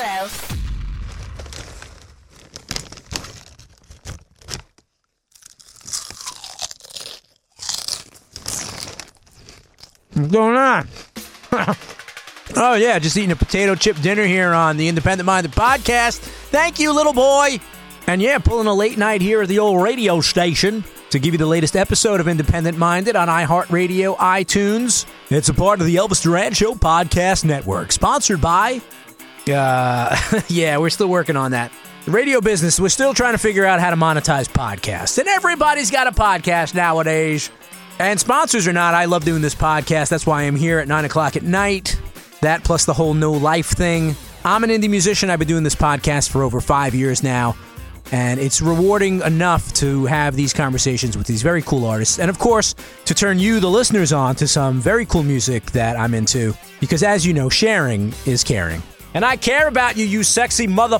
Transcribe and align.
South. 0.00 0.50
What's 10.14 10.32
going 10.32 10.56
on? 10.56 10.88
oh, 12.56 12.74
yeah, 12.76 12.98
just 12.98 13.14
eating 13.18 13.30
a 13.30 13.36
potato 13.36 13.74
chip 13.74 13.98
dinner 14.00 14.24
here 14.24 14.54
on 14.54 14.78
the 14.78 14.88
Independent 14.88 15.26
Minded 15.26 15.52
Podcast. 15.52 16.20
Thank 16.48 16.78
you, 16.78 16.94
little 16.94 17.12
boy. 17.12 17.60
And 18.06 18.22
yeah, 18.22 18.38
pulling 18.38 18.68
a 18.68 18.74
late 18.74 18.96
night 18.96 19.20
here 19.20 19.42
at 19.42 19.48
the 19.48 19.58
old 19.58 19.82
radio 19.82 20.22
station 20.22 20.82
to 21.10 21.18
give 21.18 21.34
you 21.34 21.38
the 21.38 21.44
latest 21.44 21.76
episode 21.76 22.20
of 22.20 22.28
Independent 22.28 22.78
Minded 22.78 23.16
on 23.16 23.28
iHeartRadio, 23.28 24.16
iTunes. 24.16 25.04
It's 25.28 25.50
a 25.50 25.54
part 25.54 25.80
of 25.80 25.86
the 25.86 25.96
Elvis 25.96 26.22
Duran 26.22 26.54
Show 26.54 26.74
Podcast 26.74 27.44
Network, 27.44 27.92
sponsored 27.92 28.40
by. 28.40 28.80
Uh, 29.52 30.16
yeah, 30.48 30.78
we're 30.78 30.90
still 30.90 31.08
working 31.08 31.36
on 31.36 31.52
that. 31.52 31.72
The 32.04 32.10
radio 32.12 32.40
business, 32.40 32.80
we're 32.80 32.88
still 32.88 33.12
trying 33.12 33.34
to 33.34 33.38
figure 33.38 33.64
out 33.64 33.78
how 33.78 33.90
to 33.90 33.96
monetize 33.96 34.48
podcasts. 34.48 35.18
And 35.18 35.28
everybody's 35.28 35.90
got 35.90 36.06
a 36.06 36.12
podcast 36.12 36.74
nowadays. 36.74 37.50
And 37.98 38.18
sponsors 38.18 38.66
or 38.66 38.72
not, 38.72 38.94
I 38.94 39.04
love 39.04 39.24
doing 39.24 39.42
this 39.42 39.54
podcast. 39.54 40.08
That's 40.08 40.26
why 40.26 40.44
I'm 40.44 40.56
here 40.56 40.78
at 40.78 40.88
9 40.88 41.04
o'clock 41.04 41.36
at 41.36 41.42
night. 41.42 42.00
That 42.40 42.64
plus 42.64 42.86
the 42.86 42.94
whole 42.94 43.12
no 43.12 43.32
life 43.32 43.66
thing. 43.66 44.16
I'm 44.44 44.64
an 44.64 44.70
indie 44.70 44.88
musician. 44.88 45.28
I've 45.28 45.38
been 45.38 45.48
doing 45.48 45.64
this 45.64 45.74
podcast 45.74 46.30
for 46.30 46.42
over 46.42 46.62
five 46.62 46.94
years 46.94 47.22
now. 47.22 47.54
And 48.12 48.40
it's 48.40 48.62
rewarding 48.62 49.20
enough 49.20 49.72
to 49.74 50.06
have 50.06 50.34
these 50.34 50.52
conversations 50.52 51.16
with 51.16 51.26
these 51.26 51.42
very 51.42 51.62
cool 51.62 51.84
artists. 51.84 52.18
And 52.18 52.30
of 52.30 52.38
course, 52.38 52.74
to 53.04 53.14
turn 53.14 53.38
you, 53.38 53.60
the 53.60 53.70
listeners, 53.70 54.12
on 54.12 54.34
to 54.36 54.48
some 54.48 54.80
very 54.80 55.04
cool 55.04 55.22
music 55.22 55.70
that 55.72 55.96
I'm 55.96 56.14
into. 56.14 56.54
Because 56.80 57.02
as 57.02 57.26
you 57.26 57.34
know, 57.34 57.48
sharing 57.50 58.14
is 58.24 58.42
caring. 58.42 58.82
And 59.14 59.24
I 59.24 59.36
care 59.36 59.68
about 59.68 59.96
you, 59.96 60.06
you 60.06 60.22
sexy 60.22 60.66
mother. 60.66 60.98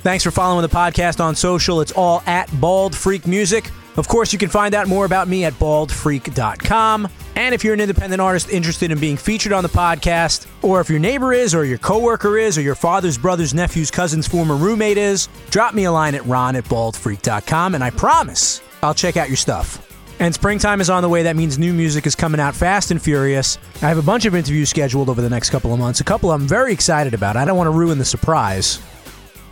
Thanks 0.00 0.22
for 0.22 0.30
following 0.30 0.62
the 0.62 0.68
podcast 0.68 1.20
on 1.20 1.34
social. 1.34 1.80
It's 1.80 1.92
all 1.92 2.22
at 2.26 2.48
Bald 2.60 2.94
Freak 2.94 3.26
Music. 3.26 3.70
Of 3.96 4.06
course, 4.06 4.32
you 4.32 4.38
can 4.38 4.48
find 4.48 4.74
out 4.74 4.86
more 4.86 5.04
about 5.04 5.26
me 5.26 5.44
at 5.44 5.54
baldfreak.com. 5.54 7.08
And 7.34 7.54
if 7.54 7.64
you're 7.64 7.74
an 7.74 7.80
independent 7.80 8.20
artist 8.20 8.48
interested 8.48 8.92
in 8.92 9.00
being 9.00 9.16
featured 9.16 9.52
on 9.52 9.64
the 9.64 9.68
podcast, 9.68 10.46
or 10.62 10.80
if 10.80 10.88
your 10.88 11.00
neighbor 11.00 11.32
is, 11.32 11.52
or 11.52 11.64
your 11.64 11.78
coworker 11.78 12.38
is, 12.38 12.56
or 12.56 12.62
your 12.62 12.76
father's 12.76 13.18
brother's 13.18 13.52
nephew's 13.52 13.90
cousin's 13.90 14.28
former 14.28 14.54
roommate 14.54 14.98
is, 14.98 15.28
drop 15.50 15.74
me 15.74 15.84
a 15.84 15.92
line 15.92 16.14
at 16.14 16.24
ron 16.26 16.54
at 16.54 16.64
baldfreak.com, 16.64 17.74
and 17.74 17.82
I 17.82 17.90
promise 17.90 18.62
I'll 18.82 18.94
check 18.94 19.16
out 19.16 19.28
your 19.28 19.36
stuff. 19.36 19.97
And 20.20 20.34
springtime 20.34 20.80
is 20.80 20.90
on 20.90 21.02
the 21.02 21.08
way. 21.08 21.22
That 21.22 21.36
means 21.36 21.58
new 21.58 21.72
music 21.72 22.06
is 22.06 22.16
coming 22.16 22.40
out 22.40 22.54
fast 22.54 22.90
and 22.90 23.00
furious. 23.00 23.56
I 23.76 23.88
have 23.88 23.98
a 23.98 24.02
bunch 24.02 24.24
of 24.24 24.34
interviews 24.34 24.68
scheduled 24.68 25.08
over 25.08 25.22
the 25.22 25.30
next 25.30 25.50
couple 25.50 25.72
of 25.72 25.78
months. 25.78 26.00
A 26.00 26.04
couple 26.04 26.32
I'm 26.32 26.46
very 26.46 26.72
excited 26.72 27.14
about. 27.14 27.36
I 27.36 27.44
don't 27.44 27.56
want 27.56 27.68
to 27.68 27.72
ruin 27.72 27.98
the 27.98 28.04
surprise. 28.04 28.80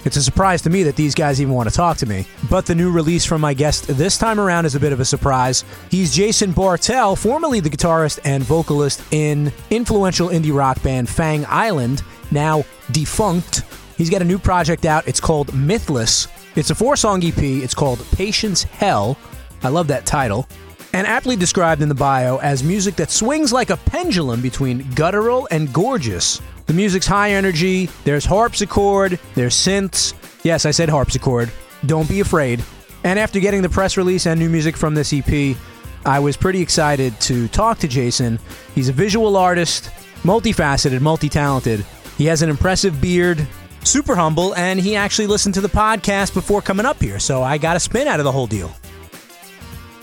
It's 0.04 0.16
a 0.16 0.22
surprise 0.22 0.62
to 0.62 0.70
me 0.70 0.84
that 0.84 0.94
these 0.94 1.14
guys 1.16 1.40
even 1.40 1.54
want 1.54 1.68
to 1.68 1.74
talk 1.74 1.96
to 1.98 2.06
me. 2.06 2.26
But 2.48 2.64
the 2.64 2.74
new 2.74 2.92
release 2.92 3.24
from 3.24 3.40
my 3.40 3.54
guest 3.54 3.88
this 3.88 4.18
time 4.18 4.38
around 4.38 4.64
is 4.64 4.76
a 4.76 4.80
bit 4.80 4.92
of 4.92 5.00
a 5.00 5.04
surprise. 5.04 5.64
He's 5.90 6.14
Jason 6.14 6.52
Bartell, 6.52 7.16
formerly 7.16 7.58
the 7.58 7.70
guitarist 7.70 8.20
and 8.24 8.42
vocalist 8.42 9.02
in 9.10 9.52
influential 9.70 10.28
indie 10.28 10.54
rock 10.54 10.80
band 10.82 11.08
Fang 11.08 11.44
Island, 11.48 12.02
now 12.30 12.64
defunct. 12.92 13.62
He's 13.96 14.10
got 14.10 14.22
a 14.22 14.24
new 14.24 14.38
project 14.38 14.84
out. 14.84 15.06
It's 15.08 15.20
called 15.20 15.48
Mythless. 15.48 16.28
It's 16.56 16.70
a 16.70 16.74
four 16.74 16.94
song 16.96 17.24
EP. 17.24 17.38
It's 17.38 17.74
called 17.74 18.04
Patience 18.12 18.62
Hell. 18.62 19.18
I 19.62 19.68
love 19.68 19.88
that 19.88 20.06
title. 20.06 20.48
And 20.92 21.06
aptly 21.06 21.36
described 21.36 21.82
in 21.82 21.88
the 21.88 21.94
bio 21.94 22.38
as 22.38 22.62
music 22.62 22.96
that 22.96 23.10
swings 23.10 23.52
like 23.52 23.70
a 23.70 23.76
pendulum 23.76 24.40
between 24.40 24.88
guttural 24.94 25.46
and 25.50 25.72
gorgeous. 25.72 26.40
The 26.66 26.72
music's 26.72 27.06
high 27.06 27.32
energy, 27.32 27.90
there's 28.04 28.24
harpsichord, 28.24 29.18
there's 29.34 29.54
synths. 29.54 30.14
Yes, 30.42 30.64
I 30.64 30.70
said 30.70 30.88
harpsichord. 30.88 31.50
Don't 31.84 32.08
be 32.08 32.20
afraid. 32.20 32.64
And 33.04 33.18
after 33.18 33.40
getting 33.40 33.62
the 33.62 33.68
press 33.68 33.96
release 33.96 34.26
and 34.26 34.40
new 34.40 34.48
music 34.48 34.76
from 34.76 34.94
this 34.94 35.12
EP, 35.12 35.56
I 36.04 36.18
was 36.18 36.36
pretty 36.36 36.60
excited 36.60 37.20
to 37.22 37.48
talk 37.48 37.78
to 37.80 37.88
Jason. 37.88 38.38
He's 38.74 38.88
a 38.88 38.92
visual 38.92 39.36
artist, 39.36 39.90
multifaceted, 40.22 41.00
multi 41.00 41.28
talented. 41.28 41.84
He 42.16 42.26
has 42.26 42.42
an 42.42 42.48
impressive 42.48 43.00
beard, 43.00 43.46
super 43.84 44.16
humble, 44.16 44.54
and 44.54 44.80
he 44.80 44.96
actually 44.96 45.26
listened 45.26 45.54
to 45.54 45.60
the 45.60 45.68
podcast 45.68 46.32
before 46.32 46.62
coming 46.62 46.86
up 46.86 47.00
here, 47.00 47.18
so 47.18 47.42
I 47.42 47.58
got 47.58 47.76
a 47.76 47.80
spin 47.80 48.08
out 48.08 48.18
of 48.18 48.24
the 48.24 48.32
whole 48.32 48.46
deal. 48.46 48.74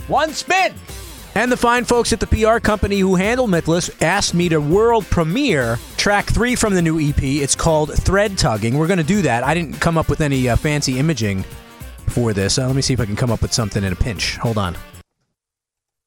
One 0.08 0.32
spin! 0.32 0.74
And 1.36 1.52
the 1.52 1.58
fine 1.58 1.86
folks 1.86 2.14
at 2.14 2.20
the 2.20 2.28
PR 2.28 2.60
company 2.60 3.00
who 3.00 3.16
handle 3.16 3.48
Mythless 3.48 3.90
asked 4.04 4.36
me 4.36 4.50
to 4.50 4.60
world 4.60 5.06
premiere 5.06 5.80
track 5.98 6.26
three 6.28 6.56
from 6.56 6.76
the 6.76 6.82
new 6.82 7.00
EP. 7.00 7.22
It's 7.24 7.56
called 7.56 7.92
Thread 7.94 8.38
Tugging. 8.38 8.78
We're 8.78 8.86
going 8.88 9.00
to 9.00 9.04
do 9.04 9.24
that. 9.24 9.44
I 9.44 9.54
didn't 9.56 9.80
come 9.80 9.98
up 9.98 10.10
with 10.10 10.22
any 10.22 10.48
uh, 10.50 10.56
fancy 10.56 11.00
imaging 11.00 11.44
for 12.08 12.34
this. 12.34 12.60
Uh, 12.60 12.68
let 12.68 12.76
me 12.76 12.84
see 12.84 12.94
if 12.94 13.00
I 13.00 13.06
can 13.06 13.16
come 13.16 13.32
up 13.32 13.42
with 13.42 13.52
something 13.54 13.84
in 13.84 13.92
a 13.94 13.96
pinch. 13.96 14.38
Hold 14.38 14.60
on. 14.60 14.76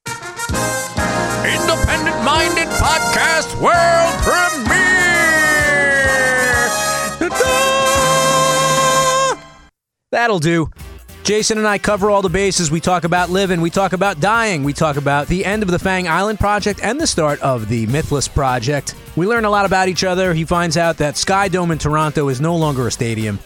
Independent 0.07 2.23
Minded 2.25 2.69
Podcast 2.77 3.61
World 3.61 4.15
Premiere! 4.23 4.77
Ta-da! 7.19 9.41
That'll 10.13 10.39
do. 10.39 10.71
Jason 11.27 11.59
and 11.59 11.67
I 11.67 11.77
cover 11.79 12.09
all 12.09 12.23
the 12.23 12.29
bases. 12.29 12.71
We 12.71 12.79
talk 12.79 13.03
about 13.03 13.31
living, 13.31 13.61
we 13.61 13.69
talk 13.69 13.93
about 13.93 14.21
dying, 14.21 14.63
we 14.63 14.73
talk 14.73 14.97
about 14.97 15.27
the 15.27 15.45
end 15.45 15.65
of 15.65 15.69
the 15.73 15.79
Fang 15.81 16.07
Island 16.07 16.39
project 16.39 16.79
and 16.85 17.01
the 17.01 17.07
start 17.09 17.41
of 17.41 17.69
the 17.69 17.85
Mythless 17.89 18.33
project. 18.33 18.95
We 19.17 19.27
learn 19.27 19.45
a 19.45 19.51
lot 19.51 19.67
about 19.67 19.89
each 19.89 20.05
other. 20.05 20.35
He 20.35 20.45
finds 20.45 20.77
out 20.77 20.99
that 20.99 21.17
Sky 21.17 21.49
Dome 21.49 21.73
in 21.73 21.79
Toronto 21.79 22.29
is 22.29 22.41
no 22.41 22.55
longer 22.55 22.87
a 22.87 22.93
stadium. 22.93 23.41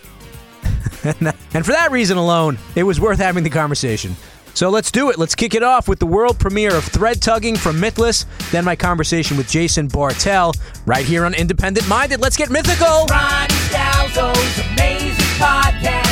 and 1.05 1.65
for 1.65 1.73
that 1.73 1.89
reason 1.91 2.19
alone, 2.19 2.59
it 2.77 2.83
was 2.83 3.01
worth 3.01 3.19
having 3.19 3.45
the 3.45 3.49
conversation. 3.49 4.15
So 4.53 4.69
let's 4.69 4.91
do 4.91 5.09
it. 5.09 5.19
Let's 5.19 5.35
kick 5.35 5.55
it 5.55 5.63
off 5.63 5.89
with 5.89 6.01
the 6.01 6.07
world 6.07 6.39
premiere 6.39 6.77
of 6.77 6.85
Thread 6.85 7.23
Tugging 7.23 7.57
from 7.57 7.81
Mythless, 7.81 8.27
then 8.51 8.67
my 8.67 8.77
conversation 8.77 9.39
with 9.39 9.49
Jason 9.49 9.89
Bartell 9.89 10.53
right 10.85 11.07
here 11.07 11.25
on 11.25 11.33
Independent 11.33 11.89
Minded. 11.89 12.21
Let's 12.21 12.37
get 12.37 12.51
mythical. 12.51 13.07
Ronnie 13.07 13.55
Scalzo's 13.55 14.59
amazing 14.69 15.25
podcast. 15.39 16.10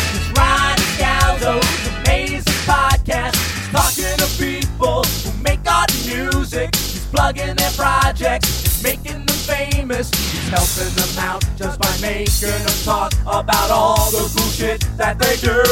Ronnie 1.48 1.64
amazing 2.04 2.60
podcast. 2.68 3.32
He's 3.56 3.68
talking 3.72 4.16
to 4.18 4.26
people 4.38 5.02
who 5.02 5.30
make 5.42 5.60
art 5.66 5.90
and 5.94 6.06
music. 6.06 6.74
He's 6.74 7.06
plugging 7.06 7.56
their 7.56 7.70
projects. 7.70 8.60
He's 8.62 8.82
making 8.82 9.24
them 9.24 9.38
famous. 9.48 10.10
He's 10.10 10.48
helping 10.48 10.94
them 10.94 11.18
out 11.24 11.42
just 11.56 11.80
by 11.80 11.96
making 12.02 12.50
them 12.50 12.66
talk 12.84 13.14
about 13.22 13.70
all 13.70 14.10
the 14.10 14.28
cool 14.36 14.50
shit 14.50 14.84
that 14.98 15.18
they 15.18 15.36
do. 15.36 15.62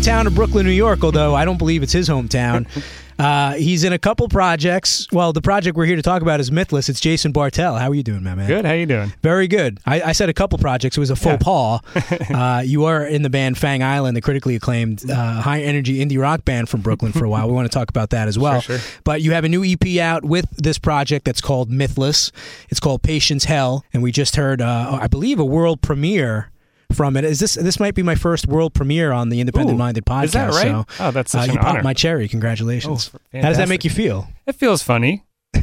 Hometown 0.00 0.26
of 0.26 0.34
Brooklyn, 0.34 0.64
New 0.64 0.72
York, 0.72 1.04
although 1.04 1.34
I 1.34 1.44
don't 1.44 1.58
believe 1.58 1.82
it's 1.82 1.92
his 1.92 2.08
hometown. 2.08 2.66
Uh, 3.20 3.52
he's 3.52 3.84
in 3.84 3.92
a 3.92 3.98
couple 3.98 4.26
projects. 4.30 5.06
Well, 5.12 5.34
the 5.34 5.42
project 5.42 5.76
we're 5.76 5.84
here 5.84 5.96
to 5.96 6.00
talk 6.00 6.22
about 6.22 6.40
is 6.40 6.50
Mythless. 6.50 6.88
It's 6.88 7.00
Jason 7.00 7.32
Bartell. 7.32 7.76
How 7.76 7.90
are 7.90 7.94
you 7.94 8.02
doing, 8.02 8.22
my 8.22 8.34
man? 8.34 8.46
Good. 8.46 8.64
How 8.64 8.70
are 8.70 8.76
you 8.78 8.86
doing? 8.86 9.12
Very 9.20 9.46
good. 9.46 9.78
I, 9.84 10.00
I 10.00 10.12
said 10.12 10.30
a 10.30 10.32
couple 10.32 10.56
projects. 10.56 10.96
It 10.96 11.00
was 11.00 11.10
a 11.10 11.16
faux 11.16 11.44
pas. 11.44 11.82
uh, 12.30 12.62
you 12.64 12.86
are 12.86 13.04
in 13.04 13.20
the 13.20 13.28
band 13.28 13.58
Fang 13.58 13.82
Island, 13.82 14.16
the 14.16 14.22
critically 14.22 14.56
acclaimed 14.56 15.10
uh, 15.10 15.42
high 15.42 15.60
energy 15.60 16.02
indie 16.02 16.18
rock 16.18 16.46
band 16.46 16.70
from 16.70 16.80
Brooklyn 16.80 17.12
for 17.12 17.26
a 17.26 17.28
while. 17.28 17.46
We 17.46 17.52
want 17.52 17.70
to 17.70 17.78
talk 17.78 17.90
about 17.90 18.08
that 18.08 18.26
as 18.26 18.38
well. 18.38 18.62
Sure, 18.62 18.78
sure. 18.78 19.00
But 19.04 19.20
you 19.20 19.32
have 19.32 19.44
a 19.44 19.50
new 19.50 19.62
EP 19.62 19.98
out 19.98 20.24
with 20.24 20.48
this 20.56 20.78
project 20.78 21.26
that's 21.26 21.42
called 21.42 21.70
Mythless. 21.70 22.32
It's 22.70 22.80
called 22.80 23.02
Patience 23.02 23.44
Hell, 23.44 23.84
and 23.92 24.02
we 24.02 24.12
just 24.12 24.36
heard, 24.36 24.62
uh, 24.62 24.98
I 24.98 25.08
believe, 25.08 25.38
a 25.38 25.44
world 25.44 25.82
premiere. 25.82 26.50
From 26.92 27.16
it, 27.16 27.24
is 27.24 27.38
this 27.40 27.54
this 27.54 27.78
might 27.78 27.94
be 27.94 28.02
my 28.02 28.14
first 28.14 28.46
world 28.46 28.74
premiere 28.74 29.12
on 29.12 29.28
the 29.28 29.40
Independent 29.40 29.78
Minded 29.78 30.04
podcast? 30.04 30.24
Is 30.24 30.32
that 30.32 30.50
right? 30.50 30.62
So, 30.62 30.86
oh, 31.00 31.10
that's 31.12 31.34
uh, 31.34 31.40
such 31.42 31.48
you 31.52 31.58
an 31.58 31.64
popped 31.64 31.84
my 31.84 31.94
cherry. 31.94 32.28
Congratulations. 32.28 33.10
Oh, 33.14 33.40
How 33.40 33.48
does 33.48 33.58
that 33.58 33.68
make 33.68 33.84
you 33.84 33.90
feel? 33.90 34.26
It 34.46 34.56
feels 34.56 34.82
funny 34.82 35.24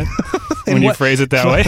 when 0.66 0.82
you 0.82 0.94
phrase 0.94 1.20
it 1.20 1.30
that 1.32 1.46
way. 1.46 1.64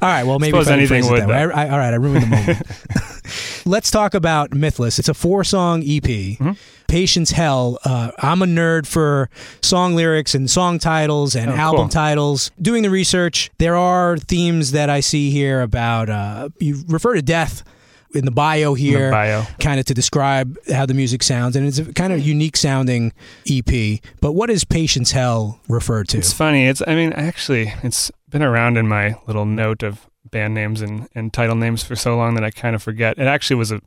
All 0.00 0.08
right, 0.08 0.24
well, 0.24 0.38
maybe 0.38 0.50
Suppose 0.52 0.68
if 0.68 0.72
I 0.72 0.76
didn't 0.76 0.92
anything 0.92 1.02
phrase 1.02 1.06
it 1.06 1.26
would, 1.26 1.34
that 1.34 1.48
way. 1.48 1.54
I, 1.54 1.66
I- 1.66 1.70
all 1.70 1.78
right, 1.78 1.92
I 1.92 1.96
ruined 1.96 2.22
the 2.22 2.26
moment. 2.28 2.62
Let's 3.66 3.90
talk 3.90 4.12
about 4.14 4.50
Mythless. 4.50 4.98
It's 4.98 5.08
a 5.08 5.14
four-song 5.14 5.80
EP. 5.82 6.02
Mm-hmm. 6.02 6.52
Patience 6.86 7.30
Hell. 7.30 7.78
Uh, 7.84 8.10
I'm 8.18 8.42
a 8.42 8.46
nerd 8.46 8.86
for 8.86 9.30
song 9.62 9.94
lyrics 9.94 10.34
and 10.34 10.50
song 10.50 10.78
titles 10.78 11.34
and 11.34 11.50
Oh, 11.50 11.54
album 11.54 11.80
cool. 11.84 11.88
titles. 11.88 12.50
Doing 12.60 12.82
the 12.82 12.90
research, 12.90 13.50
there 13.58 13.74
are 13.76 14.18
themes 14.18 14.72
that 14.72 14.90
I 14.90 15.00
see 15.00 15.30
here 15.30 15.62
about. 15.62 16.10
Uh, 16.10 16.50
you 16.60 16.84
refer 16.88 17.14
to 17.14 17.22
death 17.22 17.64
in 18.14 18.24
the 18.24 18.30
bio 18.30 18.74
here, 18.74 19.10
kind 19.60 19.80
of 19.80 19.86
to 19.86 19.94
describe 19.94 20.56
how 20.72 20.86
the 20.86 20.94
music 20.94 21.22
sounds, 21.22 21.56
and 21.56 21.66
it's 21.66 21.78
a 21.78 21.92
kind 21.92 22.12
of 22.12 22.20
unique 22.20 22.56
sounding 22.56 23.12
EP. 23.50 24.00
But 24.20 24.32
what 24.32 24.50
is 24.50 24.64
Patience 24.64 25.12
Hell 25.12 25.60
referred 25.68 26.08
to? 26.08 26.18
It's 26.18 26.32
funny. 26.32 26.66
It's 26.66 26.82
I 26.86 26.94
mean, 26.94 27.12
actually, 27.12 27.74
it's 27.82 28.10
been 28.28 28.42
around 28.42 28.76
in 28.76 28.88
my 28.88 29.16
little 29.26 29.44
note 29.44 29.82
of 29.82 30.08
band 30.30 30.54
names 30.54 30.80
and, 30.80 31.08
and 31.14 31.32
title 31.32 31.56
names 31.56 31.82
for 31.82 31.96
so 31.96 32.16
long 32.16 32.34
that 32.34 32.44
I 32.44 32.50
kind 32.50 32.74
of 32.74 32.82
forget. 32.82 33.18
It 33.18 33.26
actually 33.26 33.56
was 33.56 33.72
a 33.72 33.80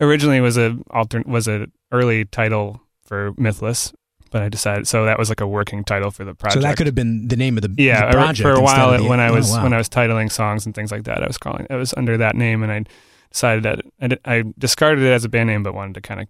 originally 0.00 0.40
was 0.40 0.56
a 0.58 0.78
alternate 0.90 1.26
was 1.26 1.48
a 1.48 1.66
early 1.92 2.24
title 2.24 2.80
for 3.04 3.32
Mythless, 3.32 3.94
but 4.30 4.42
I 4.42 4.48
decided 4.48 4.86
so 4.86 5.04
that 5.04 5.18
was 5.18 5.28
like 5.28 5.40
a 5.40 5.46
working 5.46 5.84
title 5.84 6.10
for 6.10 6.24
the 6.24 6.34
project. 6.34 6.62
So 6.62 6.68
that 6.68 6.76
could 6.76 6.86
have 6.86 6.94
been 6.94 7.28
the 7.28 7.36
name 7.36 7.56
of 7.56 7.62
the, 7.62 7.82
yeah 7.82 8.06
the 8.06 8.12
project 8.12 8.42
for 8.42 8.52
a 8.52 8.60
while 8.60 8.96
the- 8.96 9.08
when 9.08 9.20
I 9.20 9.28
oh, 9.28 9.34
was 9.34 9.50
wow. 9.50 9.62
when 9.62 9.72
I 9.72 9.78
was 9.78 9.88
titling 9.88 10.30
songs 10.30 10.66
and 10.66 10.74
things 10.74 10.90
like 10.90 11.04
that. 11.04 11.22
I 11.22 11.26
was 11.26 11.38
calling 11.38 11.66
it 11.68 11.74
was 11.74 11.94
under 11.96 12.16
that 12.18 12.36
name, 12.36 12.62
and 12.62 12.72
I 12.72 12.84
decided 13.36 13.62
that 14.00 14.18
I, 14.24 14.36
I 14.38 14.44
discarded 14.58 15.04
it 15.04 15.10
as 15.10 15.24
a 15.24 15.28
band 15.28 15.48
name, 15.48 15.62
but 15.62 15.74
wanted 15.74 15.94
to 15.94 16.00
kind 16.00 16.20
of 16.20 16.28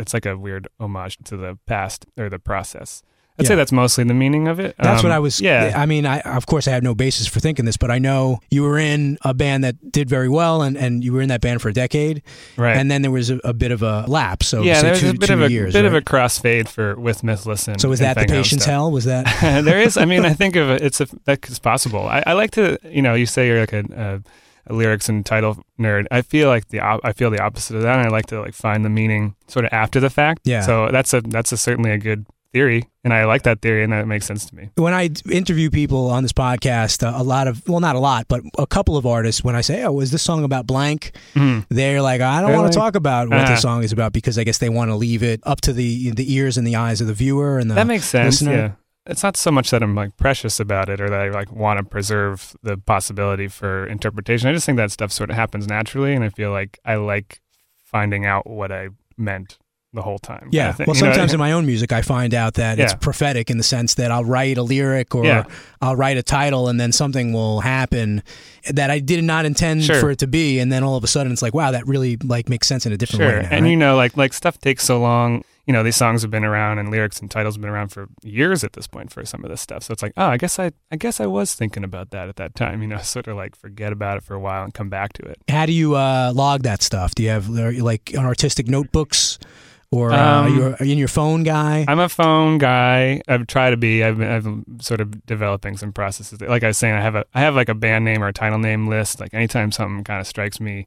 it's 0.00 0.14
like 0.14 0.26
a 0.26 0.36
weird 0.36 0.68
homage 0.80 1.18
to 1.24 1.36
the 1.36 1.58
past 1.66 2.06
or 2.18 2.28
the 2.28 2.38
process. 2.38 3.02
I'd 3.38 3.46
say 3.46 3.54
that's 3.54 3.72
mostly 3.72 4.04
the 4.04 4.14
meaning 4.14 4.46
of 4.46 4.60
it. 4.60 4.76
That's 4.78 5.02
Um, 5.02 5.08
what 5.08 5.16
I 5.16 5.18
was. 5.18 5.40
Yeah, 5.40 5.72
I 5.74 5.86
mean, 5.86 6.04
I 6.04 6.20
of 6.20 6.46
course 6.46 6.68
I 6.68 6.72
have 6.72 6.82
no 6.82 6.94
basis 6.94 7.26
for 7.26 7.40
thinking 7.40 7.64
this, 7.64 7.78
but 7.78 7.90
I 7.90 7.98
know 7.98 8.40
you 8.50 8.62
were 8.62 8.78
in 8.78 9.16
a 9.22 9.32
band 9.32 9.64
that 9.64 9.90
did 9.90 10.08
very 10.08 10.28
well, 10.28 10.62
and, 10.62 10.76
and 10.76 11.02
you 11.02 11.12
were 11.14 11.22
in 11.22 11.28
that 11.30 11.40
band 11.40 11.62
for 11.62 11.70
a 11.70 11.72
decade, 11.72 12.22
right. 12.56 12.76
and 12.76 12.90
then 12.90 13.02
there 13.02 13.10
was 13.10 13.30
a, 13.30 13.40
a 13.42 13.54
bit 13.54 13.72
of 13.72 13.82
a 13.82 14.04
lapse. 14.06 14.46
So 14.48 14.62
yeah, 14.62 14.80
say 14.80 14.90
was 14.90 15.00
two, 15.00 15.10
a 15.10 15.14
bit 15.14 15.30
of 15.30 15.40
a 15.40 15.50
years, 15.50 15.72
bit 15.72 15.86
of 15.86 15.94
a 15.94 16.02
crossfade 16.02 16.68
for 16.68 16.94
with 17.00 17.22
Mythless 17.22 17.66
and 17.68 17.80
So 17.80 17.88
was 17.88 18.00
that 18.00 18.18
the 18.18 18.26
patience 18.26 18.64
hell? 18.66 18.92
Was 18.92 19.06
that? 19.06 19.24
there 19.64 19.80
is. 19.80 19.96
I 19.96 20.04
mean, 20.04 20.24
I 20.26 20.34
think 20.42 20.54
of 20.56 20.68
it, 20.68 20.82
it's 20.82 21.00
a 21.00 21.08
that's 21.24 21.58
possible. 21.58 22.06
I, 22.06 22.22
I 22.26 22.34
like 22.34 22.50
to, 22.52 22.78
you 22.84 23.00
know, 23.02 23.14
you 23.14 23.26
say 23.26 23.46
you're 23.46 23.60
like 23.60 23.72
a, 23.72 23.84
a 23.96 24.22
lyrics 24.70 25.08
and 25.08 25.24
title 25.26 25.62
nerd. 25.78 26.06
I 26.10 26.22
feel 26.22 26.48
like 26.48 26.68
the 26.68 26.80
op- 26.80 27.00
I 27.04 27.12
feel 27.12 27.30
the 27.30 27.40
opposite 27.42 27.76
of 27.76 27.82
that. 27.82 27.98
And 27.98 28.06
I 28.06 28.10
like 28.10 28.26
to 28.26 28.40
like 28.40 28.54
find 28.54 28.84
the 28.84 28.90
meaning 28.90 29.34
sort 29.48 29.64
of 29.64 29.72
after 29.72 30.00
the 30.00 30.10
fact. 30.10 30.40
Yeah. 30.44 30.62
So 30.62 30.88
that's 30.90 31.12
a 31.14 31.20
that's 31.22 31.52
a 31.52 31.56
certainly 31.56 31.90
a 31.90 31.98
good 31.98 32.26
theory, 32.52 32.86
and 33.02 33.14
I 33.14 33.24
like 33.24 33.44
that 33.44 33.62
theory, 33.62 33.82
and 33.82 33.94
that 33.94 34.06
makes 34.06 34.26
sense 34.26 34.44
to 34.44 34.54
me. 34.54 34.68
when 34.76 34.92
I 34.92 35.08
interview 35.30 35.70
people 35.70 36.10
on 36.10 36.22
this 36.22 36.34
podcast, 36.34 37.02
uh, 37.02 37.10
a 37.16 37.22
lot 37.24 37.48
of 37.48 37.66
well, 37.66 37.80
not 37.80 37.96
a 37.96 37.98
lot, 37.98 38.26
but 38.28 38.42
a 38.58 38.66
couple 38.66 38.98
of 38.98 39.06
artists, 39.06 39.42
when 39.42 39.56
I 39.56 39.62
say, 39.62 39.82
"Oh, 39.84 40.00
is 40.00 40.10
this 40.10 40.20
song 40.22 40.44
about 40.44 40.66
blank?" 40.66 41.12
Mhm. 41.34 41.64
They're 41.70 42.02
like, 42.02 42.20
"I 42.20 42.42
don't 42.42 42.50
They're 42.50 42.60
want 42.60 42.70
to 42.70 42.78
talk 42.78 42.94
about 42.94 43.30
what 43.30 43.38
Uh-huh. 43.40 43.54
the 43.54 43.56
song 43.56 43.82
is 43.84 43.90
about 43.92 44.12
because 44.12 44.38
I 44.38 44.44
guess 44.44 44.58
they 44.58 44.68
want 44.68 44.90
to 44.90 44.96
leave 44.96 45.22
it 45.22 45.40
up 45.44 45.62
to 45.62 45.72
the 45.72 46.10
the 46.10 46.30
ears 46.34 46.58
and 46.58 46.66
the 46.66 46.76
eyes 46.76 47.00
of 47.00 47.06
the 47.06 47.14
viewer 47.14 47.58
and 47.58 47.70
the 47.70 47.74
that 47.74 47.86
makes 47.86 48.04
sense. 48.04 48.42
listener. 48.42 48.52
Yeah. 48.54 48.70
It's 49.06 49.22
not 49.22 49.36
so 49.36 49.50
much 49.50 49.70
that 49.70 49.82
I'm 49.82 49.94
like 49.96 50.16
precious 50.16 50.60
about 50.60 50.88
it 50.88 51.00
or 51.00 51.10
that 51.10 51.20
I 51.20 51.28
like 51.30 51.50
want 51.50 51.78
to 51.78 51.84
preserve 51.84 52.54
the 52.62 52.76
possibility 52.76 53.48
for 53.48 53.86
interpretation. 53.86 54.48
I 54.48 54.52
just 54.52 54.64
think 54.64 54.76
that 54.76 54.92
stuff 54.92 55.10
sort 55.10 55.30
of 55.30 55.36
happens 55.36 55.66
naturally, 55.66 56.14
and 56.14 56.22
I 56.24 56.28
feel 56.28 56.52
like 56.52 56.78
I 56.84 56.94
like 56.96 57.40
finding 57.84 58.24
out 58.26 58.48
what 58.48 58.70
I 58.70 58.90
meant 59.16 59.58
the 59.94 60.00
whole 60.02 60.18
time. 60.18 60.48
Yeah. 60.52 60.74
Well, 60.78 60.86
know 60.86 60.92
I 60.92 60.94
sometimes 60.94 61.32
in 61.34 61.38
my 61.38 61.52
own 61.52 61.66
music, 61.66 61.92
I 61.92 62.00
find 62.00 62.32
out 62.32 62.54
that 62.54 62.78
it's 62.78 62.94
prophetic 62.94 63.50
in 63.50 63.58
the 63.58 63.62
sense 63.62 63.94
that 63.96 64.10
I'll 64.10 64.24
write 64.24 64.56
a 64.56 64.62
lyric 64.62 65.14
or 65.14 65.26
Yeah. 65.26 65.44
I'll 65.82 65.96
write 65.96 66.16
a 66.16 66.22
title 66.22 66.68
and 66.68 66.80
then 66.80 66.92
something 66.92 67.34
will 67.34 67.60
happen 67.60 68.22
that 68.70 68.90
I 68.90 69.00
did 69.00 69.22
not 69.22 69.44
intend 69.44 69.84
Sure. 69.84 70.00
for 70.00 70.10
it 70.10 70.18
to 70.20 70.26
be. 70.26 70.60
And 70.60 70.72
then 70.72 70.82
all 70.82 70.96
of 70.96 71.04
a 71.04 71.08
sudden 71.08 71.30
it's 71.30 71.42
like, 71.42 71.52
wow, 71.52 71.72
that 71.72 71.86
really 71.86 72.16
like 72.24 72.48
makes 72.48 72.68
sense 72.68 72.86
in 72.86 72.92
a 72.92 72.96
different 72.96 73.20
Sure, 73.20 73.36
way. 73.36 73.42
Now, 73.42 73.48
and 73.50 73.64
right? 73.64 73.70
you 73.70 73.76
know, 73.76 73.96
like 73.96 74.16
like 74.16 74.32
stuff 74.32 74.58
takes 74.58 74.84
so 74.84 74.98
long. 74.98 75.44
You 75.66 75.72
know, 75.72 75.82
these 75.84 75.96
songs 75.96 76.22
have 76.22 76.30
been 76.30 76.44
around, 76.44 76.78
and 76.78 76.90
lyrics 76.90 77.20
and 77.20 77.30
titles 77.30 77.54
have 77.54 77.62
been 77.62 77.70
around 77.70 77.88
for 77.88 78.08
years 78.22 78.64
at 78.64 78.72
this 78.72 78.86
point 78.88 79.12
for 79.12 79.24
some 79.24 79.44
of 79.44 79.50
this 79.50 79.60
stuff. 79.60 79.84
So 79.84 79.92
it's 79.92 80.02
like, 80.02 80.12
oh, 80.16 80.26
I 80.26 80.36
guess 80.36 80.58
I, 80.58 80.72
I 80.90 80.96
guess 80.96 81.20
I 81.20 81.26
was 81.26 81.54
thinking 81.54 81.84
about 81.84 82.10
that 82.10 82.28
at 82.28 82.36
that 82.36 82.54
time. 82.54 82.82
You 82.82 82.88
know, 82.88 82.98
sort 83.02 83.28
of 83.28 83.36
like 83.36 83.54
forget 83.54 83.92
about 83.92 84.16
it 84.16 84.24
for 84.24 84.34
a 84.34 84.40
while 84.40 84.64
and 84.64 84.74
come 84.74 84.88
back 84.88 85.12
to 85.14 85.22
it. 85.22 85.38
How 85.48 85.66
do 85.66 85.72
you 85.72 85.94
uh, 85.94 86.32
log 86.34 86.62
that 86.62 86.82
stuff? 86.82 87.14
Do 87.14 87.22
you 87.22 87.28
have 87.28 87.48
are 87.56 87.72
like 87.72 88.12
artistic 88.16 88.66
notebooks 88.66 89.38
or 89.92 90.10
uh, 90.10 90.16
are, 90.16 90.46
Um, 90.48 90.56
you, 90.56 90.76
are 90.80 90.84
you 90.84 90.92
in 90.92 90.98
your 90.98 91.06
phone 91.06 91.42
guy? 91.42 91.84
I'm 91.86 92.00
a 92.00 92.08
phone 92.08 92.58
guy. 92.58 93.20
I've 93.28 93.46
tried 93.46 93.70
to 93.70 93.76
be. 93.76 94.02
I've 94.02 94.18
been, 94.18 94.30
I've 94.30 94.42
been 94.44 94.80
sort 94.80 95.00
of 95.00 95.24
developing 95.26 95.76
some 95.76 95.92
processes. 95.92 96.40
Like 96.40 96.64
I 96.64 96.68
was 96.68 96.78
saying, 96.78 96.94
I 96.94 97.02
have 97.02 97.14
a 97.14 97.24
I 97.34 97.40
have 97.40 97.54
like 97.54 97.68
a 97.68 97.74
band 97.74 98.04
name 98.04 98.22
or 98.24 98.28
a 98.28 98.32
title 98.32 98.58
name 98.58 98.88
list. 98.88 99.20
Like 99.20 99.32
anytime 99.34 99.70
something 99.70 100.02
kind 100.02 100.20
of 100.20 100.26
strikes 100.26 100.60
me, 100.60 100.86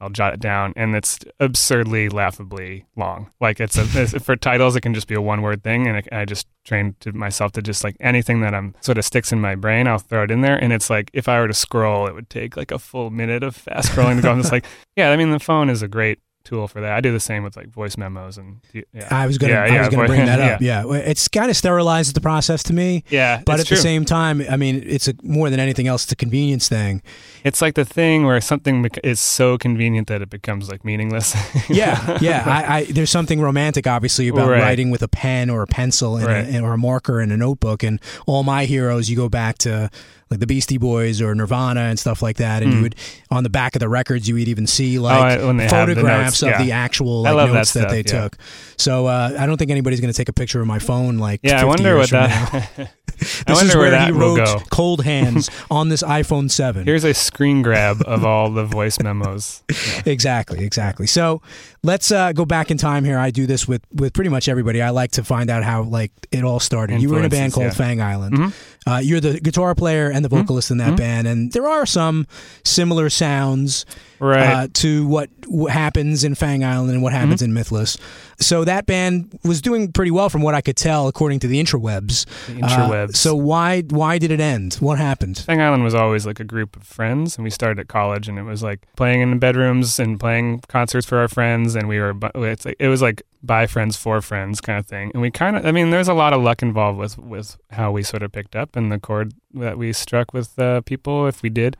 I'll 0.00 0.10
jot 0.10 0.34
it 0.34 0.40
down, 0.40 0.72
and 0.76 0.96
it's 0.96 1.18
absurdly, 1.38 2.08
laughably 2.08 2.86
long. 2.96 3.30
Like 3.40 3.60
it's 3.60 3.76
a 3.76 3.86
it's, 4.00 4.12
for 4.24 4.34
titles, 4.36 4.74
it 4.76 4.80
can 4.80 4.94
just 4.94 5.08
be 5.08 5.14
a 5.14 5.20
one 5.20 5.42
word 5.42 5.62
thing, 5.62 5.86
and 5.86 5.98
I, 5.98 6.20
I 6.20 6.24
just 6.24 6.46
trained 6.64 6.98
to 7.00 7.12
myself 7.12 7.52
to 7.52 7.62
just 7.62 7.84
like 7.84 7.96
anything 8.00 8.40
that 8.40 8.54
I'm 8.54 8.74
sort 8.80 8.98
of 8.98 9.04
sticks 9.04 9.32
in 9.32 9.40
my 9.40 9.54
brain, 9.54 9.86
I'll 9.86 9.98
throw 9.98 10.24
it 10.24 10.30
in 10.30 10.40
there, 10.40 10.56
and 10.56 10.72
it's 10.72 10.88
like 10.88 11.10
if 11.12 11.28
I 11.28 11.38
were 11.40 11.48
to 11.48 11.54
scroll, 11.54 12.06
it 12.06 12.14
would 12.14 12.30
take 12.30 12.56
like 12.56 12.70
a 12.70 12.78
full 12.78 13.10
minute 13.10 13.42
of 13.42 13.56
fast 13.56 13.90
scrolling 13.90 14.16
to 14.16 14.22
go. 14.22 14.30
I'm 14.30 14.40
just 14.40 14.52
like, 14.52 14.64
yeah, 14.96 15.10
I 15.10 15.16
mean 15.16 15.30
the 15.30 15.38
phone 15.38 15.68
is 15.68 15.82
a 15.82 15.88
great 15.88 16.18
tool 16.42 16.66
for 16.68 16.80
that. 16.80 16.92
I 16.92 17.00
do 17.00 17.12
the 17.12 17.20
same 17.20 17.42
with 17.44 17.54
like 17.56 17.68
voice 17.68 17.96
memos 17.98 18.38
and 18.38 18.60
yeah. 18.72 19.08
I 19.10 19.26
was 19.26 19.36
gonna 19.38 19.52
Yeah, 19.52 19.62
I 19.62 19.66
yeah, 19.68 19.78
was 19.80 19.88
gonna 19.90 20.06
bring 20.08 20.24
that 20.26 20.40
up. 20.54 20.60
yeah. 20.62 20.84
It's 20.90 21.28
kind 21.28 21.50
of 21.50 21.56
sterilizes 21.56 22.14
the 22.14 22.20
process 22.20 22.62
to 22.64 22.72
me. 22.72 23.04
Yeah, 23.10 23.42
But 23.44 23.60
at 23.60 23.66
true. 23.66 23.76
the 23.76 23.82
same 23.82 24.04
time, 24.06 24.42
I 24.50 24.56
mean, 24.56 24.82
it's 24.86 25.06
a, 25.06 25.14
more 25.22 25.50
than 25.50 25.60
anything 25.60 25.86
else, 25.86 26.04
it's 26.04 26.12
a 26.12 26.16
convenience 26.16 26.68
thing. 26.68 27.02
It's 27.44 27.60
like 27.60 27.74
the 27.74 27.84
thing 27.84 28.24
where 28.24 28.40
something 28.40 28.88
is 29.04 29.20
so 29.20 29.58
convenient 29.58 30.08
that 30.08 30.22
it 30.22 30.30
becomes 30.30 30.70
like 30.70 30.84
meaningless. 30.84 31.34
Yeah, 31.68 32.18
yeah. 32.20 32.42
I, 32.46 32.76
I 32.78 32.84
there's 32.84 33.10
something 33.10 33.40
romantic, 33.40 33.86
obviously, 33.86 34.28
about 34.28 34.48
Right. 34.48 34.60
writing 34.62 34.90
with 34.90 35.02
a 35.02 35.08
pen 35.08 35.50
or 35.50 35.62
a 35.62 35.66
pencil 35.66 36.16
and 36.16 36.26
Right. 36.26 36.46
a, 36.54 36.60
or 36.62 36.72
a 36.72 36.78
marker 36.78 37.20
in 37.20 37.30
a 37.30 37.36
notebook. 37.36 37.82
And 37.82 38.00
all 38.26 38.42
my 38.42 38.64
heroes, 38.64 39.08
you 39.10 39.16
go 39.16 39.28
back 39.28 39.58
to 39.58 39.90
like 40.30 40.38
the 40.40 40.46
Beastie 40.46 40.78
Boys 40.78 41.20
or 41.20 41.34
Nirvana 41.34 41.80
and 41.80 41.98
stuff 41.98 42.22
like 42.22 42.36
that. 42.36 42.62
And 42.62 42.72
you 42.72 42.78
Mm. 42.78 42.82
would 42.82 42.94
on 43.30 43.42
the 43.42 43.50
back 43.50 43.74
of 43.74 43.80
the 43.80 43.88
records, 43.88 44.28
you 44.28 44.36
would 44.36 44.46
even 44.48 44.66
see 44.66 44.98
like 44.98 45.40
I- 45.40 45.44
when 45.44 45.56
they 45.56 45.64
have 45.64 45.88
the 45.88 45.94
photographs 45.96 46.42
notes, 46.42 46.60
of 46.60 46.64
the 46.64 46.72
actual 46.72 47.22
like, 47.22 47.34
love 47.34 47.48
that 47.50 47.54
notes 47.54 47.72
that, 47.74 47.88
they 47.90 47.98
yeah. 47.98 48.22
took. 48.22 48.36
So 48.76 49.06
uh, 49.06 49.36
I 49.38 49.46
don't 49.46 49.56
think 49.56 49.70
anybody's 49.70 50.00
going 50.00 50.12
to 50.12 50.16
take 50.16 50.28
a 50.28 50.32
picture 50.32 50.60
of 50.60 50.66
my 50.66 50.78
phone 50.78 51.18
like 51.18 51.40
yeah, 51.42 51.60
I 51.60 51.64
wonder 51.64 51.96
what 51.96 52.10
that. 52.10 52.70
I 53.20 53.22
This 53.22 53.44
wonder 53.48 53.66
is 53.72 53.76
where 53.76 53.90
where 53.90 54.06
he 54.06 54.12
wrote. 54.12 54.62
"Cold 54.70 55.04
Hands" 55.04 55.50
on 55.70 55.88
this 55.90 56.02
iPhone 56.02 56.50
Seven. 56.50 56.84
Here's 56.86 57.04
a 57.04 57.12
screen 57.12 57.60
grab 57.60 58.00
of 58.06 58.24
all 58.24 58.50
the 58.50 58.64
voice 58.64 58.98
memos. 59.00 59.62
Yeah. 59.68 60.02
Exactly, 60.06 60.64
exactly. 60.64 61.06
So 61.06 61.42
let's 61.82 62.10
uh, 62.12 62.32
go 62.32 62.44
back 62.44 62.70
in 62.70 62.76
time 62.78 63.04
here. 63.04 63.18
I 63.18 63.30
do 63.30 63.46
this 63.46 63.66
with 63.68 63.82
with 63.92 64.12
pretty 64.12 64.30
much 64.30 64.48
everybody. 64.48 64.82
I 64.82 64.90
like 64.90 65.12
to 65.12 65.24
find 65.24 65.50
out 65.50 65.62
how 65.64 65.82
like 65.82 66.12
it 66.30 66.44
all 66.44 66.60
started. 66.60 67.00
You 67.02 67.10
were 67.10 67.18
in 67.18 67.24
a 67.24 67.28
band 67.28 67.52
called 67.52 67.66
yeah. 67.66 67.72
Fang 67.72 68.00
Island. 68.00 68.34
Mhm. 68.36 68.52
Uh, 68.86 68.98
you're 69.02 69.20
the 69.20 69.40
guitar 69.40 69.74
player 69.74 70.10
and 70.10 70.24
the 70.24 70.28
vocalist 70.28 70.70
in 70.70 70.78
that 70.78 70.92
Mhm. 70.94 70.96
band, 70.98 71.26
and 71.28 71.52
there 71.52 71.66
are 71.68 71.86
some 71.86 72.26
similar 72.64 73.08
sounds 73.10 73.84
Right. 74.20 74.42
uh, 74.64 74.68
to 74.74 75.06
what, 75.06 75.30
happens 75.68 76.22
in 76.22 76.36
Fang 76.36 76.62
Island 76.62 76.90
and 76.92 77.02
what 77.02 77.12
Mm-hmm. 77.12 77.20
happens 77.22 77.42
in 77.42 77.52
Mythless. 77.52 77.98
So 78.38 78.64
that 78.64 78.86
band 78.86 79.36
was 79.44 79.60
doing 79.60 79.90
pretty 79.90 80.12
well 80.12 80.28
from 80.28 80.42
what 80.42 80.54
I 80.54 80.60
could 80.60 80.76
tell, 80.76 81.08
according 81.08 81.40
to 81.40 81.48
the 81.48 81.60
interwebs. 81.60 82.24
The 82.46 82.64
Uh, 82.64 83.08
so 83.08 83.34
why 83.34 83.80
why 83.90 84.18
did 84.18 84.30
it 84.30 84.38
end? 84.40 84.74
What 84.74 84.98
happened? 84.98 85.38
Fang 85.38 85.60
Island 85.60 85.82
was 85.82 85.94
always 85.94 86.24
like 86.26 86.38
a 86.38 86.44
group 86.44 86.76
of 86.76 86.84
friends, 86.84 87.36
and 87.36 87.42
we 87.44 87.50
started 87.50 87.80
at 87.80 87.88
college, 87.88 88.28
and 88.28 88.38
it 88.38 88.44
was 88.44 88.62
like 88.62 88.80
playing 88.96 89.22
in 89.22 89.30
the 89.30 89.36
bedrooms 89.36 89.98
and 89.98 90.20
playing 90.20 90.60
concerts 90.68 91.04
for 91.06 91.18
our 91.18 91.28
friends, 91.28 91.74
and 91.74 91.88
we 91.88 91.98
were 91.98 92.14
it's 92.36 92.64
like 92.64 92.76
it 92.78 92.88
was 92.88 93.02
like 93.02 93.22
by 93.42 93.66
friends 93.66 93.96
for 93.96 94.20
friends 94.20 94.60
kind 94.60 94.78
of 94.78 94.86
thing, 94.86 95.10
and 95.14 95.20
we 95.22 95.30
kind 95.30 95.56
of 95.56 95.66
I 95.66 95.72
mean 95.72 95.90
there's 95.90 96.08
a 96.08 96.14
lot 96.14 96.32
of 96.32 96.40
luck 96.42 96.62
involved 96.62 96.98
with 96.98 97.18
with 97.18 97.56
how 97.70 97.90
we 97.90 98.02
sort 98.02 98.22
of 98.22 98.30
picked 98.30 98.54
up 98.54 98.76
and 98.76 98.92
the 98.92 98.98
chord 99.00 99.32
that 99.54 99.76
we 99.78 99.92
struck 99.92 100.32
with 100.32 100.56
uh, 100.58 100.80
people 100.82 101.26
if 101.26 101.42
we 101.42 101.48
did, 101.50 101.76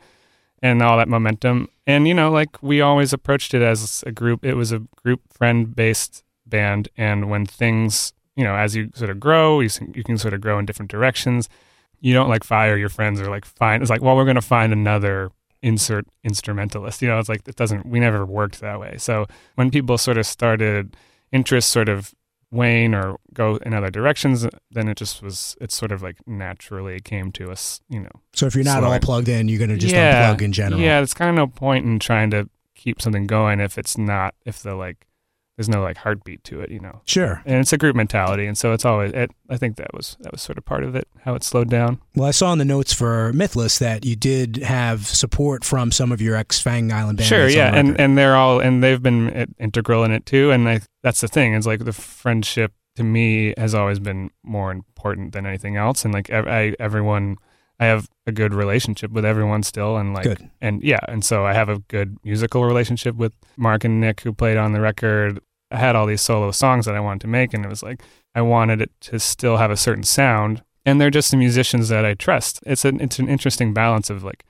and 0.63 0.83
all 0.83 0.99
that 0.99 1.09
momentum, 1.09 1.69
and 1.87 2.07
you 2.07 2.15
know 2.15 2.31
like 2.31 2.63
we 2.63 2.81
always 2.81 3.13
approached 3.13 3.55
it 3.55 3.63
as 3.63 4.05
a 4.07 4.13
group. 4.13 4.45
It 4.45 4.55
was 4.55 4.73
a 4.73 4.81
group 5.03 5.21
friend 5.33 5.75
based 5.75 6.25
band, 6.47 6.89
and 6.97 7.31
when 7.31 7.47
things, 7.47 8.13
you 8.37 8.45
know, 8.45 8.55
as 8.55 8.77
you 8.77 8.91
sort 8.95 9.11
of 9.11 9.21
grow, 9.21 9.61
you 9.61 9.71
you 9.95 10.05
can 10.05 10.19
sort 10.19 10.35
of 10.35 10.41
grow 10.41 10.59
in 10.59 10.67
different 10.67 10.91
directions. 10.91 11.49
You 12.01 12.15
don't 12.15 12.29
like 12.29 12.45
fire 12.45 12.77
your 12.77 12.89
friends 12.89 13.21
or 13.21 13.31
like 13.31 13.45
find. 13.45 13.83
It's 13.83 13.91
like, 13.91 14.03
well, 14.03 14.17
we're 14.17 14.25
going 14.25 14.37
to 14.37 14.43
find 14.43 14.73
another 14.73 15.31
insert 15.63 16.07
instrumentalist. 16.25 17.03
You 17.03 17.09
know, 17.09 17.19
it's 17.19 17.29
like 17.29 17.47
it 17.47 17.57
doesn't. 17.57 17.87
We 17.87 18.01
never 18.01 18.25
worked 18.25 18.61
that 18.61 18.81
way. 18.81 18.97
So 18.99 19.27
when 19.55 19.71
people 19.71 19.99
sort 19.99 20.19
of 20.19 20.27
started 20.27 20.97
interests 21.33 21.71
sort 21.71 21.89
of 21.89 22.15
wane 22.51 22.95
or 22.95 23.19
go 23.33 23.57
in 23.57 23.75
other 23.75 23.91
directions, 23.91 24.47
then 24.71 24.89
it 24.89 24.97
just 24.97 25.23
was. 25.23 25.57
It 25.61 25.73
sort 25.73 25.93
of 25.93 26.03
like 26.03 26.17
naturally 26.27 27.01
came 27.01 27.33
to 27.33 27.51
us. 27.51 27.81
You 27.89 28.01
know. 28.01 28.11
So 28.35 28.47
if 28.47 28.55
you're 28.55 28.65
not 28.65 28.83
Sorry. 28.83 28.95
all 28.95 29.01
plugged 29.01 29.29
in, 29.29 29.49
you're 29.49 29.59
going 29.59 29.71
to 29.71 29.77
just 29.77 29.95
yeah, 29.95 30.35
unplug 30.35 30.43
in 30.43 30.53
general. 30.53 30.81
Yeah, 30.81 31.01
it's 31.01 31.15
kind 31.15 31.31
of 31.31 31.37
no 31.37 31.47
point 31.47 31.87
in 31.87 31.99
trying 31.99 32.31
to 32.31 32.49
keep 32.75 33.01
something 33.03 33.27
going 33.27 33.61
if 33.61 33.77
it's 33.77 33.99
not 33.99 34.35
if 34.47 34.63
the 34.63 34.75
like 34.75 35.07
there's 35.61 35.69
no 35.69 35.83
like 35.83 35.99
heartbeat 35.99 36.43
to 36.43 36.63
it, 36.63 36.71
you 36.71 36.81
know. 36.81 37.03
Sure. 37.05 37.43
And 37.45 37.57
it's 37.61 37.71
a 37.71 37.77
group 37.77 37.95
mentality, 37.95 38.47
and 38.47 38.57
so 38.57 38.73
it's 38.73 38.87
always. 38.87 39.13
It, 39.13 39.31
I 39.51 39.59
think 39.59 39.77
that 39.77 39.93
was 39.93 40.17
that 40.21 40.33
was 40.33 40.41
sort 40.41 40.57
of 40.57 40.65
part 40.65 40.85
of 40.85 40.97
it, 40.97 41.07
how 41.23 41.35
it 41.35 41.45
slowed 41.45 41.69
down. 41.69 42.01
Well, 42.17 42.27
I 42.27 42.31
saw 42.31 42.51
in 42.55 42.59
the 42.59 42.65
notes 42.65 42.95
for 42.95 43.31
Mythless 43.35 43.79
that 43.79 44.07
you 44.07 44.17
did 44.17 44.57
have 44.57 45.07
support 45.07 45.63
from 45.63 45.93
some 45.93 46.13
of 46.13 46.23
your 46.23 46.35
ex 46.35 46.59
Fang 46.59 46.91
Island 46.91 47.19
bandmates. 47.19 47.25
Sure, 47.25 47.47
yeah, 47.47 47.75
and 47.75 48.01
and 48.01 48.17
they're 48.17 48.37
all 48.37 48.59
and 48.59 48.83
they've 48.83 49.03
been 49.03 49.55
integral 49.59 50.03
in 50.03 50.13
it 50.13 50.25
too. 50.25 50.51
And 50.51 50.67
I, 50.67 50.81
that's 51.03 51.21
the 51.21 51.29
thing. 51.29 51.53
It's 51.53 51.67
like 51.67 51.85
the 51.85 51.93
friendship 51.93 52.73
to 52.97 53.05
me 53.05 53.53
has 53.59 53.75
always 53.75 53.99
been 53.99 54.31
more 54.43 54.73
important 54.73 55.35
than 55.35 55.45
anything 55.45 55.77
else. 55.77 56.07
And 56.07 56.15
like 56.15 56.31
I, 56.31 56.75
everyone, 56.81 57.37
I 57.79 57.85
have 57.85 58.09
a 58.27 58.33
good 58.33 58.55
relationship 58.55 59.11
with 59.11 59.27
everyone 59.27 59.63
still, 59.63 59.99
and 59.99 60.15
like 60.15 60.25
Good. 60.25 60.51
and 60.63 60.83
yeah, 60.83 61.01
and 61.07 61.23
so 61.23 61.45
I 61.45 61.53
have 61.53 61.69
a 61.69 61.81
good 61.81 62.17
musical 62.25 62.65
relationship 62.65 63.15
with 63.17 63.35
Mark 63.59 63.85
and 63.85 64.01
Nick 64.01 64.21
who 64.21 64.33
played 64.33 64.57
on 64.57 64.73
the 64.73 64.81
record. 64.81 65.41
I 65.71 65.79
had 65.79 65.97
all 65.97 66.07
these 66.07 66.23
solo 66.23 66.51
songs 66.51 66.87
that 66.87 66.95
I 66.97 67.01
wanted 67.01 67.21
to 67.23 67.29
make, 67.29 67.55
and 67.55 67.65
it 67.65 67.69
was 67.69 67.83
like 67.83 68.03
I 68.35 68.43
wanted 68.43 68.81
it 68.83 68.91
to 69.03 69.19
still 69.19 69.57
have 69.57 69.71
a 69.71 69.77
certain 69.77 70.05
sound. 70.05 70.63
And 70.87 71.01
they're 71.01 71.11
just 71.11 71.31
the 71.31 71.37
musicians 71.37 71.91
that 71.91 72.05
I 72.07 72.15
trust. 72.15 72.61
It's 72.67 72.85
an 72.85 73.01
it's 73.01 73.19
an 73.19 73.29
interesting 73.29 73.75
balance 73.75 74.11
of 74.11 74.25
like 74.25 74.45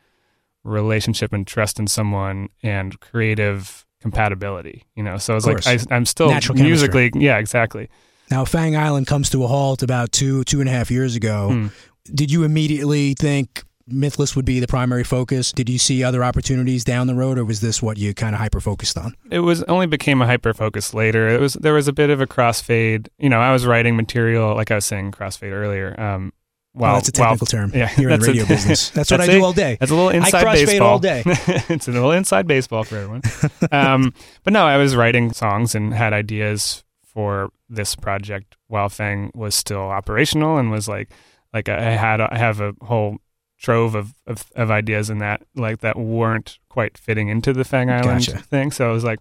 relationship 0.65 1.33
and 1.33 1.47
trust 1.47 1.79
in 1.79 1.87
someone 1.87 2.49
and 2.62 2.99
creative 3.00 3.85
compatibility. 4.00 4.85
You 4.95 5.03
know, 5.03 5.17
so 5.19 5.37
it's 5.37 5.47
like 5.47 5.67
I, 5.67 5.79
I'm 5.91 6.07
still 6.07 6.31
Natural 6.31 6.57
chemistry. 6.57 6.89
musically, 6.89 7.25
yeah, 7.25 7.39
exactly. 7.39 7.89
Now, 8.31 8.45
Fang 8.45 8.77
Island 8.77 9.09
comes 9.09 9.29
to 9.31 9.43
a 9.43 9.49
halt 9.49 9.83
about 9.83 10.12
two, 10.12 10.45
two 10.45 10.61
and 10.61 10.69
a 10.69 10.73
half 10.73 10.91
years 10.91 11.17
ago. 11.17 11.50
Hmm. 11.50 11.67
Did 12.15 12.31
you 12.31 12.45
immediately 12.45 13.15
think 13.15 13.65
Mythless 13.89 14.37
would 14.37 14.45
be 14.45 14.61
the 14.61 14.67
primary 14.67 15.05
focus? 15.05 15.53
Did 15.53 15.69
you 15.69 15.79
see 15.79 16.05
other 16.05 16.23
opportunities 16.23 16.85
down 16.85 17.07
the 17.07 17.15
road, 17.15 17.39
or 17.39 17.45
was 17.45 17.61
this 17.61 17.83
what 17.83 17.97
you 17.99 18.15
kind 18.15 18.35
of 18.35 18.41
hyper 18.41 18.61
focused 18.61 18.97
on? 18.99 19.17
it 19.31 19.41
was 19.41 19.63
only 19.65 19.87
became 19.87 20.23
a 20.23 20.27
hyper 20.27 20.53
focus 20.55 20.95
later. 20.95 21.29
It 21.29 21.41
was 21.41 21.55
there 21.55 21.75
was 21.75 21.89
a 21.89 21.93
bit 21.93 22.11
of 22.11 22.21
a 22.21 22.27
crossfade. 22.27 23.09
You 23.19 23.29
know, 23.29 23.41
I 23.41 23.53
was 23.53 23.67
writing 23.67 23.97
material 23.97 24.55
like 24.55 24.71
I 24.71 24.77
was 24.77 24.85
saying 24.85 25.13
crossfade 25.13 25.53
earlier. 25.53 25.99
Um, 26.01 26.33
Well, 26.73 26.91
while, 26.93 26.95
that's 26.95 27.09
a 27.09 27.13
technical 27.13 27.47
while- 27.47 27.67
term 27.69 27.73
yeah, 27.75 27.91
you're 27.99 28.11
in 28.11 28.21
the 28.21 28.27
that's 28.27 28.29
a- 28.29 28.31
radio 28.31 28.47
business. 28.47 28.91
That's 28.95 29.11
what 29.11 29.21
I 29.21 29.27
do 29.27 29.43
all 29.45 29.53
day. 29.53 29.77
That's 29.81 29.91
a 29.91 29.95
little 29.95 30.11
inside 30.11 30.45
crossfade 30.45 30.67
baseball 30.67 30.89
all 30.89 30.99
day. 31.01 31.23
it's 31.27 31.89
a 31.89 31.93
little 31.93 32.13
inside 32.13 32.47
baseball 32.47 32.85
for 32.85 32.97
everyone. 32.97 33.23
um, 33.73 34.15
but 34.45 34.53
no, 34.53 34.65
I 34.67 34.77
was 34.77 34.95
writing 34.95 35.33
songs 35.33 35.75
and 35.75 35.93
had 35.93 36.13
ideas 36.13 36.85
for 37.03 37.51
this 37.69 37.97
project 37.97 38.57
while 38.69 38.89
Fang 38.89 39.33
was 39.35 39.57
still 39.57 39.81
operational 39.91 40.59
and 40.59 40.71
was 40.71 40.87
like, 40.87 41.11
like 41.53 41.69
I 41.69 41.91
had, 41.97 42.21
I 42.21 42.39
have 42.39 42.61
a 42.61 42.73
whole 42.83 43.17
trove 43.61 43.95
of, 43.95 44.14
of, 44.26 44.50
of 44.57 44.71
ideas 44.71 45.11
in 45.11 45.19
that 45.19 45.43
like 45.55 45.81
that 45.81 45.97
weren't 45.99 46.59
quite 46.69 46.97
fitting 46.97 47.29
into 47.29 47.52
the 47.52 47.64
Fang 47.64 47.90
Island 47.90 48.26
Gotcha. 48.26 48.38
thing. 48.38 48.71
So 48.73 48.90
it 48.90 48.93
was 48.95 49.05
like 49.05 49.19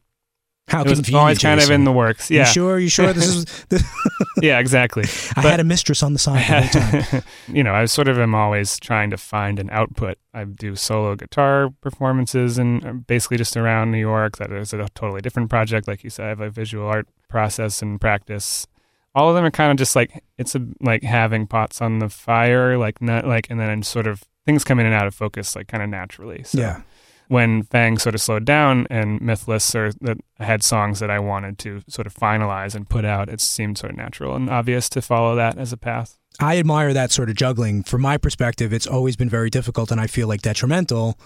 How 0.69 0.81
it 0.81 0.88
was 0.89 1.13
always 1.13 1.39
kind 1.39 1.60
of 1.62 1.69
in 1.69 1.84
the 1.84 1.91
works. 1.91 2.31
Yeah, 2.31 2.41
You 2.48 2.53
sure? 2.53 2.79
You 2.79 2.89
sure? 2.89 3.12
This 3.13 3.27
is. 3.27 3.46
This, 3.69 3.84
yeah, 4.41 4.60
exactly. 4.60 5.03
I 5.36 5.41
But- 5.43 5.51
had 5.51 5.60
a 5.60 5.63
mistress 5.65 6.01
on 6.03 6.13
the 6.13 6.19
side 6.19 6.39
the 6.72 6.79
whole 6.79 7.01
time. 7.01 7.24
you 7.48 7.63
know, 7.63 7.74
I 7.74 7.84
sort 7.86 8.08
of 8.08 8.17
am 8.17 8.34
always 8.34 8.79
trying 8.79 9.10
to 9.10 9.17
find 9.17 9.60
an 9.60 9.69
output. 9.72 10.17
I 10.34 10.46
do 10.46 10.75
solo 10.77 11.15
guitar 11.15 11.69
performances 11.81 12.58
and 12.58 12.86
uh, 12.86 12.93
basically 12.93 13.38
just 13.38 13.58
around 13.58 13.91
New 13.91 14.00
York. 14.00 14.38
That 14.38 14.51
is 14.53 14.72
a 14.74 14.88
totally 14.96 15.22
different 15.22 15.50
project. 15.50 15.88
Like 15.88 16.03
you 16.05 16.10
said, 16.10 16.25
I 16.25 16.29
have 16.29 16.39
a 16.41 16.50
visual 16.50 16.88
art 16.88 17.08
process 17.27 17.81
and 17.81 18.00
practice. 18.00 18.65
All 19.16 19.30
of 19.30 19.36
them 19.36 19.44
are 19.46 19.51
kind 19.51 19.72
of 19.72 19.78
just 19.78 19.96
like 19.96 20.24
it's 20.38 20.56
a, 20.56 20.66
like 20.82 21.04
having 21.04 21.48
pots 21.48 21.82
on 21.82 22.00
the 22.00 22.10
fire, 22.10 22.78
like 22.78 23.01
not 23.01 23.25
like, 23.25 23.48
and 23.50 23.60
then 23.60 23.84
sort 23.84 24.08
of 24.08 24.24
things 24.46 24.63
come 24.63 24.80
in 24.80 24.86
and 24.86 24.96
out 24.96 25.08
of 25.08 25.16
focus, 25.16 25.56
like 25.56 25.68
kind 25.68 25.84
of 25.84 25.89
naturally. 25.89 26.44
So 26.44 26.60
Yeah. 26.60 26.82
when 27.28 27.63
Fang 27.63 27.98
sort 27.98 28.16
of 28.16 28.22
slowed 28.22 28.46
down 28.46 28.88
and 28.89 29.20
Mythless 29.22 29.74
or 29.75 29.92
that 30.01 30.18
had 30.39 30.63
songs 30.63 31.00
that 31.00 31.10
I 31.10 31.20
wanted 31.20 31.58
to 31.60 31.82
sort 31.88 32.08
of 32.08 32.13
finalize 32.16 32.75
and 32.75 32.88
put 32.89 33.04
out, 33.06 33.30
it 33.30 33.42
seemed 33.42 33.78
sort 33.78 33.92
of 33.92 33.98
natural 33.98 34.36
and 34.36 34.50
obvious 34.50 34.89
to 34.89 35.01
follow 35.01 35.36
that 35.36 35.58
as 35.58 35.74
a 35.74 35.78
path. 35.78 36.18
I 36.39 36.58
admire 36.58 36.94
that 36.94 37.12
sort 37.12 37.30
of 37.30 37.36
juggling. 37.36 37.84
From 37.84 38.01
my 38.01 38.18
perspective, 38.18 38.72
it's 38.72 38.88
always 38.88 39.16
been 39.18 39.30
very 39.30 39.50
difficult, 39.50 39.92
and 39.92 40.00
I 40.00 40.08
feel 40.08 40.28
like 40.28 40.42
detrimental. 40.42 41.20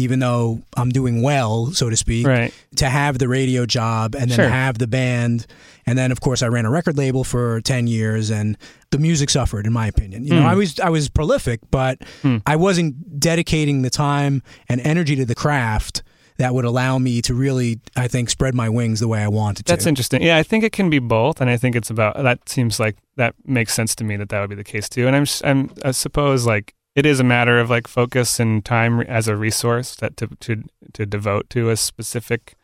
Even 0.00 0.18
though 0.18 0.60
I'm 0.76 0.88
doing 0.90 1.22
well, 1.22 1.66
so 1.72 1.90
to 1.90 1.96
speak, 1.96 2.26
Right. 2.26 2.52
to 2.76 2.88
have 2.88 3.18
the 3.18 3.28
radio 3.28 3.66
job 3.66 4.14
and 4.14 4.30
then 4.30 4.36
Sure. 4.36 4.48
have 4.48 4.78
the 4.78 4.86
band, 4.86 5.46
and 5.86 5.98
then 5.98 6.10
of 6.12 6.20
course 6.20 6.42
I 6.42 6.48
ran 6.48 6.64
a 6.64 6.70
record 6.70 6.96
label 6.96 7.22
for 7.24 7.60
ten 7.60 7.86
years, 7.86 8.30
and 8.30 8.56
the 8.90 8.98
music 8.98 9.30
suffered, 9.30 9.66
in 9.66 9.72
my 9.72 9.86
opinion. 9.86 10.24
You 10.24 10.34
know, 10.34 10.42
Hmm. 10.42 10.48
I 10.48 10.54
was 10.54 10.80
I 10.80 10.88
was 10.90 11.08
prolific, 11.08 11.60
but 11.70 11.98
Hmm. 12.22 12.38
I 12.46 12.56
wasn't 12.56 13.20
dedicating 13.20 13.82
the 13.82 13.90
time 13.90 14.42
and 14.68 14.80
energy 14.80 15.14
to 15.16 15.24
the 15.24 15.34
craft 15.34 16.02
that 16.38 16.54
would 16.54 16.64
allow 16.64 16.96
me 16.98 17.20
to 17.20 17.34
really, 17.34 17.78
I 17.96 18.08
think, 18.08 18.30
spread 18.30 18.54
my 18.54 18.68
wings 18.70 19.00
the 19.00 19.08
way 19.08 19.20
I 19.22 19.28
wanted 19.28 19.66
to. 19.66 19.72
That's 19.72 19.86
interesting. 19.86 20.22
Yeah, 20.22 20.38
I 20.38 20.42
think 20.42 20.64
it 20.64 20.72
can 20.72 20.88
be 20.88 20.98
both, 20.98 21.38
and 21.42 21.50
I 21.50 21.58
think 21.58 21.76
it's 21.76 21.90
about 21.90 22.16
that. 22.22 22.48
Seems 22.48 22.80
like 22.80 22.96
that 23.16 23.34
makes 23.44 23.74
sense 23.74 23.94
to 23.96 24.04
me 24.04 24.16
that 24.16 24.30
that 24.30 24.40
would 24.40 24.48
be 24.48 24.56
the 24.56 24.64
case 24.64 24.88
too. 24.88 25.06
And 25.06 25.14
I'm, 25.14 25.26
I'm 25.44 25.70
I 25.84 25.90
suppose 25.90 26.46
like 26.46 26.72
it 26.94 27.06
is 27.06 27.20
a 27.20 27.24
matter 27.24 27.58
of 27.58 27.70
like 27.70 27.86
focus 27.86 28.40
and 28.40 28.64
time 28.64 29.00
as 29.02 29.28
a 29.28 29.36
resource 29.36 29.94
that 29.96 30.16
to 30.18 30.26
to 30.40 30.62
to 30.92 31.06
devote 31.06 31.48
to 31.50 31.70
a 31.70 31.76
specific 31.76 32.54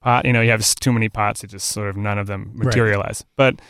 pot. 0.00 0.24
You 0.24 0.32
know, 0.32 0.40
you 0.40 0.50
have 0.50 0.64
too 0.76 0.92
many 0.92 1.08
pots; 1.08 1.44
it 1.44 1.48
just 1.50 1.68
sort 1.68 1.88
of 1.88 1.96
none 1.96 2.18
of 2.18 2.26
them 2.26 2.52
Right. 2.54 2.66
materialize. 2.66 3.24
But 3.36 3.60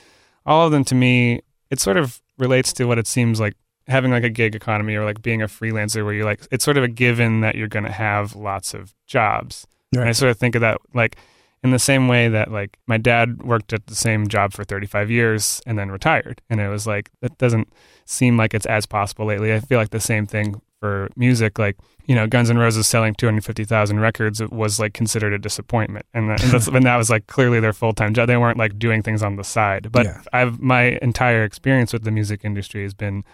all 0.47 0.65
of 0.67 0.73
them, 0.73 0.85
to 0.85 0.95
me, 0.95 1.41
it 1.71 1.79
sort 1.81 1.97
of 1.97 2.21
relates 2.39 2.73
to 2.75 2.85
what 2.87 2.99
it 2.99 3.07
seems 3.07 3.39
like 3.41 3.55
having 3.87 4.11
like 4.11 4.25
a 4.25 4.31
gig 4.31 4.55
economy 4.55 4.95
or 4.95 5.05
like 5.05 5.21
being 5.23 5.43
a 5.43 5.47
freelancer, 5.49 6.05
where 6.05 6.15
you're 6.15 6.25
like 6.25 6.47
it's 6.51 6.65
sort 6.65 6.77
of 6.79 6.85
a 6.85 6.89
given 6.89 7.41
that 7.41 7.55
you're 7.55 7.69
going 7.69 7.85
to 7.85 7.93
have 7.93 8.35
lots 8.37 8.75
of 8.75 8.95
jobs. 9.07 9.67
And 9.93 10.09
I 10.09 10.13
sort 10.13 10.31
of 10.31 10.39
think 10.39 10.55
of 10.55 10.61
that 10.61 10.79
like 10.95 11.17
in 11.65 11.71
the 11.71 11.79
same 11.79 12.09
way 12.09 12.29
that 12.29 12.53
like 12.53 12.79
my 12.87 12.97
dad 12.97 13.43
worked 13.43 13.73
at 13.73 13.87
the 13.87 13.95
same 13.95 14.29
job 14.29 14.53
for 14.53 14.65
35 14.65 15.11
years 15.11 15.61
and 15.67 15.79
then 15.79 15.91
retired. 15.91 16.41
And 16.49 16.61
it 16.61 16.69
was 16.69 16.87
like, 16.87 17.11
that 17.21 17.37
doesn't 17.39 17.73
seem 18.05 18.37
like 18.37 18.55
it's 18.55 18.67
as 18.67 18.87
possible 18.87 19.27
lately. 19.27 19.53
I 19.53 19.61
feel 19.61 19.79
like 19.79 19.91
the 19.91 20.01
same 20.01 20.27
thing 20.27 20.61
for 20.81 21.09
music. 21.17 21.59
Like, 21.59 21.77
you 22.07 22.15
know, 22.15 22.27
Guns 22.29 22.49
N' 22.49 22.59
Roses 22.59 22.87
selling 22.87 23.15
250,000 23.15 23.99
records 23.99 24.41
was 24.51 24.79
like 24.79 24.95
considered 24.95 25.33
a 25.33 25.39
disappointment. 25.39 26.07
And, 26.15 26.31
that, 26.31 26.43
and, 26.43 26.53
that's, 26.53 26.69
and 26.69 26.87
that 26.87 26.97
was 26.97 27.11
like 27.11 27.27
clearly 27.27 27.59
their 27.59 27.73
full 27.73 27.93
time 27.93 28.15
job. 28.15 28.29
They 28.29 28.37
weren't 28.37 28.59
like 28.59 28.79
doing 28.79 29.03
things 29.03 29.23
on 29.23 29.37
the 29.37 29.45
side. 29.45 29.91
But 29.91 30.07
Yeah. 30.07 30.23
I've, 30.33 30.61
my 30.61 30.99
entire 31.03 31.43
experience 31.43 31.93
with 31.93 32.05
the 32.05 32.13
music 32.13 32.45
industry 32.45 32.85
has 32.85 32.95
been 32.95 33.25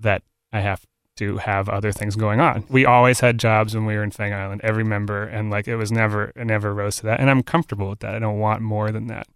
that 0.00 0.22
I 0.52 0.60
have 0.60 0.84
to 1.16 1.38
have 1.38 1.68
other 1.68 1.92
things 1.92 2.14
going 2.16 2.40
on. 2.40 2.64
We 2.68 2.84
always 2.84 3.20
had 3.20 3.38
jobs 3.38 3.74
when 3.74 3.86
we 3.86 3.94
were 3.96 4.02
in 4.02 4.10
Fang 4.10 4.32
Island, 4.34 4.60
every 4.64 4.84
member, 4.84 5.24
and 5.24 5.50
like 5.50 5.66
it 5.68 5.76
was 5.76 5.90
never, 5.92 6.32
it 6.36 6.44
never 6.46 6.72
rose 6.74 6.96
to 6.96 7.02
that. 7.06 7.20
And 7.20 7.30
I'm 7.30 7.42
comfortable 7.42 7.88
with 7.90 8.00
that. 8.00 8.14
I 8.14 8.18
don't 8.18 8.38
want 8.38 8.62
more 8.62 8.90
than 8.92 9.06
that 9.08 9.26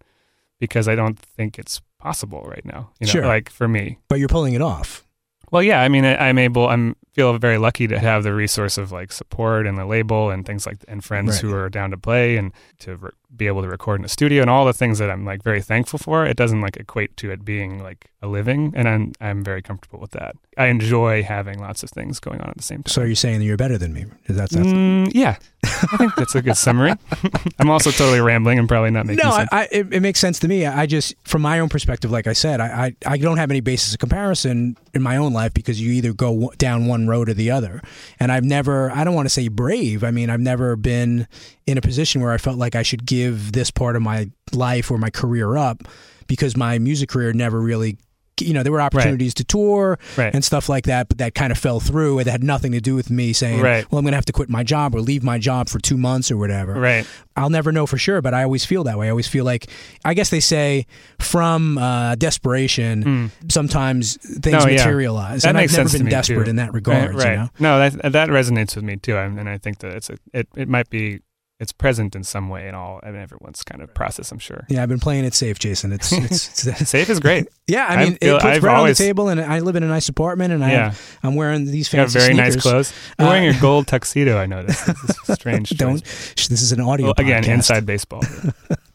because 0.59 0.87
I 0.87 0.95
don't 0.95 1.17
think 1.19 1.57
it's 1.59 1.81
possible 1.99 2.43
right 2.47 2.65
now. 2.65 2.91
You 2.99 3.07
know, 3.07 3.11
Sure. 3.11 3.25
like 3.25 3.49
for 3.49 3.67
me. 3.67 3.97
but 4.07 4.19
you're 4.19 4.27
pulling 4.27 4.53
it 4.53 4.61
off. 4.61 5.05
Well, 5.51 5.61
yeah, 5.63 5.81
I 5.81 5.89
mean, 5.89 6.05
I, 6.05 6.15
I'm 6.29 6.37
able, 6.37 6.69
I'm 6.69 6.95
feel 7.13 7.37
very 7.37 7.57
lucky 7.57 7.85
to 7.87 7.99
have 7.99 8.23
the 8.23 8.33
resource 8.33 8.77
of 8.77 8.91
like 8.93 9.11
support 9.11 9.67
and 9.67 9.77
the 9.77 9.85
label 9.85 10.29
and 10.29 10.45
things 10.45 10.65
like, 10.65 10.77
and 10.87 11.03
friends 11.03 11.31
Right. 11.31 11.41
who 11.51 11.53
are 11.57 11.69
down 11.69 11.91
to 11.91 11.97
play 11.97 12.37
and 12.37 12.53
to 12.79 12.95
re- 12.95 13.09
be 13.35 13.47
able 13.47 13.61
to 13.61 13.67
record 13.67 13.99
in 13.99 14.05
a 14.05 14.09
studio 14.09 14.41
and 14.41 14.49
all 14.49 14.65
the 14.65 14.73
things 14.73 14.99
that 14.99 15.09
I'm 15.09 15.25
like 15.25 15.43
very 15.43 15.61
thankful 15.61 15.99
for. 15.99 16.25
It 16.25 16.37
doesn't 16.37 16.61
like 16.61 16.77
equate 16.77 17.15
to 17.17 17.31
it 17.31 17.45
being 17.45 17.81
like 17.81 18.11
a 18.21 18.27
living, 18.27 18.73
and 18.75 18.87
I'm 18.87 19.13
I'm 19.19 19.43
very 19.43 19.61
comfortable 19.61 19.99
with 19.99 20.11
that. 20.11 20.35
I 20.57 20.65
enjoy 20.65 21.23
having 21.23 21.59
lots 21.59 21.81
of 21.81 21.89
things 21.89 22.19
going 22.19 22.41
on 22.41 22.49
at 22.49 22.57
the 22.57 22.63
same 22.63 22.83
time. 22.83 22.91
So 22.91 23.03
you're 23.03 23.15
saying 23.15 23.39
that 23.39 23.45
you're 23.45 23.57
better 23.57 23.77
than 23.77 23.93
me? 23.93 24.05
That's, 24.27 24.53
that's 24.53 24.67
Mm, 24.71 25.11
yeah, 25.13 25.37
I 25.63 25.97
think 25.97 26.15
that's 26.15 26.35
a 26.35 26.41
good 26.41 26.57
summary. 26.57 26.93
I'm 27.59 27.69
also 27.69 27.89
totally 27.89 28.19
rambling 28.19 28.59
and 28.59 28.67
probably 28.67 28.91
not 28.91 29.05
making 29.05 29.23
no, 29.23 29.31
I, 29.31 29.37
sense. 29.37 29.49
I, 29.51 29.67
it, 29.71 29.93
it 29.93 29.99
makes 30.01 30.19
sense 30.19 30.39
to 30.39 30.47
me. 30.47 30.65
I 30.65 30.85
just, 30.85 31.15
from 31.23 31.41
my 31.41 31.59
own 31.59 31.69
perspective, 31.69 32.11
like 32.11 32.27
I 32.27 32.33
said, 32.33 32.59
I, 32.59 32.93
I, 33.05 33.13
I 33.13 33.17
don't 33.17 33.37
have 33.37 33.49
any 33.49 33.61
basis 33.61 33.93
of 33.93 33.99
comparison 33.99 34.75
in 34.93 35.01
my 35.01 35.17
own 35.17 35.33
life 35.33 35.53
because 35.53 35.81
you 35.81 35.91
either 35.93 36.13
go 36.13 36.31
w- 36.31 36.51
down 36.57 36.87
one 36.87 37.07
road 37.07 37.29
or 37.29 37.33
the 37.33 37.49
other. 37.49 37.81
And 38.19 38.31
I've 38.31 38.43
never, 38.43 38.91
I 38.91 39.03
don't 39.03 39.15
want 39.15 39.25
to 39.25 39.33
say 39.33 39.47
brave. 39.47 40.03
I 40.03 40.11
mean, 40.11 40.29
I've 40.29 40.41
never 40.41 40.75
been 40.75 41.27
in 41.65 41.77
a 41.77 41.81
position 41.81 42.21
where 42.21 42.31
I 42.31 42.37
felt 42.37 42.57
like 42.57 42.75
I 42.75 42.83
should 42.83 43.05
give 43.05 43.20
this 43.29 43.71
part 43.71 43.95
of 43.95 44.01
my 44.01 44.29
life 44.51 44.89
or 44.91 44.97
my 44.97 45.09
career 45.09 45.55
up 45.57 45.83
because 46.27 46.55
my 46.57 46.79
music 46.79 47.09
career 47.09 47.33
never 47.33 47.59
really 47.59 47.97
you 48.39 48.53
know, 48.55 48.63
there 48.63 48.71
were 48.71 48.81
opportunities 48.81 49.35
to 49.35 49.43
tour 49.43 49.99
Right. 50.17 50.33
and 50.33 50.43
stuff 50.43 50.67
like 50.67 50.85
that, 50.85 51.07
but 51.09 51.19
that 51.19 51.35
kind 51.35 51.51
of 51.51 51.59
fell 51.59 51.79
through. 51.79 52.17
It 52.17 52.25
had 52.25 52.43
nothing 52.43 52.71
to 52.71 52.81
do 52.81 52.95
with 52.95 53.11
me 53.11 53.33
saying, 53.33 53.61
Right. 53.61 53.85
well, 53.91 53.99
I'm 53.99 54.03
going 54.03 54.13
to 54.13 54.17
have 54.17 54.25
to 54.25 54.33
quit 54.33 54.49
my 54.49 54.63
job 54.63 54.95
or 54.95 55.01
leave 55.01 55.21
my 55.21 55.37
job 55.37 55.69
for 55.69 55.77
two 55.77 55.95
months 55.95 56.31
or 56.31 56.37
whatever. 56.37 56.73
Right. 56.73 57.05
I'll 57.35 57.51
never 57.51 57.71
know 57.71 57.85
for 57.85 57.99
sure, 57.99 58.19
but 58.19 58.33
I 58.33 58.41
always 58.41 58.65
feel 58.65 58.83
that 58.85 58.97
way. 58.97 59.07
I 59.07 59.09
always 59.11 59.27
feel 59.27 59.45
like, 59.45 59.67
I 60.03 60.15
guess 60.15 60.31
they 60.31 60.39
say 60.39 60.87
from 61.19 61.77
uh, 61.77 62.15
desperation, 62.15 63.31
sometimes 63.47 64.17
things 64.17 64.63
No, 64.65 64.69
yeah. 64.71 64.77
materialize. 64.77 65.43
That 65.43 65.49
and 65.49 65.57
I've 65.59 65.71
never 65.71 65.89
been 65.89 66.07
desperate 66.09 66.45
too. 66.45 66.49
in 66.49 66.55
that 66.55 66.73
regard. 66.73 67.13
Right. 67.13 67.23
right. 67.23 67.31
You 67.33 67.37
know? 67.37 67.49
No, 67.59 67.89
that 67.89 68.11
that 68.13 68.29
resonates 68.29 68.75
with 68.75 68.83
me 68.85 68.97
too, 68.97 69.17
and 69.17 69.39
and 69.39 69.47
I 69.49 69.59
think 69.59 69.79
that 69.79 69.93
it's 69.93 70.09
a, 70.09 70.17
it 70.33 70.47
it 70.55 70.67
might 70.67 70.89
be 70.89 71.19
it's 71.61 71.71
present 71.71 72.15
in 72.15 72.23
some 72.25 72.49
way 72.49 72.67
in 72.67 72.75
all 72.75 72.99
and 73.03 73.15
everyone's 73.15 73.63
kind 73.63 73.81
of 73.81 73.93
process. 73.93 74.31
I'm 74.31 74.39
sure. 74.39 74.65
Yeah, 74.67 74.81
I've 74.83 74.89
been 74.89 74.99
playing 74.99 75.23
it 75.25 75.33
safe, 75.33 75.59
Jason. 75.59 75.93
It's, 75.93 76.11
it's, 76.25 76.67
it's 76.67 76.89
Safe 76.89 77.09
is 77.09 77.19
great. 77.21 77.47
yeah. 77.67 77.85
I 77.87 77.93
I 77.93 78.03
mean, 78.03 78.15
feel- 78.17 78.35
it 78.37 78.41
puts 78.41 78.45
I've 78.55 78.61
bread 78.61 78.75
always- 78.75 78.99
on 78.99 79.03
the 79.05 79.07
table, 79.09 79.29
and 79.29 79.39
I 79.39 79.59
live 79.59 79.75
in 79.77 79.83
a 79.83 79.87
nice 79.87 80.09
apartment, 80.09 80.51
and 80.53 80.65
I. 80.65 80.71
Yeah, 80.71 80.93
I'm 81.23 81.35
wearing 81.35 81.65
these 81.65 81.93
You 81.93 81.97
got 81.97 82.03
fancy 82.11 82.19
very 82.19 82.33
sneakers. 82.33 82.55
nice 82.55 82.61
clothes. 82.63 82.93
You're 83.19 83.27
wearing 83.29 83.47
Uh, 83.47 83.51
your 83.53 83.61
gold 83.61 83.87
tuxedo. 83.87 84.37
I 84.37 84.47
noticed. 84.47 84.85
This 84.85 85.29
is 85.29 85.35
strange. 85.39 85.69
Don't. 85.77 86.03
choice. 86.03 86.47
This 86.49 86.61
is 86.63 86.71
an 86.73 86.81
audio. 86.81 87.05
Well, 87.05 87.15
again, 87.17 87.43
podcast. 87.43 87.47
inside 87.53 87.85
baseball. 87.85 88.21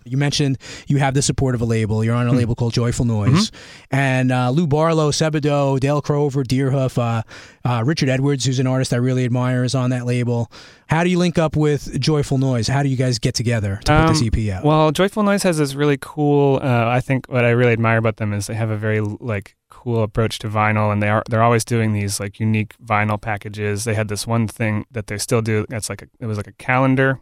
You 0.06 0.16
mentioned 0.16 0.58
you 0.86 0.98
have 0.98 1.14
the 1.14 1.22
support 1.22 1.54
of 1.54 1.60
a 1.60 1.64
label. 1.64 2.04
You're 2.04 2.14
on 2.14 2.26
a 2.28 2.32
label 2.32 2.54
called 2.54 2.72
Joyful 2.72 3.04
Noise, 3.04 3.50
Mm-hmm. 3.50 3.96
and 3.96 4.32
uh, 4.32 4.50
Lou 4.50 4.66
Barlow, 4.66 5.10
Sebadoh, 5.10 5.78
Dale 5.80 6.00
Crover, 6.00 6.44
Deerhoof, 6.44 6.96
uh, 6.98 7.22
uh, 7.68 7.82
Richard 7.84 8.08
Edwards, 8.08 8.44
who's 8.44 8.58
an 8.58 8.66
artist 8.66 8.92
I 8.92 8.96
really 8.96 9.24
admire, 9.24 9.64
is 9.64 9.74
on 9.74 9.90
that 9.90 10.06
label. 10.06 10.50
How 10.88 11.02
do 11.02 11.10
you 11.10 11.18
link 11.18 11.38
up 11.38 11.56
with 11.56 11.98
Joyful 12.00 12.38
Noise? 12.38 12.68
How 12.68 12.82
do 12.84 12.88
you 12.88 12.96
guys 12.96 13.18
get 13.18 13.34
together 13.34 13.80
to 13.84 14.00
put 14.06 14.08
this 14.12 14.22
Um, 14.22 14.30
EP 14.32 14.50
out? 14.54 14.64
Well, 14.64 14.92
Joyful 14.92 15.22
Noise 15.24 15.42
has 15.42 15.58
this 15.58 15.74
really 15.74 15.98
cool. 16.00 16.60
Uh, 16.62 16.86
I 16.86 17.00
think 17.00 17.26
what 17.26 17.44
I 17.44 17.50
really 17.50 17.72
admire 17.72 17.98
about 17.98 18.16
them 18.18 18.32
is 18.32 18.46
they 18.46 18.54
have 18.54 18.70
a 18.70 18.76
very 18.76 19.00
like 19.00 19.56
cool 19.68 20.02
approach 20.04 20.38
to 20.40 20.48
vinyl, 20.48 20.92
and 20.92 21.02
they 21.02 21.08
are 21.08 21.24
they're 21.28 21.42
always 21.42 21.64
doing 21.64 21.92
these 21.92 22.20
like 22.20 22.38
unique 22.38 22.74
vinyl 22.84 23.20
packages. 23.20 23.82
They 23.84 23.94
had 23.94 24.06
this 24.08 24.26
one 24.26 24.46
thing 24.46 24.84
that 24.92 25.08
they 25.08 25.18
still 25.18 25.42
do. 25.42 25.66
That's 25.68 25.88
like 25.88 26.02
a, 26.02 26.06
it 26.20 26.26
was 26.26 26.36
like 26.36 26.46
a 26.46 26.52
calendar 26.52 27.18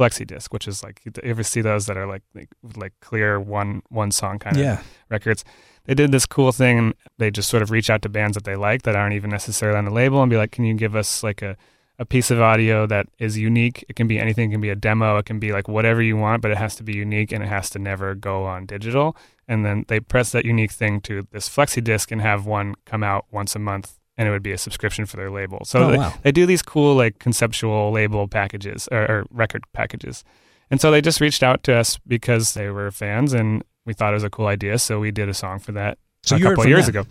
flexi 0.00 0.26
disc, 0.26 0.52
which 0.52 0.66
is 0.66 0.82
like 0.82 1.02
you 1.04 1.12
ever 1.22 1.42
see 1.42 1.60
those 1.60 1.86
that 1.86 1.96
are 1.96 2.06
like 2.06 2.22
like, 2.34 2.48
like 2.76 2.92
clear 3.00 3.38
one 3.38 3.82
one 3.88 4.10
song 4.10 4.38
kind 4.38 4.56
of 4.56 4.62
yeah, 4.62 4.82
records. 5.10 5.44
They 5.84 5.94
did 5.94 6.12
this 6.12 6.26
cool 6.26 6.52
thing, 6.52 6.78
and 6.78 6.94
they 7.18 7.30
just 7.30 7.48
sort 7.48 7.62
of 7.62 7.70
reach 7.70 7.90
out 7.90 8.02
to 8.02 8.08
bands 8.08 8.36
that 8.36 8.44
they 8.44 8.56
like 8.56 8.82
that 8.82 8.96
aren't 8.96 9.14
even 9.14 9.30
necessarily 9.30 9.78
on 9.78 9.84
the 9.84 9.90
label, 9.90 10.22
and 10.22 10.30
be 10.30 10.36
like, 10.36 10.52
"Can 10.52 10.64
you 10.64 10.74
give 10.74 10.96
us 10.96 11.22
like 11.22 11.42
a 11.42 11.56
a 11.98 12.06
piece 12.06 12.30
of 12.30 12.40
audio 12.40 12.86
that 12.86 13.06
is 13.18 13.36
unique? 13.36 13.84
It 13.88 13.94
can 13.94 14.08
be 14.08 14.18
anything. 14.18 14.50
It 14.50 14.54
can 14.54 14.62
be 14.62 14.70
a 14.70 14.74
demo. 14.74 15.18
It 15.18 15.26
can 15.26 15.38
be 15.38 15.52
like 15.52 15.68
whatever 15.68 16.00
you 16.00 16.16
want, 16.16 16.40
but 16.40 16.50
it 16.50 16.56
has 16.56 16.74
to 16.76 16.82
be 16.82 16.94
unique, 16.94 17.30
and 17.30 17.44
it 17.44 17.48
has 17.48 17.68
to 17.70 17.78
never 17.78 18.14
go 18.14 18.44
on 18.44 18.66
digital." 18.66 19.16
And 19.46 19.64
then 19.66 19.84
they 19.88 20.00
press 20.00 20.30
that 20.32 20.44
unique 20.44 20.70
thing 20.70 21.00
to 21.02 21.26
this 21.32 21.48
flexi 21.48 21.82
disc 21.82 22.10
and 22.12 22.20
have 22.20 22.46
one 22.46 22.76
come 22.86 23.02
out 23.02 23.26
once 23.30 23.56
a 23.56 23.58
month, 23.58 23.98
and 24.16 24.28
it 24.28 24.30
would 24.30 24.42
be 24.42 24.52
a 24.52 24.58
subscription 24.58 25.06
for 25.06 25.16
their 25.16 25.30
label. 25.30 25.62
So 25.64 25.84
Oh, 25.84 25.90
they, 25.90 25.98
wow. 25.98 26.14
they 26.22 26.32
do 26.32 26.46
these 26.46 26.62
cool 26.62 26.94
like 26.94 27.18
conceptual 27.18 27.90
label 27.92 28.28
packages 28.28 28.88
or, 28.92 29.02
or 29.02 29.24
record 29.30 29.64
packages. 29.72 30.24
And 30.70 30.80
so 30.80 30.90
they 30.90 31.00
just 31.00 31.20
reached 31.20 31.42
out 31.42 31.62
to 31.64 31.74
us 31.74 31.98
because 32.06 32.54
they 32.54 32.68
were 32.70 32.90
fans 32.90 33.32
and 33.32 33.64
we 33.86 33.92
thought 33.94 34.12
it 34.12 34.14
was 34.14 34.24
a 34.24 34.30
cool 34.30 34.46
idea. 34.46 34.78
So 34.78 35.00
we 35.00 35.10
did 35.10 35.28
a 35.28 35.34
song 35.34 35.58
for 35.58 35.72
that 35.72 35.98
So 36.22 36.36
a 36.36 36.40
couple 36.40 36.66
years 36.68 36.86
them. 36.86 36.96
ago. 37.02 37.10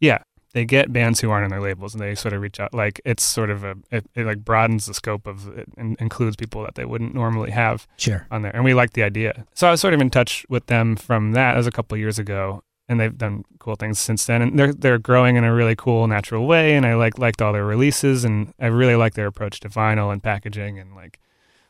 Yeah. 0.00 0.18
They 0.52 0.64
get 0.64 0.92
bands 0.92 1.20
who 1.20 1.30
aren't 1.30 1.44
on 1.44 1.50
their 1.50 1.60
labels 1.60 1.94
and 1.94 2.02
they 2.02 2.16
sort 2.16 2.34
of 2.34 2.42
reach 2.42 2.58
out. 2.58 2.74
Like 2.74 3.00
it's 3.04 3.22
sort 3.22 3.50
of 3.50 3.62
a, 3.62 3.76
it, 3.92 4.04
it 4.16 4.26
like 4.26 4.44
broadens 4.44 4.86
the 4.86 4.94
scope 4.94 5.28
of 5.28 5.46
it 5.56 5.68
and 5.76 5.96
includes 6.00 6.34
people 6.34 6.62
that 6.64 6.74
they 6.74 6.84
wouldn't 6.84 7.14
normally 7.14 7.52
have 7.52 7.86
sure. 7.98 8.26
on 8.32 8.42
there. 8.42 8.50
And 8.54 8.64
we 8.64 8.74
liked 8.74 8.94
the 8.94 9.04
idea. 9.04 9.46
So 9.54 9.68
I 9.68 9.70
was 9.70 9.80
sort 9.80 9.94
of 9.94 10.00
in 10.00 10.10
touch 10.10 10.44
with 10.48 10.66
them 10.66 10.96
from 10.96 11.32
that. 11.32 11.56
Was 11.56 11.68
a 11.68 11.70
couple 11.70 11.96
years 11.96 12.18
ago. 12.18 12.64
And 12.90 12.98
they've 12.98 13.16
done 13.16 13.44
cool 13.60 13.76
things 13.76 14.00
since 14.00 14.26
then. 14.26 14.42
And 14.42 14.58
they're 14.58 14.72
they're 14.72 14.98
growing 14.98 15.36
in 15.36 15.44
a 15.44 15.54
really 15.54 15.76
cool, 15.76 16.08
natural 16.08 16.44
way. 16.46 16.74
And 16.74 16.84
I 16.84 16.94
like 16.94 17.18
liked 17.18 17.40
all 17.40 17.52
their 17.52 17.64
releases 17.64 18.24
and 18.24 18.52
I 18.58 18.66
really 18.66 18.96
like 18.96 19.14
their 19.14 19.28
approach 19.28 19.60
to 19.60 19.68
vinyl 19.68 20.12
and 20.12 20.20
packaging 20.20 20.76
and 20.76 20.96
like 20.96 21.20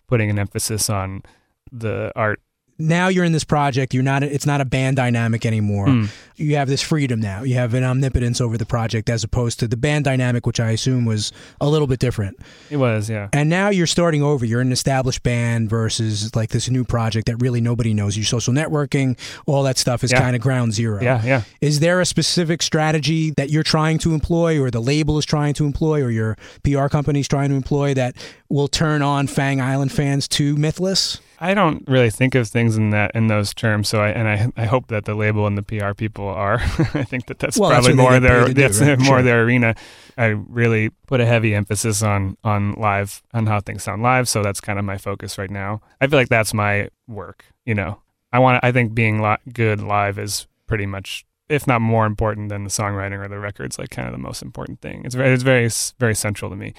putting 0.06 0.30
an 0.30 0.38
emphasis 0.38 0.88
on 0.88 1.22
the 1.70 2.10
art. 2.16 2.40
Now 2.80 3.08
you're 3.08 3.24
in 3.24 3.32
this 3.32 3.44
project. 3.44 3.94
You're 3.94 4.02
not. 4.02 4.22
It's 4.22 4.46
not 4.46 4.60
a 4.60 4.64
band 4.64 4.96
dynamic 4.96 5.44
anymore. 5.46 5.86
Hmm. 5.86 6.04
You 6.36 6.56
have 6.56 6.68
this 6.68 6.80
freedom 6.80 7.20
now. 7.20 7.42
You 7.42 7.56
have 7.56 7.74
an 7.74 7.84
omnipotence 7.84 8.40
over 8.40 8.56
the 8.56 8.64
project 8.64 9.10
as 9.10 9.22
opposed 9.22 9.60
to 9.60 9.68
the 9.68 9.76
band 9.76 10.06
dynamic, 10.06 10.46
which 10.46 10.58
I 10.58 10.70
assume 10.70 11.04
was 11.04 11.32
a 11.60 11.68
little 11.68 11.86
bit 11.86 11.98
different. 12.00 12.38
It 12.70 12.78
was, 12.78 13.10
yeah. 13.10 13.28
And 13.34 13.50
now 13.50 13.68
you're 13.68 13.86
starting 13.86 14.22
over. 14.22 14.46
You're 14.46 14.62
an 14.62 14.72
established 14.72 15.22
band 15.22 15.68
versus 15.68 16.34
like 16.34 16.48
this 16.50 16.70
new 16.70 16.82
project 16.84 17.26
that 17.26 17.36
really 17.36 17.60
nobody 17.60 17.92
knows. 17.92 18.16
Your 18.16 18.24
social 18.24 18.54
networking, 18.54 19.18
all 19.46 19.62
that 19.64 19.76
stuff 19.76 20.02
is 20.02 20.12
Yeah. 20.12 20.20
kind 20.20 20.34
of 20.34 20.40
ground 20.40 20.72
zero. 20.72 21.02
Yeah, 21.02 21.22
yeah. 21.22 21.42
Is 21.60 21.80
there 21.80 22.00
a 22.00 22.06
specific 22.06 22.62
strategy 22.62 23.32
that 23.32 23.50
you're 23.50 23.62
trying 23.62 23.98
to 23.98 24.14
employ, 24.14 24.58
or 24.58 24.70
the 24.70 24.80
label 24.80 25.18
is 25.18 25.26
trying 25.26 25.52
to 25.54 25.66
employ, 25.66 26.00
or 26.02 26.10
your 26.10 26.36
PR 26.64 26.86
company 26.88 27.20
is 27.20 27.28
trying 27.28 27.50
to 27.50 27.54
employ 27.54 27.92
that 27.94 28.16
will 28.48 28.68
turn 28.68 29.02
on 29.02 29.26
Fang 29.26 29.60
Island 29.60 29.92
fans 29.92 30.26
to 30.28 30.56
Mythless? 30.56 31.18
I 31.42 31.54
don't 31.54 31.82
really 31.88 32.10
think 32.10 32.34
of 32.34 32.48
things 32.48 32.76
in 32.76 32.90
that 32.90 33.12
in 33.14 33.28
those 33.28 33.54
terms. 33.54 33.88
So 33.88 34.02
I 34.02 34.10
and 34.10 34.28
I 34.28 34.52
I 34.62 34.66
hope 34.66 34.88
that 34.88 35.06
the 35.06 35.14
label 35.14 35.46
and 35.46 35.56
the 35.56 35.62
PR 35.62 35.94
people 35.94 36.28
are. 36.28 36.56
I 36.94 37.04
think 37.04 37.26
that 37.26 37.38
that's 37.38 37.56
Well, 37.58 37.70
probably 37.70 37.92
they 37.92 38.02
more 38.02 38.20
their 38.20 38.46
do, 38.48 38.52
that's 38.54 38.80
right? 38.80 38.98
more 38.98 39.06
Sure. 39.06 39.22
their 39.22 39.42
arena. 39.44 39.74
I 40.18 40.26
really 40.26 40.90
put 41.06 41.20
a 41.20 41.26
heavy 41.26 41.54
emphasis 41.54 42.02
on 42.02 42.36
on 42.44 42.72
live 42.74 43.22
on 43.32 43.46
how 43.46 43.60
things 43.60 43.82
sound 43.82 44.02
live. 44.02 44.28
So 44.28 44.42
that's 44.42 44.60
kind 44.60 44.78
of 44.78 44.84
my 44.84 44.98
focus 44.98 45.38
right 45.38 45.50
now. 45.50 45.80
I 46.00 46.06
feel 46.08 46.18
like 46.18 46.28
that's 46.28 46.52
my 46.52 46.90
work. 47.08 47.44
You 47.64 47.74
know, 47.74 48.02
I 48.32 48.38
want. 48.38 48.62
I 48.62 48.70
think 48.70 48.92
being 48.94 49.22
li- 49.22 49.36
good 49.52 49.80
live 49.82 50.18
is 50.18 50.46
pretty 50.66 50.86
much. 50.86 51.24
If 51.48 51.66
not 51.66 51.80
more 51.80 52.06
important 52.06 52.48
than 52.50 52.62
the 52.62 52.70
songwriting 52.70 53.18
or 53.18 53.26
the 53.26 53.40
records, 53.40 53.76
like 53.76 53.90
kind 53.90 54.06
of 54.06 54.12
the 54.12 54.18
most 54.18 54.40
important 54.40 54.80
thing. 54.82 55.02
It's 55.04 55.16
very, 55.16 55.32
it's 55.34 55.42
very, 55.42 55.68
very 55.98 56.14
central 56.14 56.48
to 56.48 56.56
me. 56.56 56.74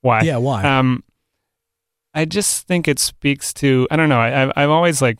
Why? 0.00 0.22
Yeah, 0.22 0.38
why? 0.38 0.62
Um, 0.62 1.04
I 2.16 2.24
just 2.24 2.66
think 2.66 2.88
it 2.88 2.98
speaks 2.98 3.52
to 3.54 3.86
I 3.90 3.96
don't 3.96 4.08
know. 4.08 4.18
I, 4.18 4.50
I've 4.56 4.70
always 4.70 5.02
like 5.02 5.18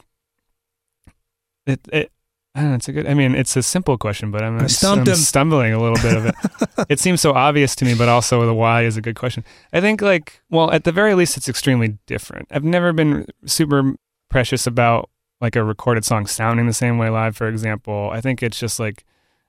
it. 1.66 1.80
it 1.92 2.10
I 2.54 2.60
don't 2.60 2.70
know. 2.70 2.76
It's 2.76 2.88
a 2.88 2.92
good. 2.92 3.06
I 3.06 3.12
mean, 3.12 3.34
it's 3.34 3.54
a 3.54 3.62
simple 3.62 3.98
question, 3.98 4.30
but 4.30 4.42
I'm, 4.42 4.58
I 4.58 4.66
stumped 4.66 5.06
I'm 5.06 5.14
stumbling 5.14 5.74
a 5.74 5.78
little 5.78 5.98
bit 5.98 6.16
of 6.16 6.24
it. 6.24 6.86
it 6.88 6.98
seems 6.98 7.20
so 7.20 7.34
obvious 7.34 7.76
to 7.76 7.84
me, 7.84 7.94
but 7.94 8.08
also 8.08 8.46
the 8.46 8.54
why 8.54 8.84
is 8.84 8.96
a 8.96 9.02
good 9.02 9.14
question. 9.14 9.44
I 9.74 9.82
think 9.82 10.00
like 10.00 10.40
well, 10.48 10.70
at 10.70 10.84
the 10.84 10.92
very 10.92 11.14
least, 11.14 11.36
it's 11.36 11.50
extremely 11.50 11.98
different. 12.06 12.48
I've 12.50 12.64
never 12.64 12.94
been 12.94 13.26
super 13.44 13.94
precious 14.30 14.66
about 14.66 15.10
like 15.38 15.54
a 15.54 15.62
recorded 15.62 16.06
song 16.06 16.26
sounding 16.26 16.66
the 16.66 16.72
same 16.72 16.96
way 16.96 17.10
live. 17.10 17.36
For 17.36 17.46
example, 17.46 18.08
I 18.10 18.22
think 18.22 18.42
it's 18.42 18.58
just 18.58 18.80
like 18.80 19.04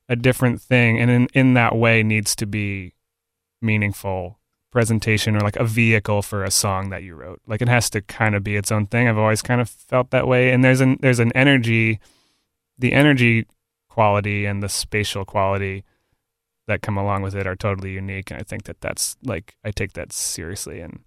a 0.09 0.17
different 0.17 0.61
thing, 0.61 0.99
and 0.99 1.09
in 1.09 1.27
in 1.33 1.53
that 1.53 1.77
way 1.77 2.03
needs 2.03 2.35
to 2.35 2.45
be 2.45 2.93
meaningful 3.61 4.36
presentation 4.77 5.35
or 5.35 5.39
like 5.39 5.55
a 5.55 5.63
vehicle 5.63 6.21
for 6.21 6.43
a 6.43 6.51
song 6.51 6.91
that 6.91 7.01
you 7.01 7.15
wrote. 7.15 7.41
Like 7.47 7.63
it 7.63 7.67
has 7.67 7.89
to 7.89 8.01
kind 8.01 8.35
of 8.35 8.43
be 8.43 8.55
its 8.55 8.71
own 8.71 8.85
thing. 8.85 9.07
I've 9.07 9.17
always 9.17 9.41
kind 9.41 9.59
of 9.59 9.67
felt 9.67 10.11
that 10.11 10.27
way. 10.27 10.51
And 10.51 10.63
there's 10.63 10.81
an 10.81 10.97
there's 11.01 11.17
an 11.17 11.31
energy, 11.31 11.99
the 12.77 12.93
energy 12.93 13.47
quality 13.89 14.45
and 14.45 14.61
the 14.61 14.69
spatial 14.69 15.25
quality 15.25 15.83
that 16.67 16.83
come 16.83 16.95
along 16.95 17.23
with 17.23 17.33
it 17.33 17.47
are 17.47 17.55
totally 17.55 17.93
unique. 17.93 18.29
And 18.29 18.39
I 18.39 18.43
think 18.43 18.65
that 18.65 18.79
that's 18.79 19.17
like 19.23 19.55
I 19.65 19.71
take 19.71 19.93
that 19.93 20.13
seriously, 20.13 20.79
and 20.79 20.99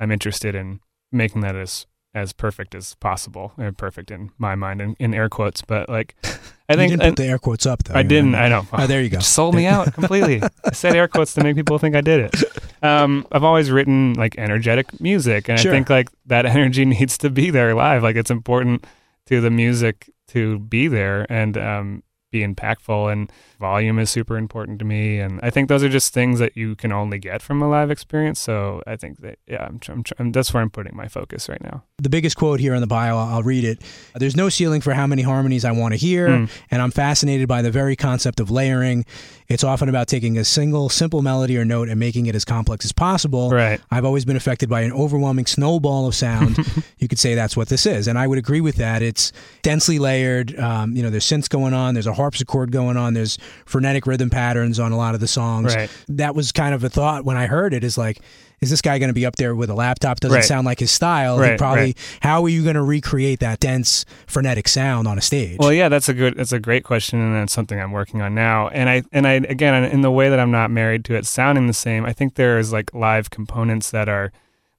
I'm 0.00 0.10
interested 0.10 0.54
in 0.54 0.80
making 1.12 1.42
that 1.42 1.54
as 1.54 1.86
as 2.14 2.32
perfect 2.32 2.74
as 2.74 2.94
possible. 2.94 3.52
Or 3.58 3.70
perfect 3.72 4.10
in 4.10 4.30
my 4.38 4.54
mind, 4.54 4.80
in, 4.80 4.96
in 4.98 5.14
air 5.14 5.28
quotes. 5.28 5.62
But 5.62 5.88
like 5.88 6.16
I 6.68 6.72
you 6.72 6.76
think 6.76 6.92
didn't 6.92 7.10
put 7.10 7.16
the 7.16 7.28
air 7.28 7.38
quotes 7.38 7.66
up 7.66 7.84
though. 7.84 7.94
I 7.94 8.02
didn't. 8.02 8.34
I 8.34 8.48
know. 8.48 8.66
Oh, 8.72 8.86
there 8.86 9.02
you 9.02 9.08
go. 9.08 9.18
Sold 9.20 9.54
me 9.54 9.66
out 9.66 9.92
completely. 9.94 10.42
I 10.64 10.72
said 10.72 10.94
air 10.94 11.08
quotes 11.08 11.34
to 11.34 11.42
make 11.42 11.56
people 11.56 11.78
think 11.78 11.94
I 11.94 12.00
did 12.00 12.20
it. 12.32 12.44
Um, 12.82 13.26
I've 13.32 13.44
always 13.44 13.70
written 13.70 14.14
like 14.14 14.38
energetic 14.38 15.00
music, 15.00 15.48
and 15.48 15.58
Sure. 15.58 15.72
I 15.72 15.74
think 15.74 15.90
like 15.90 16.08
that 16.26 16.46
energy 16.46 16.84
needs 16.84 17.18
to 17.18 17.30
be 17.30 17.50
there 17.50 17.74
live. 17.74 18.02
Like 18.02 18.16
it's 18.16 18.30
important 18.30 18.86
to 19.26 19.40
the 19.40 19.50
music 19.50 20.10
to 20.28 20.58
be 20.60 20.88
there 20.88 21.26
and 21.30 21.56
um, 21.58 22.02
be 22.30 22.46
impactful, 22.46 23.12
and 23.12 23.32
volume 23.58 23.98
is 23.98 24.10
super 24.10 24.36
important 24.36 24.78
to 24.78 24.84
me. 24.84 25.18
And 25.18 25.40
I 25.42 25.50
think 25.50 25.68
those 25.68 25.82
are 25.82 25.88
just 25.88 26.12
things 26.14 26.38
that 26.38 26.56
you 26.56 26.74
can 26.76 26.92
only 26.92 27.18
get 27.18 27.42
from 27.42 27.60
a 27.62 27.68
live 27.68 27.90
experience. 27.90 28.38
So 28.40 28.82
I 28.86 28.96
think 28.96 29.20
that 29.20 29.38
yeah, 29.46 29.64
I'm, 29.66 29.80
I'm, 29.88 30.04
I'm 30.18 30.32
that's 30.32 30.52
where 30.54 30.62
I'm 30.62 30.70
putting 30.70 30.96
my 30.96 31.08
focus 31.08 31.48
right 31.48 31.62
now. 31.62 31.82
the 31.98 32.08
biggest 32.08 32.36
quote 32.36 32.60
here 32.60 32.74
on 32.74 32.80
the 32.80 32.86
bio, 32.86 33.16
I'll 33.16 33.28
I'll 33.38 33.42
read 33.42 33.64
it. 33.64 33.82
There's 34.14 34.36
no 34.36 34.48
ceiling 34.48 34.80
for 34.80 34.94
how 34.94 35.06
many 35.06 35.22
harmonies 35.22 35.64
I 35.64 35.72
want 35.72 35.92
to 35.94 35.98
hear, 35.98 36.28
Mm. 36.28 36.50
and 36.70 36.82
I'm 36.82 36.90
fascinated 36.90 37.48
by 37.48 37.62
the 37.62 37.70
very 37.70 37.96
concept 37.96 38.40
of 38.40 38.50
layering. 38.50 39.04
It's 39.48 39.64
often 39.64 39.88
about 39.88 40.08
taking 40.08 40.36
a 40.36 40.44
single, 40.44 40.88
simple 40.90 41.22
melody 41.22 41.56
or 41.56 41.64
note 41.64 41.88
and 41.88 41.98
making 41.98 42.26
it 42.26 42.34
as 42.34 42.44
complex 42.44 42.84
as 42.84 42.92
possible. 42.92 43.50
Right. 43.50 43.80
I've 43.90 44.04
always 44.04 44.26
been 44.26 44.36
affected 44.36 44.68
by 44.68 44.82
an 44.82 44.92
overwhelming 44.92 45.46
snowball 45.46 46.06
of 46.06 46.14
sound. 46.14 46.58
you 46.98 47.08
could 47.08 47.18
say 47.18 47.34
that's 47.34 47.56
what 47.56 47.68
this 47.68 47.86
is, 47.86 48.08
and 48.08 48.18
I 48.18 48.26
would 48.26 48.38
agree 48.38 48.60
with 48.60 48.76
that. 48.76 49.00
It's 49.02 49.32
densely 49.62 49.98
layered. 49.98 50.58
Um, 50.58 50.94
you 50.94 51.02
know, 51.02 51.08
there's 51.10 51.24
synths 51.24 51.48
going 51.48 51.72
on. 51.74 51.94
There's 51.94 52.06
a 52.06 52.12
harpsichord 52.14 52.70
going 52.72 52.96
on. 52.98 53.14
There's 53.14 53.38
frenetic 53.66 54.06
rhythm 54.06 54.30
patterns 54.30 54.78
on 54.78 54.92
a 54.92 54.96
lot 54.96 55.14
of 55.14 55.20
the 55.20 55.28
songs. 55.28 55.74
Right. 55.74 55.90
That 56.08 56.34
was 56.34 56.52
kind 56.52 56.74
of 56.74 56.84
a 56.84 56.88
thought 56.88 57.24
when 57.24 57.36
I 57.36 57.46
heard 57.46 57.74
it. 57.74 57.84
Is 57.84 57.96
like, 57.98 58.20
is 58.60 58.70
this 58.70 58.82
guy 58.82 58.98
going 58.98 59.08
to 59.08 59.14
be 59.14 59.24
up 59.24 59.36
there 59.36 59.54
with 59.54 59.70
a 59.70 59.74
laptop? 59.74 60.18
Doesn't 60.20 60.34
Right. 60.34 60.44
sound 60.44 60.66
like 60.66 60.80
his 60.80 60.90
style. 60.90 61.40
He 61.40 61.56
probably. 61.56 61.80
right. 61.82 62.18
How 62.20 62.42
are 62.44 62.48
you 62.48 62.62
going 62.64 62.74
to 62.74 62.82
recreate 62.82 63.38
that 63.40 63.60
dense 63.60 64.04
frenetic 64.26 64.66
sound 64.68 65.06
on 65.06 65.16
a 65.16 65.20
stage? 65.20 65.58
Well, 65.58 65.72
yeah, 65.72 65.88
that's 65.88 66.08
a 66.08 66.14
good, 66.14 66.36
that's 66.36 66.52
a 66.52 66.58
great 66.58 66.82
question, 66.84 67.20
and 67.20 67.34
that's 67.36 67.52
something 67.52 67.80
I'm 67.80 67.92
working 67.92 68.20
on 68.20 68.34
now. 68.34 68.68
And 68.68 68.88
I, 68.88 69.02
and 69.12 69.26
I, 69.28 69.34
again, 69.34 69.84
in 69.84 70.00
the 70.00 70.10
way 70.10 70.28
that 70.28 70.40
I'm 70.40 70.50
not 70.50 70.70
married 70.72 71.04
to 71.06 71.14
it 71.14 71.24
sounding 71.26 71.66
the 71.68 71.72
same, 71.72 72.04
I 72.04 72.12
think 72.12 72.34
there's 72.34 72.72
like 72.72 72.92
live 72.92 73.30
components 73.30 73.90
that 73.92 74.08
are 74.08 74.32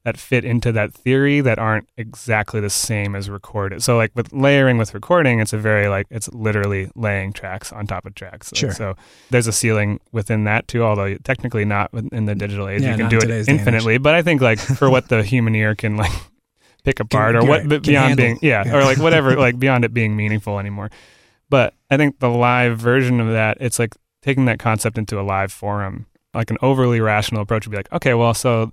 that 0.05 0.17
fit 0.17 0.45
into 0.45 0.71
that 0.71 0.93
theory 0.93 1.41
that 1.41 1.59
aren't 1.59 1.89
exactly 1.97 2.61
the 2.61 2.69
same 2.69 3.15
as 3.15 3.29
recorded. 3.29 3.83
So, 3.83 3.97
like 3.97 4.11
with 4.15 4.31
layering 4.31 4.77
with 4.77 4.93
recording, 4.93 5.39
it's 5.41 5.51
a 5.51 5.57
very 5.57 5.87
like 5.89 6.07
it's 6.09 6.29
literally 6.29 6.89
laying 6.95 7.33
tracks 7.33 7.73
on 7.73 7.85
top 7.85 8.05
of 8.05 8.15
tracks. 8.15 8.51
Sure. 8.55 8.71
So 8.71 8.95
there's 9.29 9.47
a 9.47 9.51
ceiling 9.51 9.99
within 10.11 10.45
that 10.45 10.67
too, 10.67 10.83
although 10.83 11.15
technically 11.17 11.65
not 11.65 11.91
in 12.11 12.25
the 12.25 12.35
digital 12.35 12.67
age. 12.69 12.81
Yeah, 12.81 12.91
you 12.91 12.97
can 12.97 13.09
do 13.09 13.17
it 13.17 13.21
today's 13.21 13.45
day 13.47 13.51
and 13.51 13.59
age. 13.59 13.65
infinitely, 13.67 13.97
but 13.97 14.15
I 14.15 14.21
think 14.21 14.41
like 14.41 14.59
for 14.59 14.89
what 14.89 15.09
the 15.09 15.21
human 15.33 15.53
ear 15.55 15.75
can 15.75 15.97
like 15.97 16.11
pick 16.85 17.01
apart 17.01 17.35
or 17.35 17.43
what 17.43 17.65
right, 17.69 17.81
beyond 17.81 18.15
being 18.15 18.39
yeah, 18.41 18.63
Yeah. 18.65 18.77
or 18.77 18.83
like 18.83 18.99
whatever 18.99 19.35
like 19.37 19.59
beyond 19.59 19.83
it 19.83 19.93
being 19.93 20.15
meaningful 20.15 20.59
anymore. 20.59 20.89
But 21.49 21.73
I 21.91 21.97
think 21.97 22.19
the 22.19 22.29
live 22.29 22.77
version 22.79 23.19
of 23.19 23.27
that, 23.31 23.57
it's 23.59 23.79
like 23.79 23.95
taking 24.21 24.45
that 24.45 24.59
concept 24.59 24.97
into 24.97 25.19
a 25.19 25.23
live 25.23 25.51
forum. 25.51 26.05
Like 26.33 26.51
an 26.51 26.57
overly 26.61 27.01
rational 27.01 27.41
approach 27.41 27.65
would 27.65 27.71
be 27.71 27.77
like, 27.77 27.91
okay, 27.91 28.13
well, 28.13 28.33
so 28.33 28.71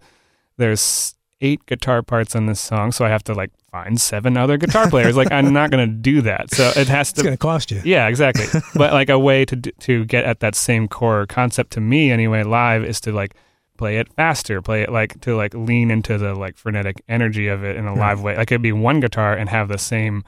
there's 0.58 1.14
eight 1.40 1.64
guitar 1.66 2.02
parts 2.02 2.34
on 2.34 2.46
this 2.46 2.60
song, 2.60 2.92
so 2.92 3.04
I 3.04 3.08
have 3.08 3.24
to 3.24 3.34
like 3.34 3.50
find 3.70 4.00
seven 4.00 4.36
other 4.36 4.56
guitar 4.56 4.88
players. 4.90 5.16
like 5.16 5.30
I'm 5.30 5.52
not 5.52 5.70
going 5.70 5.86
to 5.86 5.94
do 5.94 6.22
that. 6.22 6.50
So 6.50 6.72
it 6.76 6.88
has 6.88 7.10
it's 7.10 7.18
to 7.18 7.22
going 7.22 7.34
to 7.34 7.38
cost 7.38 7.70
you. 7.70 7.80
yeah, 7.84 8.08
exactly. 8.08 8.46
but 8.74 8.92
like 8.92 9.08
a 9.08 9.18
way 9.18 9.44
to 9.44 9.56
to 9.56 10.04
get 10.06 10.24
at 10.24 10.40
that 10.40 10.54
same 10.54 10.88
core 10.88 11.26
concept 11.26 11.72
to 11.72 11.80
me 11.80 12.10
anyway 12.10 12.42
live 12.42 12.84
is 12.84 13.00
to 13.02 13.12
like 13.12 13.34
play 13.76 13.98
it 13.98 14.12
faster, 14.14 14.62
play 14.62 14.82
it 14.82 14.90
like 14.90 15.20
to 15.20 15.36
like 15.36 15.54
lean 15.54 15.90
into 15.90 16.16
the 16.18 16.34
like 16.34 16.56
frenetic 16.56 17.02
energy 17.08 17.48
of 17.48 17.64
it 17.64 17.76
in 17.76 17.86
a 17.86 17.94
live 17.94 18.22
way. 18.22 18.36
Like 18.36 18.50
it'd 18.50 18.62
be 18.62 18.72
one 18.72 19.00
guitar 19.00 19.34
and 19.34 19.48
have 19.48 19.68
the 19.68 19.78
same 19.78 20.24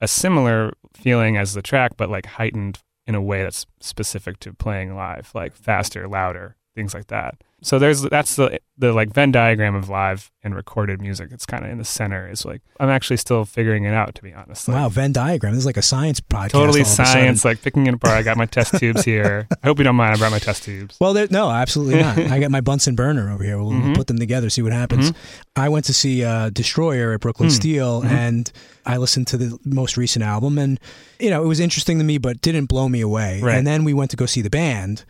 a 0.00 0.06
similar 0.06 0.72
feeling 0.94 1.36
as 1.36 1.54
the 1.54 1.62
track 1.62 1.96
but 1.96 2.08
like 2.08 2.26
heightened 2.26 2.78
in 3.06 3.14
a 3.14 3.22
way 3.22 3.42
that's 3.42 3.66
specific 3.80 4.38
to 4.40 4.52
playing 4.52 4.94
live, 4.94 5.30
like 5.34 5.54
faster, 5.54 6.06
louder, 6.06 6.56
things 6.74 6.94
like 6.94 7.06
that. 7.08 7.42
So 7.60 7.80
there's 7.80 8.02
that's 8.02 8.36
the 8.36 8.60
the 8.76 8.92
like 8.92 9.12
Venn 9.12 9.32
diagram 9.32 9.74
of 9.74 9.88
live 9.88 10.30
and 10.44 10.54
recorded 10.54 11.00
music. 11.02 11.30
It's 11.32 11.44
kind 11.44 11.64
of 11.64 11.70
in 11.72 11.78
the 11.78 11.84
center. 11.84 12.28
Is 12.30 12.44
like 12.44 12.62
I'm 12.78 12.88
actually 12.88 13.16
still 13.16 13.44
figuring 13.44 13.82
it 13.84 13.92
out 13.92 14.14
to 14.14 14.22
be 14.22 14.32
honest. 14.32 14.68
Like, 14.68 14.76
Wow, 14.76 14.88
Venn 14.88 15.12
diagram. 15.12 15.54
This 15.54 15.60
is 15.62 15.66
like 15.66 15.76
a 15.76 15.82
science 15.82 16.20
podcast. 16.20 16.50
totally 16.50 16.80
all 16.80 16.86
of 16.86 16.92
a 16.92 16.94
sudden. 16.94 17.12
science, 17.12 17.44
like 17.44 17.60
picking 17.60 17.88
it 17.88 17.94
apart. 17.94 18.14
I 18.16 18.22
got 18.22 18.36
my 18.36 18.46
test 18.46 18.78
tubes 18.78 19.04
here. 19.04 19.48
I 19.50 19.66
hope 19.66 19.78
you 19.78 19.84
don't 19.84 19.96
mind. 19.96 20.14
I 20.14 20.18
brought 20.18 20.30
my 20.30 20.38
test 20.38 20.62
tubes. 20.62 20.96
Well, 21.00 21.14
no, 21.30 21.50
absolutely 21.50 22.00
not. 22.00 22.16
I 22.30 22.38
got 22.38 22.52
my 22.52 22.60
Bunsen 22.60 22.94
burner 22.94 23.28
over 23.32 23.42
here. 23.42 23.58
We'll, 23.58 23.72
Mhm. 23.72 23.96
put 23.96 24.06
them 24.06 24.18
together, 24.18 24.50
see 24.50 24.62
what 24.62 24.72
happens. 24.72 25.12
I 25.56 25.68
went 25.68 25.84
to 25.86 25.92
see 25.92 26.22
uh, 26.24 26.50
Destroyer 26.50 27.12
at 27.12 27.20
Brooklyn 27.20 27.48
Mm. 27.48 27.52
Steel, 27.52 28.02
Mhm. 28.02 28.10
and 28.10 28.52
I 28.86 28.98
listened 28.98 29.26
to 29.28 29.36
the 29.36 29.58
most 29.64 29.96
recent 29.96 30.24
album, 30.24 30.58
and 30.58 30.78
you 31.18 31.28
know 31.30 31.42
it 31.42 31.46
was 31.48 31.58
interesting 31.58 31.98
to 31.98 32.04
me, 32.04 32.18
but 32.18 32.40
didn't 32.40 32.66
blow 32.66 32.88
me 32.88 33.00
away. 33.00 33.40
Right. 33.42 33.56
And 33.56 33.66
then 33.66 33.82
we 33.82 33.92
went 33.94 34.12
to 34.12 34.16
go 34.16 34.26
see 34.26 34.42
the 34.42 34.50
band. 34.50 35.04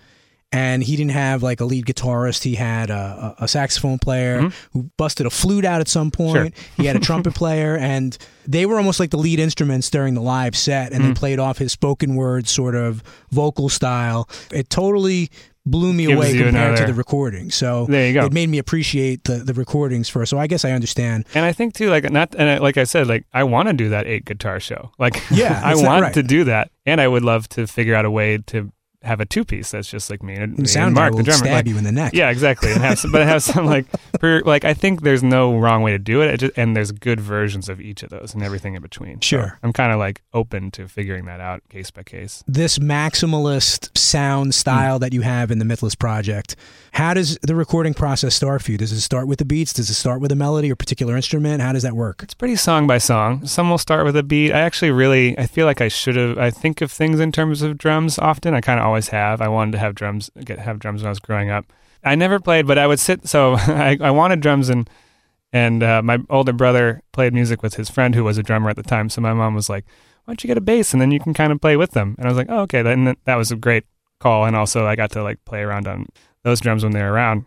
And 0.50 0.82
he 0.82 0.96
didn't 0.96 1.10
have 1.10 1.42
like 1.42 1.60
a 1.60 1.66
lead 1.66 1.84
guitarist. 1.84 2.42
He 2.42 2.54
had 2.54 2.88
a, 2.88 3.34
a, 3.38 3.46
saxophone 3.46 3.98
player 3.98 4.40
Mhm. 4.42 4.52
who 4.72 4.90
busted 4.96 5.26
a 5.26 5.30
flute 5.30 5.66
out 5.66 5.82
at 5.82 5.88
some 5.88 6.10
point. 6.10 6.54
He 6.78 6.86
had 6.86 6.96
a 6.96 7.00
trumpet 7.08 7.34
player, 7.34 7.76
and 7.76 8.16
they 8.46 8.64
were 8.64 8.78
almost 8.78 8.98
like 8.98 9.10
the 9.10 9.18
lead 9.18 9.40
instruments 9.40 9.90
during 9.90 10.14
the 10.14 10.22
live 10.22 10.56
set, 10.56 10.92
and 10.92 11.04
then 11.04 11.12
Mhm. 11.12 11.16
played 11.18 11.38
off 11.38 11.58
his 11.58 11.70
spoken 11.72 12.14
word 12.16 12.48
sort 12.48 12.74
of 12.74 13.02
vocal 13.30 13.68
style. 13.68 14.26
It 14.50 14.70
totally 14.70 15.28
blew 15.66 15.92
me 15.92 16.06
Gives 16.06 16.16
away 16.16 16.38
compared 16.42 16.78
to 16.78 16.86
the 16.86 16.94
recording. 16.94 17.50
So 17.50 17.84
There 17.86 18.06
you 18.06 18.14
go. 18.14 18.24
it 18.24 18.32
made 18.32 18.48
me 18.48 18.56
appreciate 18.56 19.24
the, 19.24 19.44
the 19.44 19.52
recordings 19.52 20.08
first. 20.08 20.30
So 20.30 20.38
I 20.38 20.46
guess 20.46 20.64
I 20.64 20.70
understand. 20.72 21.26
And 21.34 21.44
I 21.44 21.52
think 21.52 21.74
too, 21.74 21.90
like 21.90 22.10
not, 22.10 22.34
and 22.38 22.48
I, 22.48 22.56
like 22.56 22.78
I 22.78 22.84
said, 22.84 23.06
like 23.06 23.26
I 23.34 23.44
want 23.44 23.68
to 23.68 23.74
do 23.74 23.90
that 23.90 24.06
eight 24.06 24.24
guitar 24.24 24.60
show. 24.60 24.92
Like, 24.98 25.22
Yeah, 25.30 25.60
I 25.64 25.74
want 25.74 26.02
right. 26.04 26.14
to 26.14 26.22
do 26.22 26.44
that, 26.44 26.70
and 26.86 27.02
I 27.02 27.06
would 27.08 27.22
love 27.22 27.50
to 27.50 27.66
figure 27.66 27.94
out 27.94 28.06
a 28.06 28.10
way 28.10 28.38
to 28.46 28.72
have 29.02 29.20
a 29.20 29.26
two 29.26 29.44
piece 29.44 29.70
that's 29.70 29.88
just 29.88 30.10
like 30.10 30.22
me 30.22 30.34
and, 30.34 30.52
me 30.52 30.58
and 30.58 30.70
sound 30.70 30.94
Mark, 30.94 31.14
the 31.14 31.22
drummer. 31.22 31.38
stab 31.38 31.52
Like, 31.52 31.66
you 31.66 31.78
in 31.78 31.84
the 31.84 31.92
neck. 31.92 32.14
yeah, 32.14 32.30
exactly. 32.30 32.72
And 32.72 32.80
have 32.82 32.98
some, 32.98 33.12
but 33.12 33.26
have 33.26 33.42
some 33.42 33.64
like, 33.64 33.86
per, 34.20 34.40
like 34.40 34.64
I 34.64 34.74
think 34.74 35.02
there's 35.02 35.22
no 35.22 35.56
wrong 35.56 35.82
way 35.82 35.92
to 35.92 35.98
do 35.98 36.20
it. 36.20 36.38
just, 36.38 36.58
and 36.58 36.74
there's 36.76 36.90
good 36.90 37.20
versions 37.20 37.68
of 37.68 37.80
each 37.80 38.02
of 38.02 38.10
those 38.10 38.34
and 38.34 38.42
everything 38.42 38.74
in 38.74 38.82
between. 38.82 39.22
So 39.22 39.26
Sure. 39.26 39.58
I'm 39.62 39.72
kind 39.72 39.92
of 39.92 39.98
like 39.98 40.22
open 40.34 40.70
to 40.72 40.88
figuring 40.88 41.26
that 41.26 41.40
out 41.40 41.62
case 41.68 41.90
by 41.90 42.02
case. 42.02 42.42
This 42.46 42.78
maximalist 42.78 43.96
sound 43.96 44.48
hmm. 44.48 44.52
style 44.52 44.98
that 44.98 45.12
you 45.12 45.22
have 45.22 45.50
in 45.50 45.58
the 45.58 45.64
Mythless 45.64 45.96
project, 45.96 46.56
how 46.92 47.14
does 47.14 47.38
the 47.42 47.54
recording 47.54 47.94
process 47.94 48.34
start 48.34 48.62
for 48.62 48.72
you? 48.72 48.78
Does 48.78 48.90
it 48.90 49.00
start 49.00 49.28
with 49.28 49.38
the 49.38 49.44
beats? 49.44 49.72
Does 49.72 49.90
it 49.90 49.94
start 49.94 50.20
with 50.20 50.32
a 50.32 50.36
melody 50.36 50.72
or 50.72 50.76
particular 50.76 51.14
instrument? 51.14 51.62
How 51.62 51.72
does 51.72 51.84
that 51.84 51.94
work? 51.94 52.22
It's 52.22 52.34
pretty 52.34 52.56
song 52.56 52.86
by 52.86 52.98
song. 52.98 53.46
Some 53.46 53.70
will 53.70 53.78
start 53.78 54.04
with 54.04 54.16
a 54.16 54.22
beat. 54.22 54.52
I 54.52 54.60
actually 54.60 54.90
really, 54.90 55.38
I 55.38 55.46
feel 55.46 55.66
like 55.66 55.80
I 55.80 55.88
should 55.88 56.16
have. 56.16 56.38
I 56.38 56.50
think 56.50 56.80
of 56.80 56.90
things 56.90 57.20
in 57.20 57.30
terms 57.30 57.62
of 57.62 57.78
drums 57.78 58.18
often. 58.18 58.54
I 58.54 58.60
kind 58.60 58.80
of 58.80 58.87
always 58.88 59.08
have. 59.08 59.40
I 59.40 59.48
wanted 59.48 59.72
to 59.72 59.78
have 59.78 59.94
drums, 59.94 60.30
get 60.44 60.58
have 60.58 60.78
drums 60.78 61.02
when 61.02 61.06
I 61.06 61.10
was 61.10 61.20
growing 61.20 61.50
up. 61.50 61.72
I 62.04 62.14
never 62.14 62.38
played, 62.40 62.66
but 62.66 62.78
I 62.78 62.86
would 62.86 62.98
sit. 62.98 63.28
So 63.28 63.54
I, 63.58 63.96
I 64.00 64.10
wanted 64.10 64.40
drums, 64.40 64.68
and 64.68 64.88
and 65.52 65.82
uh, 65.82 66.02
my 66.02 66.18
older 66.28 66.52
brother 66.52 67.02
played 67.12 67.34
music 67.34 67.62
with 67.62 67.74
his 67.74 67.88
friend 67.88 68.14
who 68.14 68.24
was 68.24 68.38
a 68.38 68.42
drummer 68.42 68.70
at 68.70 68.76
the 68.76 68.82
time. 68.82 69.08
So 69.08 69.20
my 69.20 69.32
mom 69.32 69.54
was 69.54 69.68
like, 69.68 69.84
"Why 70.24 70.32
don't 70.32 70.42
you 70.42 70.48
get 70.48 70.58
a 70.58 70.62
bass, 70.62 70.92
and 70.92 71.00
then 71.00 71.10
you 71.10 71.20
can 71.20 71.34
kind 71.34 71.52
of 71.52 71.60
play 71.60 71.76
with 71.76 71.92
them?" 71.92 72.14
And 72.18 72.26
I 72.26 72.28
was 72.28 72.38
like, 72.38 72.48
"Oh, 72.50 72.60
okay." 72.62 72.82
Then 72.82 73.16
that 73.24 73.36
was 73.36 73.52
a 73.52 73.56
great 73.56 73.84
call, 74.18 74.44
and 74.44 74.56
also 74.56 74.86
I 74.86 74.96
got 74.96 75.10
to 75.12 75.22
like 75.22 75.44
play 75.44 75.60
around 75.60 75.86
on 75.86 76.06
those 76.42 76.60
drums 76.60 76.82
when 76.82 76.92
they 76.92 77.02
were 77.02 77.12
around. 77.12 77.44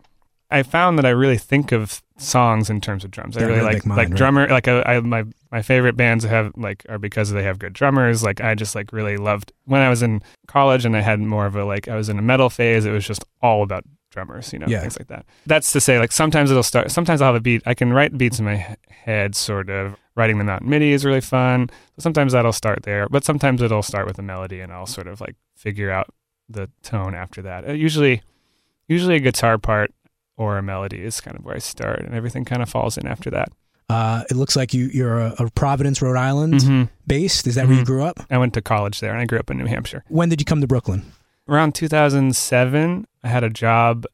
I 0.52 0.64
found 0.64 0.98
that 0.98 1.06
I 1.06 1.10
really 1.10 1.38
think 1.38 1.72
of 1.72 2.02
songs 2.18 2.70
in 2.70 2.82
terms 2.82 3.04
of 3.04 3.12
drums. 3.12 3.36
I 3.38 3.44
really 3.44 3.62
like 3.62 3.86
mind, 3.86 3.98
like 3.98 4.10
right? 4.10 4.18
drummer 4.18 4.48
like 4.48 4.68
uh, 4.68 4.84
I, 4.86 5.00
my 5.00 5.26
my 5.52 5.62
favorite 5.62 5.98
bands 5.98 6.24
have 6.26 6.52
like 6.56 6.86
are 6.90 7.00
because 7.00 7.32
they 7.32 7.44
have 7.44 7.58
good 7.60 7.74
drummers. 7.74 8.24
Like 8.24 8.42
I 8.42 8.54
just 8.56 8.76
like 8.76 8.94
really 8.94 9.18
loved 9.18 9.52
when 9.66 9.82
I 9.82 9.90
was 9.90 10.02
in 10.02 10.22
college 10.48 10.86
and 10.86 10.96
I 10.96 11.02
had 11.02 11.20
more 11.20 11.46
of 11.46 11.56
a 11.56 11.66
like 11.66 11.88
I 11.88 11.96
was 11.96 12.10
in 12.10 12.20
a 12.20 12.22
metal 12.22 12.50
phase. 12.50 12.86
It 12.86 12.92
was 12.92 13.06
just 13.08 13.26
all 13.42 13.64
about 13.64 13.84
drummers, 14.12 14.52
you 14.52 14.60
know, 14.60 14.68
Yeah. 14.68 14.82
things 14.82 15.00
like 15.00 15.08
that. 15.08 15.26
That's 15.46 15.72
to 15.72 15.80
say, 15.82 15.98
like 15.98 16.12
sometimes 16.12 16.52
it'll 16.52 16.64
start. 16.64 16.92
Sometimes 16.92 17.22
I'll 17.22 17.30
have 17.34 17.36
a 17.36 17.40
beat. 17.42 17.62
I 17.66 17.74
can 17.74 17.94
write 17.94 18.18
beats 18.18 18.40
in 18.40 18.46
my 18.46 18.76
head, 18.90 19.36
sort 19.36 19.70
of. 19.70 19.96
Writing 20.14 20.38
them 20.40 20.50
out 20.50 20.62
in 20.62 20.70
MIDI 20.70 20.92
is 20.92 21.06
really 21.06 21.22
fun. 21.22 21.70
Sometimes 21.98 22.34
that'll 22.34 22.52
start 22.52 22.84
there, 22.84 23.08
but 23.08 23.24
sometimes 23.24 23.62
it'll 23.62 23.82
start 23.82 24.06
with 24.06 24.20
a 24.20 24.22
melody, 24.22 24.60
and 24.60 24.70
I'll 24.74 24.86
sort 24.86 25.08
of 25.08 25.22
like 25.22 25.36
figure 25.56 25.90
out 25.90 26.08
the 26.50 26.70
tone 26.84 27.16
after 27.16 27.42
that. 27.44 27.66
Uh, 27.66 27.72
usually, 27.72 28.22
usually 28.90 29.16
a 29.16 29.20
guitar 29.22 29.58
part 29.58 29.94
or 30.42 30.58
a 30.58 30.64
melody 30.64 31.02
is 31.10 31.22
kind 31.22 31.38
of 31.38 31.46
where 31.46 31.56
I 31.56 31.60
start, 31.60 32.00
and 32.06 32.14
everything 32.16 32.46
kind 32.46 32.62
of 32.64 32.70
falls 32.70 32.98
in 32.98 33.06
after 33.08 33.30
that. 33.32 33.50
Uh, 33.90 34.24
it 34.32 34.36
looks 34.38 34.56
like 34.56 34.74
you, 34.74 34.86
you're 34.94 35.20
a, 35.20 35.36
a 35.40 35.50
Providence, 35.52 36.02
Rhode 36.02 36.18
Island 36.18 36.54
Mm-hmm. 36.56 36.84
based. 37.06 37.46
Is 37.48 37.56
that 37.56 37.68
where 37.68 37.76
you 37.76 37.84
Mhm. 37.84 37.92
grew 37.92 38.04
up? 38.04 38.18
I 38.30 38.38
went 38.38 38.54
to 38.56 38.62
college 38.62 39.00
there, 39.02 39.12
and 39.12 39.20
I 39.22 39.26
grew 39.26 39.38
up 39.40 39.52
in 39.52 39.58
New 39.58 39.66
Hampshire. 39.68 40.04
When 40.08 40.30
did 40.30 40.40
you 40.42 40.46
come 40.46 40.62
to 40.62 40.68
Brooklyn? 40.68 41.02
Around 41.48 41.76
2007, 41.76 43.06
I 43.24 43.28
had 43.28 43.44
a 43.44 43.50
job, 43.50 44.06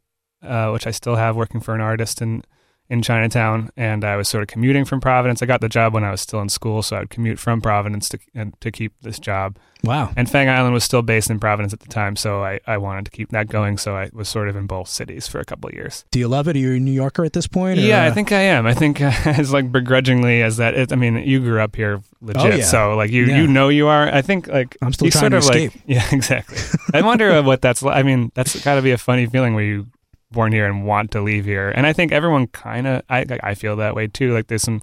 uh, 0.41 0.69
which 0.71 0.87
I 0.87 0.91
still 0.91 1.15
have, 1.15 1.35
working 1.35 1.61
for 1.61 1.75
an 1.75 1.81
artist 1.81 2.21
in 2.21 2.43
in 2.89 3.01
Chinatown, 3.01 3.69
and 3.75 4.03
I 4.05 4.15
was 4.15 4.29
sort 4.29 4.41
of 4.43 4.47
commuting 4.47 4.85
from 4.85 5.01
Providence. 5.01 5.41
I 5.41 5.45
got 5.45 5.59
the 5.61 5.67
job 5.69 5.93
when 5.93 6.03
I 6.05 6.11
was 6.11 6.21
still 6.21 6.39
in 6.41 6.49
school, 6.49 6.81
so 6.81 6.95
I 6.95 6.99
would 7.01 7.09
commute 7.09 7.37
from 7.39 7.61
Providence 7.61 8.07
to 8.09 8.19
and 8.33 8.59
to 8.61 8.71
keep 8.71 8.93
this 9.01 9.19
job. 9.19 9.57
Wow. 9.83 10.11
And 10.15 10.29
Fang 10.29 10.49
Island 10.49 10.73
was 10.73 10.83
still 10.83 11.01
based 11.03 11.29
in 11.29 11.39
Providence 11.39 11.71
at 11.73 11.81
the 11.81 11.87
time, 11.87 12.15
so 12.15 12.43
I, 12.43 12.59
I 12.65 12.77
wanted 12.77 13.05
to 13.05 13.11
keep 13.11 13.29
that 13.29 13.47
going. 13.47 13.77
So 13.77 13.95
I 13.95 14.09
was 14.13 14.27
sort 14.29 14.49
of 14.49 14.55
in 14.55 14.65
both 14.67 14.87
cities 14.87 15.27
for 15.27 15.39
a 15.39 15.45
couple 15.45 15.67
of 15.69 15.75
years. 15.75 16.03
Do 16.11 16.17
you 16.19 16.27
love 16.27 16.47
it? 16.47 16.55
Are 16.55 16.59
you 16.59 16.73
a 16.75 16.79
New 16.79 16.91
Yorker 16.91 17.23
at 17.25 17.33
this 17.33 17.45
point? 17.45 17.77
or, 17.77 17.81
Yeah, 17.83 18.03
I 18.03 18.07
uh, 18.07 18.13
think 18.13 18.31
I 18.31 18.39
am. 18.41 18.65
I 18.65 18.73
think 18.73 19.01
as 19.01 19.51
like 19.53 19.71
begrudgingly 19.71 20.41
as 20.41 20.57
that. 20.57 20.73
It, 20.73 20.91
I 20.91 20.95
mean, 20.95 21.17
you 21.17 21.39
grew 21.41 21.59
up 21.61 21.75
here 21.75 22.01
legit, 22.21 22.53
Oh, 22.53 22.55
yeah. 22.55 22.63
so 22.63 22.95
like 22.95 23.11
you 23.11 23.25
Yeah. 23.25 23.37
you 23.41 23.47
know 23.47 23.67
you 23.69 23.87
are. 23.87 24.07
I 24.07 24.21
think 24.21 24.47
like 24.47 24.77
I'm 24.81 24.93
still 24.93 25.09
trying 25.11 25.21
sort 25.21 25.31
to 25.31 25.37
of 25.37 25.43
escape. 25.43 25.73
like 25.73 25.83
yeah, 25.85 26.07
exactly. 26.11 26.57
I 26.93 27.01
wonder 27.01 27.41
what 27.43 27.61
that's 27.61 27.83
like. 27.83 27.97
I 27.97 28.03
mean, 28.03 28.31
that's 28.33 28.59
got 28.63 28.75
to 28.75 28.81
be 28.81 28.91
a 28.91 28.97
funny 28.97 29.25
feeling 29.27 29.53
where 29.53 29.63
you 29.63 29.87
born 30.31 30.51
here 30.51 30.65
and 30.65 30.85
want 30.85 31.11
to 31.11 31.21
leave 31.21 31.45
here. 31.45 31.69
And 31.69 31.85
I 31.87 31.93
think 31.93 32.11
everyone 32.11 32.47
kind 32.47 32.87
of 32.87 33.01
I 33.09 33.25
I 33.43 33.55
feel 33.55 33.75
that 33.77 33.95
way 33.95 34.07
too. 34.07 34.33
Like 34.33 34.47
there's 34.47 34.63
some 34.63 34.81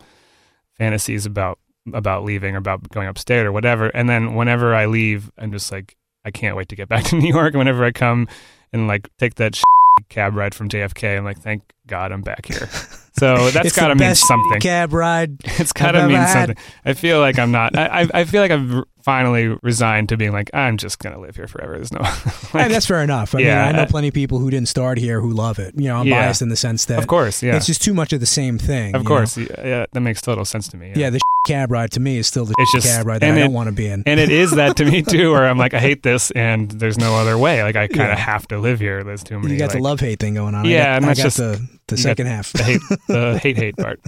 fantasies 0.79 1.27
about 1.27 1.59
about 1.93 2.25
leaving 2.25 2.55
or 2.55 2.59
about 2.59 2.89
going 2.91 3.09
upstate 3.09 3.47
or 3.47 3.53
whatever. 3.53 3.89
And 3.89 4.09
then 4.09 4.35
whenever 4.35 4.75
I 4.75 4.87
leave, 4.87 5.31
I'm 5.39 5.53
just 5.53 5.71
like 5.71 5.97
I 6.25 6.31
can't 6.31 6.57
wait 6.57 6.69
to 6.71 6.77
get 6.77 6.89
back 6.91 7.05
to 7.05 7.17
New 7.17 7.29
York. 7.29 7.55
And 7.55 7.59
whenever 7.59 7.85
I 7.85 7.93
come 7.93 8.29
and 8.73 8.89
like 8.89 9.09
take 9.19 9.35
that 9.37 9.61
cab 10.09 10.35
ride 10.35 10.55
from 10.55 10.69
JFK, 10.69 11.17
I'm 11.17 11.25
like, 11.25 11.39
thank 11.39 11.63
God 11.87 12.13
I'm 12.13 12.23
back 12.23 12.47
here. 12.47 12.69
So 13.18 13.50
that's 13.53 13.72
got 13.74 13.88
to 13.88 13.94
mean 13.94 14.14
something. 14.14 14.61
cab 14.61 14.92
ride. 14.92 15.37
It's 15.59 15.72
got 15.72 15.92
to 15.92 16.07
mean 16.09 16.27
something. 16.27 16.57
I 16.85 16.94
feel 16.94 17.20
like 17.20 17.38
I'm 17.38 17.50
not. 17.53 17.77
I 17.77 18.09
I 18.12 18.24
feel 18.24 18.42
like 18.42 18.50
I've 18.50 18.85
finally 19.03 19.57
resigned 19.62 20.09
to 20.09 20.16
being 20.16 20.33
like, 20.33 20.50
I'm 20.55 20.77
just 20.79 20.98
gonna 20.98 21.20
live 21.20 21.37
here 21.37 21.46
forever. 21.46 21.74
There's 21.74 21.92
no. 21.92 22.00
like, 22.55 22.55
and 22.55 22.72
that's 22.72 22.87
fair 22.87 23.03
enough. 23.03 23.35
I 23.35 23.40
Yeah. 23.40 23.66
mean, 23.66 23.74
I 23.77 23.79
know 23.79 23.87
plenty 23.87 24.09
of 24.09 24.14
people 24.14 24.38
who 24.38 24.50
didn't 24.50 24.68
start 24.68 24.98
here 24.98 25.20
who 25.20 25.31
love 25.33 25.59
it. 25.59 25.74
You 25.77 25.88
know, 25.88 25.96
I'm 25.96 26.07
Yeah. 26.07 26.22
biased 26.24 26.40
in 26.42 26.48
the 26.48 26.57
sense 26.57 26.87
that 26.87 26.98
of 26.98 27.07
course, 27.07 27.42
yeah, 27.42 27.57
it's 27.57 27.66
just 27.66 27.83
too 27.83 27.94
much 27.94 28.12
of 28.12 28.20
the 28.20 28.27
same 28.27 28.59
thing. 28.59 28.94
of 28.94 29.05
course, 29.05 29.37
yeah, 29.37 29.46
yeah, 29.64 29.87
that 29.92 30.00
makes 30.00 30.20
total 30.22 30.44
sense 30.44 30.68
to 30.68 30.77
me. 30.77 30.88
know? 30.88 30.94
Yeah, 31.00 31.11
the 31.11 31.20
cab 31.47 31.71
ride 31.71 31.91
to 31.93 32.01
me 32.01 32.19
is 32.19 32.27
still 32.27 32.45
the 32.45 32.55
It's 32.59 32.73
just- 32.73 32.87
cab 32.87 33.07
ride 33.07 33.21
that 33.21 33.27
I 33.27 33.29
and 33.31 33.39
don't 33.39 33.53
want 33.53 33.69
to 33.69 33.73
be 33.75 33.87
in. 33.87 34.03
and 34.07 34.19
it 34.21 34.31
is 34.31 34.53
that 34.53 34.77
to 34.79 34.85
me 34.85 35.03
too, 35.15 35.33
where 35.33 35.47
I'm 35.47 35.59
like, 35.59 35.75
I 35.75 35.81
hate 35.81 36.03
this, 36.03 36.31
and 36.33 36.71
there's 36.71 36.99
no 36.99 37.17
other 37.17 37.37
way. 37.39 37.63
Like 37.63 37.77
I 37.77 37.87
kind 37.87 38.01
Yeah. 38.09 38.13
of 38.13 38.19
have 38.19 38.49
to 38.49 38.59
live 38.59 38.81
here. 38.81 39.05
There's 39.05 39.23
too 39.23 39.39
many. 39.39 39.53
you 39.53 39.59
got 39.59 39.67
like, 39.71 39.77
the 39.77 39.83
love 39.83 40.01
hate 40.01 40.19
thing 40.21 40.35
going 40.35 40.55
on. 40.55 40.67
I 40.67 40.69
Yeah, 40.71 40.85
got, 40.85 40.97
and 40.97 41.05
I 41.07 41.09
got 41.09 41.17
just- 41.17 41.37
the 41.37 41.69
the 41.87 41.99
second 41.99 42.27
half. 42.29 42.51
the 42.55 42.63
hate, 42.63 42.81
the 43.09 43.39
hate, 43.43 43.57
hate 43.59 43.77
part. 43.77 44.01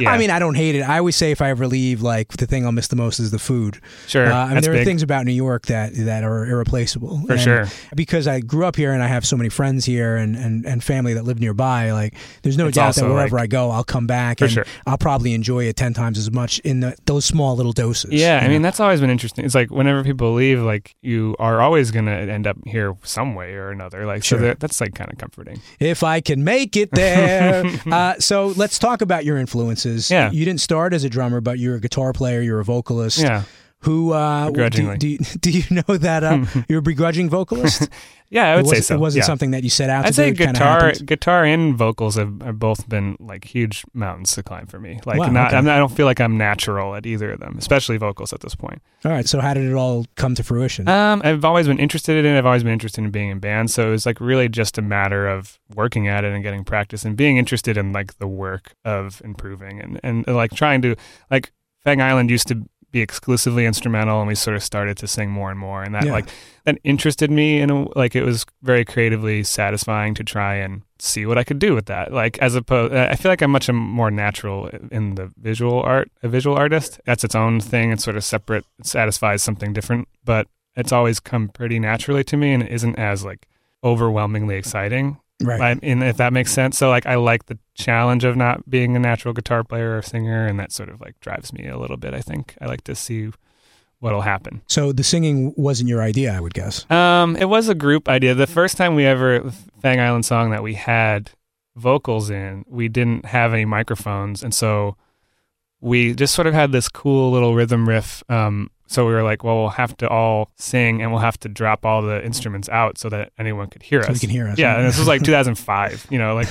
Yeah, 0.00 0.10
I 0.10 0.18
mean, 0.18 0.30
I 0.30 0.40
don't 0.40 0.56
hate 0.56 0.74
it. 0.74 0.80
I 0.82 0.98
always 0.98 1.14
say 1.14 1.30
if 1.30 1.40
I 1.40 1.50
ever 1.50 1.68
leave, 1.68 2.02
like 2.02 2.28
the 2.38 2.44
thing 2.46 2.66
I'll 2.66 2.72
miss 2.72 2.88
the 2.88 2.96
most 2.96 3.20
is 3.20 3.30
the 3.30 3.38
food. 3.38 3.78
sure, 4.08 4.26
Uh, 4.26 4.34
I 4.34 4.44
mean, 4.46 4.54
that's 4.54 4.66
there 4.66 4.74
big 4.74 4.82
are 4.82 4.84
things 4.84 5.02
about 5.04 5.24
New 5.24 5.32
York 5.32 5.66
that 5.66 5.92
that 5.94 6.24
are 6.24 6.44
irreplaceable. 6.44 7.22
for 7.24 7.34
And 7.34 7.40
sure. 7.40 7.66
Because 7.94 8.26
I 8.26 8.40
grew 8.40 8.64
up 8.66 8.74
here 8.74 8.92
and 8.92 9.00
I 9.00 9.06
have 9.06 9.24
so 9.24 9.36
many 9.36 9.48
friends 9.48 9.84
here 9.84 10.16
and, 10.16 10.34
and, 10.34 10.66
and 10.66 10.82
family 10.82 11.14
that 11.14 11.24
live 11.24 11.38
nearby. 11.38 11.92
Like, 11.92 12.14
there's 12.42 12.58
no 12.58 12.66
It's 12.66 12.74
doubt 12.74 12.96
that 12.96 13.04
wherever 13.08 13.36
like- 13.36 13.44
I 13.44 13.46
go, 13.46 13.70
I'll 13.70 13.84
come 13.84 14.08
back 14.08 14.40
and 14.40 14.50
sure. 14.50 14.64
I'll 14.84 14.98
probably 14.98 15.34
enjoy 15.34 15.64
it 15.66 15.76
ten 15.76 15.94
times 15.94 16.18
as 16.18 16.32
much 16.32 16.60
in 16.64 16.80
the, 16.80 16.96
those 17.06 17.24
small 17.24 17.54
little 17.56 17.72
doses. 17.72 18.12
Yeah, 18.12 18.40
I 18.40 18.44
you 18.44 18.50
mean 18.50 18.62
that's 18.62 18.80
always 18.80 19.00
been 19.00 19.10
interesting. 19.10 19.44
It's 19.44 19.54
like 19.54 19.70
whenever 19.70 20.02
people 20.02 20.32
leave, 20.32 20.60
like 20.60 20.96
you 21.02 21.36
are 21.38 21.60
always 21.60 21.90
gonna 21.90 22.12
end 22.12 22.46
up 22.46 22.56
here 22.66 22.96
some 23.02 23.34
way 23.34 23.52
or 23.54 23.70
another. 23.70 24.06
Like 24.06 24.24
Sure. 24.24 24.38
so, 24.38 24.44
that, 24.44 24.60
that's 24.60 24.80
like 24.80 24.94
kind 24.94 25.12
of 25.12 25.18
comforting. 25.18 25.60
if 25.78 26.02
I 26.02 26.20
can 26.20 26.42
make 26.44 26.76
it 26.76 26.90
there. 26.90 27.64
uh, 27.90 28.14
so 28.18 28.48
let's 28.56 28.78
talk 28.78 29.02
about 29.02 29.24
your 29.24 29.36
influences. 29.36 30.10
Yeah. 30.10 30.30
You 30.30 30.44
didn't 30.44 30.60
start 30.60 30.94
as 30.94 31.04
a 31.04 31.08
drummer, 31.10 31.40
but 31.40 31.58
you're 31.58 31.76
a 31.76 31.80
guitar 31.80 32.12
player. 32.12 32.40
You're 32.40 32.60
a 32.60 32.64
vocalist. 32.64 33.18
Yeah, 33.18 33.42
Who 33.84 34.12
uh, 34.12 34.46
do, 34.46 34.52
Begrudgingly. 34.52 34.96
do, 34.98 35.08
you- 35.08 35.18
do 35.18 35.50
you 35.50 35.62
know 35.70 35.96
that 35.96 36.24
uh, 36.24 36.44
you're 36.68 36.78
a 36.78 36.82
begrudging 36.82 37.28
vocalist? 37.28 37.88
yeah, 38.30 38.52
I 38.52 38.54
it 38.54 38.56
would 38.56 38.68
say 38.68 38.80
so. 38.80 38.94
It 38.94 38.98
wasn't 38.98 39.22
yeah. 39.22 39.26
something 39.26 39.50
that 39.50 39.62
you 39.62 39.68
set 39.68 39.90
out 39.90 40.02
to 40.02 40.08
I'd 40.08 40.14
say 40.14 40.30
do. 40.32 40.46
guitar, 40.46 40.92
guitar 40.92 41.44
and 41.44 41.76
vocals 41.76 42.16
have, 42.16 42.40
have 42.42 42.58
both 42.58 42.88
been 42.88 43.16
like 43.20 43.44
huge 43.44 43.84
mountains 43.92 44.32
to 44.34 44.42
climb 44.42 44.66
for 44.66 44.80
me. 44.80 45.00
Like 45.04 45.18
Wow, 45.18 45.26
not, 45.28 45.48
okay. 45.48 45.56
I'm 45.58 45.64
not, 45.66 45.76
I 45.76 45.78
don't 45.78 45.92
feel 45.92 46.06
like 46.06 46.20
I'm 46.20 46.38
natural 46.38 46.94
at 46.94 47.04
either 47.04 47.32
of 47.32 47.40
them, 47.40 47.56
especially 47.58 47.98
vocals 47.98 48.32
at 48.32 48.40
this 48.40 48.54
point. 48.54 48.80
All 49.04 49.12
right. 49.12 49.28
So 49.28 49.40
how 49.40 49.52
did 49.52 49.64
it 49.64 49.74
all 49.74 50.06
come 50.16 50.34
to 50.36 50.42
fruition? 50.42 50.88
Um, 50.88 51.20
I've 51.22 51.44
always 51.44 51.66
been 51.66 51.78
interested 51.78 52.24
in 52.24 52.34
it. 52.34 52.38
I've 52.38 52.46
always 52.46 52.62
been 52.62 52.72
interested 52.72 53.04
in 53.04 53.10
being 53.10 53.28
in 53.28 53.38
bands. 53.38 53.74
So 53.74 53.86
it 53.86 53.90
was 53.90 54.06
like 54.06 54.20
really 54.20 54.48
just 54.48 54.78
a 54.78 54.82
matter 54.82 55.28
of 55.28 55.58
working 55.74 56.08
at 56.08 56.24
it 56.24 56.32
and 56.32 56.42
getting 56.42 56.64
practice 56.64 57.04
and 57.04 57.16
being 57.16 57.36
interested 57.36 57.76
in 57.76 57.92
like 57.92 58.16
the 58.18 58.28
work 58.28 58.74
of 58.84 59.20
improving 59.24 59.80
and, 59.80 60.00
and 60.02 60.26
like 60.26 60.52
trying 60.54 60.80
to 60.82 60.96
like 61.30 61.52
Fang 61.84 62.00
Island 62.00 62.30
used 62.30 62.48
to 62.48 62.66
be 62.94 63.00
exclusively 63.02 63.66
instrumental 63.66 64.20
and 64.20 64.28
we 64.28 64.34
sort 64.36 64.56
of 64.56 64.62
started 64.62 64.96
to 64.96 65.06
sing 65.06 65.28
more 65.30 65.50
and 65.50 65.58
more 65.58 65.82
and 65.82 65.94
that 65.94 66.06
Yeah. 66.06 66.12
like 66.12 66.26
that 66.64 66.78
interested 66.84 67.30
me 67.30 67.60
in 67.60 67.68
a, 67.70 67.98
like 67.98 68.14
it 68.14 68.22
was 68.24 68.46
very 68.62 68.84
creatively 68.84 69.42
satisfying 69.42 70.14
to 70.14 70.22
try 70.24 70.54
and 70.54 70.82
see 71.00 71.26
what 71.26 71.36
I 71.36 71.42
could 71.44 71.58
do 71.58 71.74
with 71.74 71.86
that 71.86 72.12
like 72.12 72.38
as 72.38 72.54
opposed 72.54 72.94
I 72.94 73.16
feel 73.16 73.32
like 73.32 73.42
I'm 73.42 73.50
much 73.50 73.68
more 73.70 74.10
natural 74.12 74.68
in 74.92 75.16
the 75.16 75.32
visual 75.36 75.80
art 75.82 76.08
a 76.22 76.28
visual 76.28 76.56
artist 76.56 77.00
that's 77.04 77.24
its 77.24 77.34
own 77.34 77.60
thing 77.60 77.90
it's 77.92 78.04
sort 78.04 78.16
of 78.16 78.24
separate 78.24 78.64
it 78.78 78.86
satisfies 78.86 79.42
something 79.42 79.72
different 79.72 80.06
but 80.24 80.46
it's 80.76 80.92
always 80.92 81.18
come 81.20 81.48
pretty 81.48 81.78
naturally 81.80 82.22
to 82.24 82.36
me 82.36 82.52
and 82.54 82.62
it 82.62 82.70
isn't 82.72 82.96
as 82.96 83.24
like 83.24 83.48
overwhelmingly 83.82 84.56
exciting 84.56 85.18
right. 85.42 85.60
I, 85.60 85.78
and 85.82 86.02
if 86.02 86.16
that 86.18 86.32
makes 86.32 86.52
sense 86.52 86.78
so 86.78 86.88
like 86.88 87.06
I 87.06 87.16
like 87.16 87.46
the 87.46 87.58
challenge 87.74 88.24
of 88.24 88.36
not 88.36 88.68
being 88.68 88.96
a 88.96 88.98
natural 88.98 89.34
guitar 89.34 89.64
player 89.64 89.96
or 89.96 90.02
singer 90.02 90.46
and 90.46 90.58
that 90.60 90.72
sort 90.72 90.88
of 90.88 91.00
like 91.00 91.18
drives 91.20 91.52
me 91.52 91.66
a 91.66 91.78
little 91.78 91.96
bit 91.96 92.14
I 92.14 92.20
think 92.20 92.54
I 92.60 92.66
like 92.66 92.84
to 92.84 92.94
see 92.94 93.30
what'll 94.00 94.22
happen 94.22 94.62
So 94.66 94.92
the 94.92 95.02
singing 95.02 95.54
wasn't 95.56 95.88
your 95.88 96.02
idea, 96.02 96.32
I 96.34 96.40
would 96.40 96.54
guess. 96.54 96.88
um, 96.90 97.36
it 97.36 97.46
was 97.46 97.68
a 97.68 97.74
group 97.74 98.08
idea. 98.08 98.34
The 98.34 98.46
first 98.46 98.76
time 98.76 98.94
we 98.94 99.06
ever 99.06 99.50
Fang 99.80 99.98
Island 100.00 100.24
song 100.26 100.50
that 100.50 100.62
we 100.62 100.74
had 100.74 101.30
vocals 101.76 102.30
in, 102.30 102.64
we 102.68 102.88
didn't 102.88 103.24
have 103.24 103.52
any 103.52 103.64
microphones, 103.64 104.42
and 104.44 104.54
so 104.54 104.96
we 105.80 106.14
just 106.14 106.34
sort 106.34 106.46
of 106.46 106.54
had 106.54 106.70
this 106.70 106.88
cool 106.88 107.32
little 107.32 107.54
rhythm 107.54 107.88
riff. 107.88 108.22
Um, 108.28 108.70
so 108.86 109.06
we 109.06 109.12
were 109.12 109.22
like, 109.22 109.42
well, 109.42 109.56
we'll 109.56 109.68
have 109.70 109.96
to 109.98 110.08
all 110.08 110.50
sing, 110.56 111.00
and 111.02 111.10
we'll 111.10 111.20
have 111.22 111.38
to 111.40 111.48
drop 111.48 111.84
all 111.86 112.02
the 112.02 112.24
instruments 112.24 112.68
out 112.68 112.98
so 112.98 113.08
that 113.08 113.32
anyone 113.38 113.68
could 113.68 113.82
hear 113.82 114.02
So 114.02 114.10
us. 114.10 114.14
we 114.16 114.20
can 114.20 114.30
hear 114.30 114.46
us. 114.48 114.58
Yeah, 114.58 114.76
and 114.76 114.86
this 114.86 114.98
was 114.98 115.08
like 115.08 115.22
2005. 115.24 116.06
You 116.10 116.18
know, 116.18 116.34
like 116.34 116.48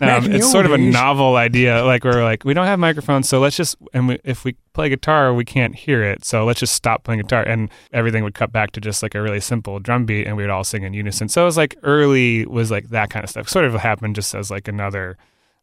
um, 0.00 0.30
it's 0.32 0.50
sort 0.50 0.64
of 0.66 0.72
a 0.72 0.78
novel 0.78 1.36
idea. 1.36 1.84
Like 1.84 2.04
we're 2.04 2.22
like, 2.22 2.44
we 2.44 2.54
don't 2.54 2.66
have 2.66 2.78
microphones, 2.78 3.28
so 3.28 3.40
let's 3.40 3.56
just 3.56 3.76
and 3.92 4.08
we, 4.08 4.18
if 4.24 4.44
we 4.44 4.56
play 4.74 4.88
guitar, 4.88 5.34
we 5.34 5.44
can't 5.44 5.74
hear 5.74 6.02
it, 6.02 6.24
so 6.24 6.44
let's 6.44 6.60
just 6.60 6.74
stop 6.74 7.04
playing 7.04 7.20
guitar, 7.20 7.42
and 7.42 7.68
everything 7.92 8.22
would 8.24 8.34
cut 8.34 8.52
back 8.52 8.70
to 8.72 8.80
just 8.80 9.02
like 9.02 9.14
a 9.14 9.20
really 9.20 9.40
simple 9.40 9.78
drum 9.80 10.06
beat, 10.06 10.26
and 10.26 10.36
we 10.36 10.42
would 10.44 10.50
all 10.50 10.64
sing 10.64 10.82
in 10.84 10.94
unison. 10.94 11.28
So 11.28 11.42
it 11.42 11.46
was 11.46 11.56
like 11.56 11.76
early 11.82 12.46
was 12.46 12.70
like 12.70 12.90
that 12.90 13.10
kind 13.10 13.24
of 13.24 13.30
stuff. 13.30 13.48
Sort 13.48 13.64
of 13.64 13.74
happened 13.74 14.14
just 14.14 14.34
as 14.34 14.50
like 14.50 14.68
another 14.68 15.16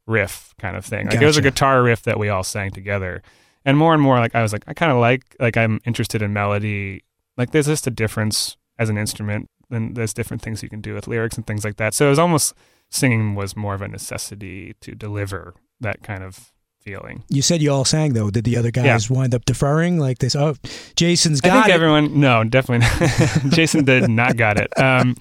riff 0.06 0.54
kind 0.60 0.76
of 0.76 0.84
thing. 0.86 1.08
Like 1.08 1.22
it 1.22 1.26
was 1.26 1.38
a 1.38 1.42
guitar 1.42 1.82
riff 1.84 2.04
that 2.04 2.20
we 2.20 2.30
all 2.30 2.44
sang 2.44 2.72
together. 2.72 3.22
And 3.70 3.78
more 3.78 3.94
and 3.94 4.02
more, 4.02 4.18
like 4.18 4.34
I 4.34 4.42
was 4.42 4.52
like, 4.52 4.64
I 4.66 4.74
kind 4.74 4.92
of 4.92 4.98
like, 4.98 5.36
like 5.40 5.56
I'm 5.56 5.80
interested 5.86 6.24
in 6.24 6.34
melody. 6.34 7.04
Like 7.38 7.52
there's 7.52 7.68
just 7.68 7.86
a 7.86 7.92
difference 7.92 8.58
as 8.80 8.90
an 8.90 8.98
instrument, 8.98 9.48
and 9.70 9.96
there's 9.96 10.12
different 10.12 10.42
things 10.42 10.64
you 10.64 10.70
can 10.70 10.82
do 10.82 10.96
with 10.96 11.08
lyrics 11.08 11.38
and 11.38 11.46
things 11.46 11.64
like 11.64 11.78
that. 11.78 11.94
So 11.94 12.08
it 12.08 12.10
was 12.10 12.18
almost 12.18 12.56
singing 12.90 13.36
was 13.36 13.56
more 13.56 13.76
of 13.76 13.84
a 13.84 13.88
necessity 13.88 14.74
to 14.82 14.96
deliver 14.96 15.54
that 15.80 16.02
kind 16.02 16.24
of 16.24 16.52
feeling. 16.82 17.24
You 17.30 17.42
said 17.42 17.62
you 17.62 17.72
all 17.72 17.86
sang 17.86 18.14
though. 18.14 18.30
Did 18.30 18.44
the 18.46 18.58
other 18.58 18.72
guys 18.72 19.10
wind 19.10 19.36
up 19.36 19.46
deferring? 19.46 20.00
Like 20.00 20.20
this? 20.20 20.36
Oh, 20.36 20.56
Jason's 20.96 21.42
got 21.42 21.64
think 21.64 21.68
it. 21.68 21.72
everyone, 21.76 22.20
no, 22.20 22.44
definitely 22.44 22.88
not. 22.88 23.50
Jason 23.54 23.86
did 23.86 24.10
not 24.10 24.38
got 24.38 24.58
it. 24.60 24.70
Um, 24.80 25.16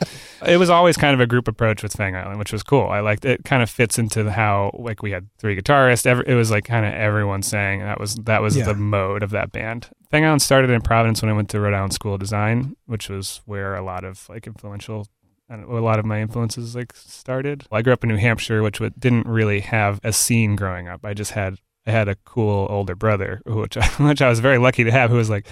it 0.47 0.57
was 0.57 0.71
always 0.71 0.97
kind 0.97 1.15
of 1.15 1.21
a 1.21 1.27
group 1.27 1.49
approach 1.49 1.83
with 1.83 1.93
Fang 1.93 2.15
Island, 2.17 2.39
which 2.39 2.53
was 2.53 2.63
cool. 2.63 2.87
I 2.89 3.01
liked 3.01 3.25
it. 3.25 3.45
Kind 3.45 3.63
of 3.63 3.69
fits 3.71 3.99
into 3.99 4.31
how 4.31 4.71
like 4.79 5.03
we 5.03 5.11
had 5.11 5.29
three 5.39 5.57
guitarists. 5.61 6.07
Every, 6.07 6.25
it 6.29 6.35
was 6.35 6.51
like 6.51 6.65
kind 6.65 6.87
of 6.87 6.95
everyone 6.95 7.43
sang. 7.43 7.81
That 7.81 8.01
was 8.01 8.15
that 8.15 8.41
was 8.43 8.57
Yeah. 8.57 8.65
the 8.67 8.75
mode 8.75 9.23
of 9.23 9.31
that 9.31 9.53
band. 9.53 9.89
Fang 10.11 10.25
Island 10.25 10.41
started 10.43 10.71
in 10.71 10.81
Providence 10.81 11.21
when 11.23 11.31
I 11.31 11.35
went 11.35 11.51
to 11.51 11.61
Rhode 11.61 11.75
Island 11.75 11.93
School 11.93 12.15
of 12.15 12.21
Design, 12.21 12.77
which 12.87 13.09
was 13.11 13.43
where 13.45 13.75
a 13.75 13.83
lot 13.83 14.05
of 14.05 14.27
like 14.29 14.47
influential. 14.47 15.07
Know, 15.51 15.79
A 15.79 15.81
lot 15.81 15.99
of 15.99 16.05
my 16.05 16.21
influences 16.21 16.75
like 16.77 16.93
started. 16.95 17.65
I 17.73 17.83
grew 17.83 17.93
up 17.95 18.05
in 18.05 18.09
New 18.09 18.17
Hampshire, 18.17 18.63
which 18.63 18.81
didn't 18.99 19.27
really 19.27 19.61
have 19.61 20.01
a 20.05 20.13
scene 20.13 20.57
growing 20.57 20.89
up. 20.89 21.05
I 21.05 21.15
just 21.15 21.31
had 21.33 21.57
I 21.87 21.91
had 21.91 22.09
a 22.09 22.17
cool 22.27 22.67
older 22.71 22.95
brother, 22.95 23.41
which 23.47 23.77
I, 23.79 23.87
which 24.07 24.21
I 24.21 24.29
was 24.29 24.41
very 24.41 24.59
lucky 24.59 24.85
to 24.85 24.91
have, 24.91 25.09
who 25.11 25.17
was 25.17 25.31
like, 25.31 25.47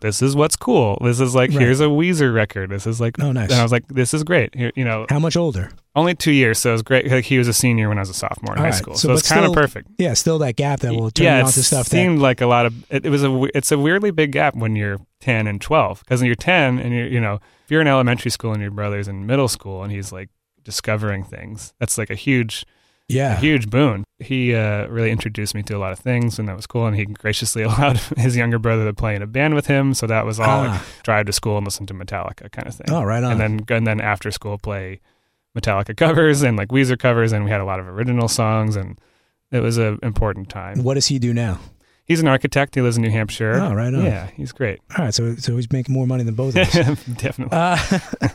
"This 0.00 0.22
is 0.22 0.34
what's 0.34 0.56
cool. 0.56 0.96
This 1.04 1.20
is 1.20 1.34
like 1.34 1.50
Right. 1.50 1.60
here's 1.60 1.80
a 1.80 1.84
Weezer 1.88 2.32
record. 2.34 2.70
This 2.70 2.86
is 2.86 3.02
like." 3.02 3.20
Oh, 3.20 3.32
nice. 3.32 3.50
And 3.50 3.60
I 3.60 3.62
was 3.62 3.70
like, 3.72 3.86
"This 3.88 4.14
is 4.14 4.24
great." 4.24 4.54
Here, 4.54 4.72
you 4.74 4.84
know, 4.84 5.04
How 5.10 5.18
much 5.18 5.36
older? 5.36 5.70
only 5.94 6.14
two 6.14 6.32
years, 6.32 6.58
so 6.58 6.70
it 6.70 6.72
was 6.72 6.82
great. 6.82 7.10
Like 7.10 7.26
he 7.26 7.36
was 7.36 7.48
a 7.48 7.52
senior 7.52 7.90
when 7.90 7.98
I 7.98 8.02
was 8.02 8.08
a 8.08 8.14
sophomore 8.14 8.54
in 8.54 8.58
All 8.60 8.64
high 8.64 8.70
right. 8.70 8.78
school, 8.78 8.94
So, 8.94 9.08
so, 9.08 9.14
it's 9.14 9.28
kind 9.28 9.44
of 9.44 9.52
perfect. 9.52 9.88
Yeah, 9.98 10.14
still 10.14 10.38
that 10.38 10.56
gap 10.56 10.80
that 10.80 10.94
will 10.94 11.10
turn 11.10 11.24
yeah, 11.26 11.38
it 11.40 11.42
on 11.42 11.52
to 11.52 11.62
stuff 11.62 11.84
that. 11.86 11.90
seemed 11.90 12.20
like 12.20 12.40
a 12.40 12.46
lot 12.46 12.64
of. 12.64 12.90
It, 12.90 13.04
it 13.04 13.10
was 13.10 13.22
a. 13.24 13.48
It's 13.54 13.70
a 13.72 13.78
weirdly 13.78 14.10
big 14.10 14.32
gap 14.32 14.54
when 14.56 14.74
you're 14.74 14.98
ten 15.28 15.46
and 15.46 15.60
twelve, 15.60 16.00
because 16.00 16.20
when 16.20 16.26
you're 16.26 16.34
ten 16.52 16.78
and 16.78 16.94
you're, 16.94 17.06
you 17.06 17.20
know, 17.20 17.34
if 17.64 17.70
you're 17.70 17.80
in 17.80 17.86
elementary 17.86 18.30
school 18.30 18.52
and 18.52 18.62
your 18.62 18.70
brother's 18.70 19.08
in 19.08 19.26
middle 19.26 19.48
school 19.48 19.82
and 19.82 19.92
he's 19.92 20.10
like 20.12 20.28
discovering 20.62 21.24
things, 21.24 21.72
that's 21.78 21.96
like 21.98 22.10
a 22.10 22.14
huge 22.14 22.64
a 23.10 23.14
Yeah. 23.14 23.36
huge 23.40 23.70
boon. 23.70 24.04
He 24.18 24.54
uh, 24.54 24.86
really 24.88 25.10
introduced 25.10 25.54
me 25.54 25.62
to 25.64 25.74
a 25.76 25.80
lot 25.84 25.92
of 25.92 25.98
things, 25.98 26.38
and 26.38 26.46
that 26.48 26.56
was 26.56 26.66
cool. 26.66 26.86
And 26.86 26.94
he 26.96 27.04
graciously 27.06 27.62
allowed 27.68 27.96
his 28.16 28.36
younger 28.36 28.58
brother 28.58 28.84
to 28.84 28.92
play 28.92 29.14
in 29.16 29.22
a 29.22 29.26
band 29.26 29.54
with 29.54 29.66
him, 29.66 29.94
so 29.94 30.06
that 30.06 30.24
was 30.26 30.38
all 30.40 30.62
like, 30.64 30.70
Ah. 30.80 30.84
drive 31.04 31.26
to 31.26 31.32
school 31.32 31.56
and 31.58 31.66
listen 31.66 31.86
to 31.86 31.94
Metallica 31.94 32.50
kind 32.52 32.68
of 32.68 32.74
thing. 32.74 32.86
Oh, 32.90 33.02
right 33.04 33.22
on. 33.24 33.32
And 33.32 33.40
then 33.40 33.76
and 33.76 33.86
then 33.86 34.00
after 34.00 34.30
school 34.30 34.58
play 34.58 35.00
Metallica 35.56 35.96
covers 35.96 36.42
and 36.42 36.56
like 36.58 36.68
Weezer 36.68 36.98
covers, 36.98 37.32
and 37.32 37.44
we 37.44 37.50
had 37.50 37.60
a 37.60 37.64
lot 37.64 37.80
of 37.80 37.86
original 37.88 38.28
songs, 38.28 38.76
and 38.76 38.98
it 39.50 39.60
was 39.60 39.78
an 39.78 39.98
important 40.02 40.48
time. 40.50 40.82
What 40.84 40.94
does 40.94 41.06
he 41.06 41.18
do 41.18 41.32
now? 41.32 41.58
He's 42.08 42.20
an 42.20 42.26
architect. 42.26 42.74
He 42.74 42.80
lives 42.80 42.96
in 42.96 43.02
New 43.02 43.10
Hampshire. 43.10 43.52
Oh, 43.54 43.74
right 43.74 43.92
on. 43.92 44.02
Yeah, 44.04 44.28
he's 44.34 44.50
great. 44.50 44.80
All 44.96 45.04
right, 45.04 45.14
so 45.14 45.36
so 45.36 45.54
he's 45.56 45.70
making 45.70 45.94
more 45.94 46.06
money 46.06 46.24
than 46.24 46.34
both 46.34 46.56
of 46.56 46.62
us. 46.74 47.04
Definitely. 47.16 47.56
Uh, 47.56 47.78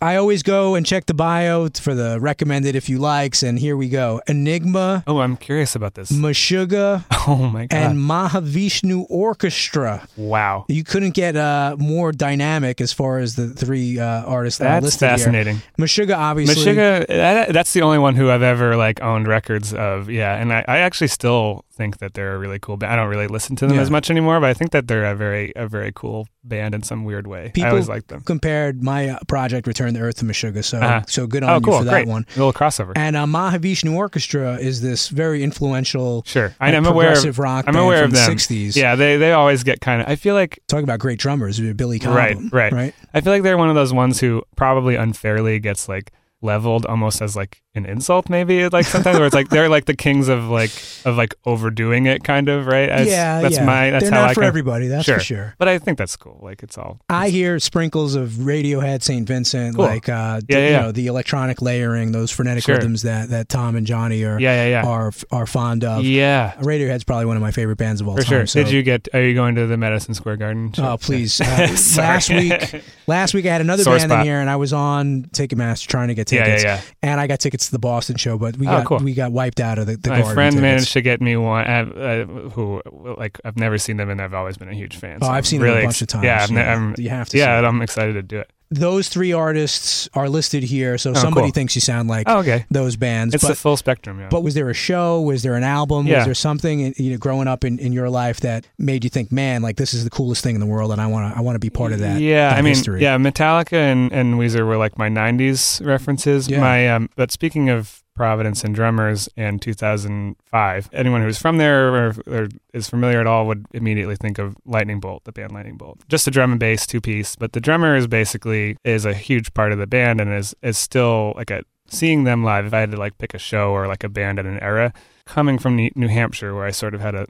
I 0.00 0.14
always 0.14 0.44
go 0.44 0.76
and 0.76 0.86
check 0.86 1.06
the 1.06 1.14
bio 1.14 1.68
for 1.70 1.92
the 1.92 2.20
recommended 2.20 2.76
if 2.76 2.88
you 2.88 3.00
likes, 3.00 3.42
and 3.42 3.58
here 3.58 3.76
we 3.76 3.88
go: 3.88 4.20
Enigma, 4.28 5.02
oh, 5.08 5.18
I'm 5.18 5.36
curious 5.36 5.74
about 5.74 5.94
this. 5.94 6.12
Meshuggah, 6.12 7.04
Oh 7.26 7.48
my 7.52 7.66
god! 7.66 7.76
and 7.76 7.98
Mahavishnu 7.98 9.06
Orchestra. 9.10 10.06
wow, 10.16 10.64
You 10.68 10.84
couldn't 10.84 11.14
get 11.14 11.34
uh, 11.34 11.74
more 11.80 12.12
dynamic 12.12 12.80
as 12.80 12.92
far 12.92 13.18
as 13.18 13.34
the 13.34 13.48
three 13.48 13.98
uh, 13.98 14.22
artists 14.22 14.58
that's 14.60 14.84
listed 14.84 15.00
fascinating. 15.08 15.62
here. 15.86 16.14
Obviously. 16.16 16.64
Meshuggah, 16.74 17.06
that, 17.08 17.52
that's 17.52 17.72
the 17.72 17.82
only 17.82 17.98
one 17.98 18.14
who 18.14 18.30
I've 18.30 18.42
ever 18.42 18.76
like 18.76 19.02
owned 19.02 19.26
records 19.26 19.74
of. 19.74 20.08
Yeah, 20.08 20.36
and 20.36 20.52
I, 20.52 20.64
I 20.68 20.78
actually 20.78 21.08
still 21.08 21.64
think 21.78 21.98
that 21.98 22.12
they're 22.14 22.34
a 22.34 22.38
really 22.38 22.58
cool 22.58 22.76
band. 22.76 22.92
I 22.92 22.96
don't 22.96 23.08
really 23.08 23.28
listen 23.28 23.56
to 23.56 23.66
them 23.66 23.76
Yeah. 23.76 23.82
as 23.82 23.90
much 23.90 24.10
anymore, 24.10 24.38
but 24.40 24.50
I 24.50 24.54
think 24.54 24.72
that 24.72 24.86
they're 24.88 25.04
a 25.06 25.14
very 25.14 25.52
a 25.56 25.66
very 25.66 25.92
cool 25.94 26.28
band 26.44 26.74
in 26.74 26.82
some 26.82 27.04
weird 27.04 27.26
way. 27.26 27.50
People 27.54 27.68
I 27.68 27.70
always 27.70 27.88
liked 27.88 28.08
them. 28.08 28.20
compared 28.22 28.82
my 28.82 29.10
uh, 29.10 29.18
project 29.28 29.66
Return 29.66 29.94
to 29.94 30.00
Earth 30.00 30.16
to 30.16 30.24
Meshuggah, 30.26 30.64
so 30.64 30.78
Uh-huh. 30.78 31.02
so 31.06 31.26
good 31.26 31.42
on 31.42 31.50
Oh, 31.50 31.54
you 31.56 31.60
cool, 31.60 31.78
for 31.78 31.84
that 31.84 31.90
great. 31.90 32.08
one. 32.08 32.26
A 32.34 32.38
little 32.38 32.52
crossover. 32.52 32.92
And 32.96 33.16
uh, 33.16 33.24
Mahavishnu 33.26 33.94
Orchestra 33.94 34.56
is 34.56 34.80
this 34.82 35.08
very 35.08 35.42
influential 35.42 36.22
Sure, 36.26 36.54
I 36.60 36.66
like, 36.66 36.74
am 36.74 36.86
aware. 36.86 37.12
Of, 37.12 37.38
rock 37.38 37.64
I'm 37.68 37.74
band 37.74 37.84
aware 37.86 37.98
from 38.02 38.10
of 38.12 38.16
them. 38.16 38.26
the 38.30 38.34
60s. 38.36 38.76
Yeah, 38.76 38.94
they 38.96 39.16
they 39.16 39.32
always 39.32 39.62
get 39.64 39.80
kind 39.80 40.02
of. 40.02 40.08
I 40.08 40.16
feel 40.16 40.34
like 40.34 40.58
talking 40.68 40.84
about 40.84 40.98
great 40.98 41.18
drummers, 41.18 41.58
Billy 41.60 41.98
Right, 42.04 42.36
right. 42.52 42.72
right. 42.72 42.94
I 43.14 43.20
feel 43.20 43.32
like 43.32 43.42
they're 43.42 43.58
one 43.58 43.68
of 43.68 43.74
those 43.74 43.92
ones 43.92 44.18
who 44.20 44.42
probably 44.56 44.94
unfairly 44.96 45.58
gets 45.60 45.88
like 45.88 46.12
leveled 46.40 46.86
almost 46.86 47.20
as 47.20 47.34
like 47.34 47.60
an 47.74 47.84
insult 47.84 48.28
maybe 48.30 48.68
like 48.68 48.84
sometimes 48.86 49.16
where 49.18 49.26
it's 49.26 49.34
like 49.34 49.48
they're 49.50 49.68
like 49.68 49.84
the 49.86 49.94
kings 49.94 50.28
of 50.28 50.44
like 50.48 50.70
of 51.04 51.16
like 51.16 51.34
overdoing 51.46 52.06
it 52.06 52.22
kind 52.24 52.48
of 52.48 52.66
right 52.66 52.88
As- 52.88 53.08
yeah, 53.08 53.40
that's 53.40 53.56
yeah. 53.56 53.64
my 53.64 53.90
that's 53.90 54.04
They're 54.04 54.12
how 54.12 54.20
not 54.22 54.30
I 54.30 54.34
for 54.34 54.40
can, 54.42 54.48
everybody, 54.48 54.86
that's 54.88 55.04
sure. 55.04 55.16
for 55.18 55.20
sure. 55.24 55.54
but 55.58 55.66
I 55.68 55.78
think 55.78 55.98
that's 55.98 56.16
cool 56.16 56.38
like 56.42 56.62
it's 56.62 56.78
all 56.78 57.00
I 57.08 57.28
hear 57.30 57.58
sprinkles 57.58 58.14
of 58.14 58.30
Radiohead, 58.30 59.02
St. 59.02 59.26
Vincent, 59.26 59.76
Cool. 59.76 59.84
like 59.84 60.08
uh, 60.08 60.40
Yeah, 60.48 60.58
yeah, 60.58 60.66
you 60.66 60.72
know 60.84 60.92
the 60.92 61.06
electronic 61.08 61.60
layering, 61.60 62.12
those 62.12 62.30
frenetic 62.30 62.64
Sure. 62.64 62.76
rhythms 62.76 63.02
that, 63.02 63.30
that 63.30 63.48
Tom 63.48 63.74
and 63.76 63.86
Jonny 63.86 64.22
are 64.24 64.40
yeah 64.40 64.64
yeah 64.64 64.82
yeah 64.82 64.88
are 64.88 65.12
are 65.32 65.46
fond 65.46 65.82
of. 65.84 66.04
yeah 66.04 66.54
Radiohead's 66.60 67.04
probably 67.04 67.26
one 67.26 67.36
of 67.36 67.42
my 67.42 67.50
favorite 67.52 67.76
bands 67.78 68.00
of 68.00 68.08
all 68.08 68.16
for 68.16 68.22
time. 68.22 68.28
sure 68.30 68.46
So. 68.46 68.62
did 68.62 68.72
you 68.72 68.82
get 68.82 69.08
are 69.12 69.22
you 69.22 69.34
going 69.34 69.54
to 69.56 69.66
the 69.66 69.76
Madison 69.76 70.14
Square 70.14 70.36
Garden 70.38 70.72
show? 70.72 70.92
Oh 70.92 70.96
please! 70.98 71.40
Uh, 71.48 71.68
last 71.96 72.30
week, 72.30 72.82
last 73.06 73.34
week 73.34 73.44
I 73.46 73.48
had 73.50 73.60
another 73.60 73.82
Sore 73.82 73.96
band 73.98 74.12
in 74.12 74.20
here, 74.22 74.40
and 74.40 74.48
I 74.50 74.56
was 74.56 74.72
on 74.72 75.24
Ticketmaster 75.32 75.86
trying 75.86 76.08
to 76.08 76.14
get 76.14 76.27
tickets, 76.28 76.62
yeah 76.64 76.76
yeah 76.76 76.80
and 77.02 77.20
I 77.20 77.26
got 77.26 77.40
tickets 77.40 77.66
to 77.66 77.72
the 77.72 77.78
Boston 77.78 78.16
show, 78.16 78.38
but 78.38 78.56
we 78.56 78.66
Oh, 78.66 78.70
got 78.70 78.86
cool. 78.86 78.98
we 78.98 79.14
got 79.14 79.32
wiped 79.32 79.60
out 79.60 79.78
of 79.78 79.86
the, 79.86 79.96
the 79.96 80.10
my 80.10 80.22
friend 80.22 80.52
tickets. 80.52 80.60
managed 80.62 80.92
to 80.92 81.00
get 81.00 81.20
me 81.20 81.36
one 81.36 81.64
uh, 81.66 81.84
uh, 81.96 82.24
who 82.50 82.82
like 83.18 83.40
I've 83.44 83.56
never 83.56 83.78
seen 83.78 83.96
them 83.96 84.10
and 84.10 84.20
I've 84.20 84.34
always 84.34 84.56
been 84.56 84.68
a 84.68 84.74
huge 84.74 84.96
fan 84.96 85.18
Oh, 85.22 85.26
I've 85.28 85.38
I'm 85.38 85.44
seen 85.44 85.60
really 85.60 85.74
them 85.76 85.82
a 85.82 85.86
bunch 85.86 85.96
ex- 85.96 86.02
of 86.02 86.08
times. 86.08 86.24
yeah 86.24 86.46
I'm, 86.48 86.56
I'm 86.90 86.94
you 86.98 87.08
have 87.10 87.28
to. 87.30 87.38
yeah. 87.38 87.58
I'm 87.60 87.82
excited 87.82 88.12
to 88.14 88.22
do 88.22 88.38
it 88.40 88.50
those 88.70 89.08
three 89.08 89.32
artists 89.32 90.08
are 90.14 90.28
listed 90.28 90.62
here, 90.62 90.98
so 90.98 91.10
Oh, 91.10 91.14
somebody 91.14 91.46
cool. 91.48 91.52
thinks 91.52 91.74
you 91.74 91.80
sound 91.80 92.08
like 92.08 92.28
oh 92.28 92.38
okay 92.40 92.66
those 92.70 92.96
bands. 92.96 93.34
it's 93.34 93.42
but 93.44 93.48
the 93.48 93.54
full 93.54 93.76
spectrum 93.76 94.20
yeah 94.20 94.28
But 94.30 94.42
was 94.42 94.54
there 94.54 94.68
a 94.68 94.74
show? 94.74 95.20
Was 95.22 95.42
there 95.42 95.54
an 95.54 95.64
album? 95.64 96.06
Was 96.06 96.24
there 96.26 96.34
something 96.34 96.92
you 96.96 97.10
know 97.12 97.16
growing 97.18 97.48
up 97.48 97.64
in, 97.64 97.78
in 97.78 97.92
your 97.92 98.10
life 98.10 98.40
that 98.40 98.66
made 98.78 99.04
you 99.04 99.10
think, 99.10 99.32
man, 99.32 99.62
like 99.62 99.76
this 99.76 99.94
is 99.94 100.04
the 100.04 100.10
coolest 100.10 100.42
thing 100.42 100.54
in 100.54 100.60
the 100.60 100.66
world, 100.66 100.92
and 100.92 101.00
I 101.00 101.06
want 101.06 101.32
to 101.32 101.38
I 101.38 101.40
want 101.42 101.54
to 101.56 101.60
be 101.60 101.70
part 101.70 101.92
of 101.92 102.00
that? 102.00 102.20
Yeah, 102.20 102.50
that 102.50 102.58
I 102.58 102.62
mean, 102.62 102.74
history. 102.74 103.02
yeah, 103.02 103.16
Metallica 103.16 103.72
and, 103.72 104.12
and 104.12 104.34
Weezer 104.34 104.66
were 104.66 104.76
like 104.76 104.98
my 104.98 105.08
'90s 105.08 105.84
references. 105.84 106.48
Yeah. 106.48 106.60
My, 106.60 106.88
um, 106.90 107.08
but 107.16 107.30
speaking 107.32 107.70
of 107.70 108.02
Providence 108.18 108.64
and 108.64 108.74
drummers 108.74 109.28
in 109.36 109.60
2005, 109.60 110.90
anyone 110.92 111.22
who's 111.22 111.38
from 111.38 111.56
there 111.56 111.94
or, 111.94 112.14
or 112.26 112.48
is 112.74 112.90
familiar 112.90 113.20
at 113.20 113.28
all 113.28 113.46
would 113.46 113.64
immediately 113.72 114.16
think 114.16 114.38
of 114.38 114.56
Lightning 114.66 114.98
Bolt, 114.98 115.22
the 115.22 115.30
band 115.30 115.52
Lightning 115.52 115.76
Bolt, 115.76 116.00
just 116.08 116.26
a 116.26 116.30
drum 116.32 116.50
and 116.50 116.58
bass 116.58 116.84
two 116.84 117.00
piece. 117.00 117.36
But 117.36 117.52
the 117.52 117.60
drummer 117.60 117.94
is 117.94 118.08
basically 118.08 118.76
is 118.84 119.04
a 119.04 119.14
huge 119.14 119.54
part 119.54 119.70
of 119.70 119.78
the 119.78 119.86
band 119.86 120.20
and 120.20 120.34
is 120.34 120.54
is 120.62 120.76
still 120.76 121.32
like 121.36 121.52
a 121.52 121.62
seeing 121.86 122.24
them 122.24 122.42
live. 122.42 122.66
If 122.66 122.74
I 122.74 122.80
had 122.80 122.90
to 122.90 122.96
like 122.96 123.16
pick 123.18 123.34
a 123.34 123.38
show 123.38 123.70
or 123.70 123.86
like 123.86 124.02
a 124.02 124.08
band 124.08 124.40
at 124.40 124.46
an 124.46 124.58
era, 124.58 124.92
coming 125.24 125.58
from 125.58 125.76
New 125.76 126.08
Hampshire 126.08 126.54
where 126.54 126.64
I 126.64 126.72
sort 126.72 126.94
of 126.96 127.00
had 127.00 127.14
a 127.14 127.26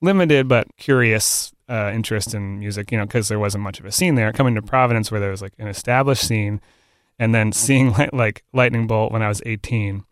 limited 0.00 0.48
but 0.48 0.66
curious 0.76 1.52
uh, 1.68 1.92
interest 1.94 2.34
in 2.34 2.58
music, 2.58 2.90
you 2.90 2.98
know, 2.98 3.06
because 3.06 3.28
there 3.28 3.38
wasn't 3.38 3.62
much 3.62 3.80
of 3.80 3.86
a 3.86 3.92
scene 3.92 4.16
there. 4.16 4.32
Coming 4.32 4.56
to 4.56 4.62
Providence, 4.62 5.10
where 5.10 5.20
there 5.20 5.30
was 5.30 5.40
like 5.40 5.54
an 5.58 5.68
established 5.68 6.26
scene, 6.26 6.60
and 7.18 7.34
then 7.34 7.52
seeing 7.52 7.92
like 8.12 8.42
Lightning 8.52 8.86
Bolt 8.86 9.12
when 9.12 9.22
I 9.22 9.28
was 9.28 9.40
18, 9.46 10.04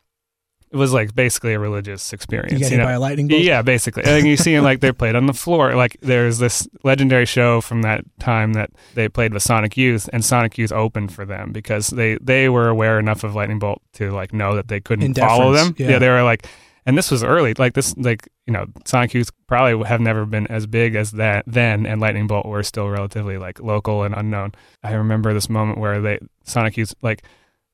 it 0.72 0.76
was 0.76 0.92
like 0.92 1.14
basically 1.14 1.52
a 1.52 1.58
religious 1.58 2.12
experience. 2.12 2.60
you 2.60 2.68
you 2.68 2.76
know? 2.76 2.84
by 2.84 2.92
a 2.92 3.00
lightning 3.00 3.26
bolt. 3.26 3.42
Yeah, 3.42 3.60
basically. 3.62 4.04
And 4.04 4.26
you 4.26 4.36
see 4.36 4.58
like 4.60 4.80
they 4.80 4.92
played 4.92 5.16
on 5.16 5.26
the 5.26 5.32
floor. 5.32 5.74
Like 5.74 5.96
there's 6.00 6.38
this 6.38 6.68
legendary 6.84 7.26
show 7.26 7.60
from 7.60 7.82
that 7.82 8.04
time 8.20 8.52
that 8.52 8.70
they 8.94 9.08
played 9.08 9.34
with 9.34 9.42
Sonic 9.42 9.76
Youth, 9.76 10.08
and 10.12 10.24
Sonic 10.24 10.56
Youth 10.58 10.70
opened 10.70 11.12
for 11.12 11.24
them 11.24 11.50
because 11.50 11.88
they 11.88 12.18
they 12.20 12.48
were 12.48 12.68
aware 12.68 13.00
enough 13.00 13.24
of 13.24 13.34
Lightning 13.34 13.58
Bolt 13.58 13.82
to 13.94 14.12
like 14.12 14.32
know 14.32 14.54
that 14.54 14.68
they 14.68 14.80
couldn't 14.80 15.14
follow 15.14 15.52
them. 15.52 15.70
deference, 15.72 15.90
yeah. 15.90 15.98
they 15.98 16.08
were 16.08 16.22
like, 16.22 16.46
and 16.86 16.96
this 16.96 17.10
was 17.10 17.24
early. 17.24 17.52
Like 17.54 17.74
this, 17.74 17.96
like 17.96 18.28
you 18.46 18.52
know, 18.52 18.66
Sonic 18.84 19.12
Youth 19.12 19.30
probably 19.48 19.84
have 19.88 20.00
never 20.00 20.24
been 20.24 20.46
as 20.46 20.68
big 20.68 20.94
as 20.94 21.10
that 21.12 21.44
then, 21.48 21.84
and 21.84 22.00
Lightning 22.00 22.28
Bolt 22.28 22.46
were 22.46 22.62
still 22.62 22.88
relatively 22.88 23.38
like 23.38 23.60
local 23.60 24.04
and 24.04 24.14
unknown. 24.14 24.52
I 24.84 24.92
remember 24.92 25.34
this 25.34 25.48
moment 25.48 25.78
where 25.78 26.00
they 26.00 26.20
Sonic 26.44 26.76
Youth 26.76 26.94
like 27.02 27.24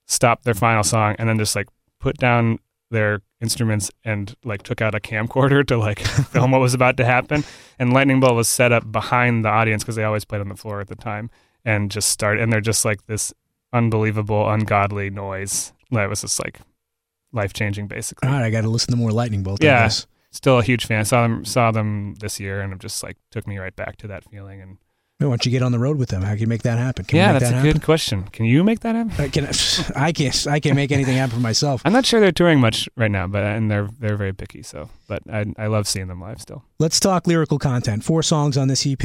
stopped 0.07 0.45
their 0.45 0.55
final 0.55 0.83
song 0.83 1.17
and 1.19 1.29
then 1.29 1.37
just 1.37 1.55
like 1.55 1.69
put 2.01 2.17
down 2.17 2.59
their 2.91 3.21
instruments 3.41 3.91
and 4.05 4.35
like 4.45 4.63
took 4.63 4.81
out 4.81 4.95
a 4.95 5.01
camcorder 5.01 5.67
to 5.67 5.77
like 5.77 6.01
film 6.31 6.53
what 6.53 6.61
was 6.61 6.75
about 6.75 6.97
to 6.97 7.05
happen. 7.05 7.45
And 7.79 7.93
Lightning 7.93 8.21
Bolt 8.21 8.35
was 8.35 8.49
set 8.49 8.73
up 8.73 8.91
behind 8.91 9.45
the 9.45 9.49
audience 9.49 9.83
because 9.83 9.97
they 9.97 10.05
always 10.05 10.25
played 10.25 10.41
on 10.41 10.49
the 10.49 10.57
floor 10.57 10.81
at 10.81 10.89
the 10.89 10.97
time 10.97 11.31
and 11.65 11.91
just 11.91 12.09
start 12.09 12.39
And 12.39 12.53
they're 12.53 12.61
just 12.61 12.85
like 12.85 13.07
this 13.07 13.33
unbelievable, 13.73 14.49
ungodly 14.49 15.11
noise 15.11 15.73
that 15.91 16.09
was 16.09 16.23
just 16.23 16.43
like 16.43 16.61
life 17.33 17.53
changing, 17.53 17.87
basically. 17.87 18.29
All 18.29 18.35
right, 18.35 18.45
I 18.45 18.51
got 18.51 18.63
to 18.63 18.69
listen 18.69 18.93
to 18.93 18.97
more 18.97 19.13
lightning 19.13 19.43
bolt. 19.43 19.63
Yeah. 19.63 19.89
Still 20.31 20.59
a 20.59 20.63
huge 20.63 20.87
fan. 20.87 21.05
Saw 21.05 21.23
them 21.23 21.45
saw 21.45 21.71
them 21.71 22.15
this 22.17 22.39
year 22.39 22.61
and 22.61 22.73
it 22.73 22.79
just 22.79 23.03
like 23.03 23.17
took 23.31 23.47
me 23.47 23.59
right 23.59 23.75
back 23.75 23.97
to 23.99 24.07
that 24.09 24.25
feeling. 24.25 24.61
And 24.61 24.79
Why 25.19 25.29
don't 25.29 25.47
you 25.47 25.51
get 25.51 25.63
on 25.63 25.73
the 25.73 25.79
road 25.79 25.97
with 25.97 26.11
them? 26.11 26.21
How 26.21 26.33
can 26.33 26.41
you 26.41 26.47
make 26.47 26.63
that 26.63 26.79
happen? 26.79 27.07
Can 27.07 27.17
yeah, 27.17 27.33
that's 27.33 27.51
that 27.51 27.65
a 27.65 27.73
good 27.73 27.83
question. 27.83 28.25
Can 28.25 28.45
you 28.45 28.63
make 28.63 28.81
that 28.81 28.95
happen? 28.95 29.11
happen? 29.11 29.25
I, 29.25 29.29
can, 29.31 29.47
I 29.97 30.13
can't. 30.13 30.47
I 30.47 30.61
can't 30.61 30.77
make 30.77 30.93
anything 30.93 31.17
happen 31.17 31.37
for 31.37 31.41
myself. 31.41 31.81
I'm 31.87 31.93
not 31.95 32.05
sure 32.05 32.21
they're 32.21 32.33
touring 32.33 32.61
much 32.61 32.87
right 32.97 33.11
now, 33.11 33.27
but 33.27 33.43
and 33.43 33.71
they're 33.71 33.89
they're 33.99 34.17
very 34.19 34.35
picky. 34.35 34.63
So, 34.63 34.91
but 35.09 35.23
I 35.33 35.47
I 35.57 35.69
love 35.69 35.89
seeing 35.89 36.09
them 36.09 36.21
live 36.21 36.43
still. 36.43 36.65
Let's 36.79 37.01
talk 37.01 37.27
lyrical 37.27 37.59
content. 37.59 38.05
Four 38.05 38.23
songs 38.23 38.59
on 38.59 38.69
this 38.69 38.87
EP. 38.87 39.03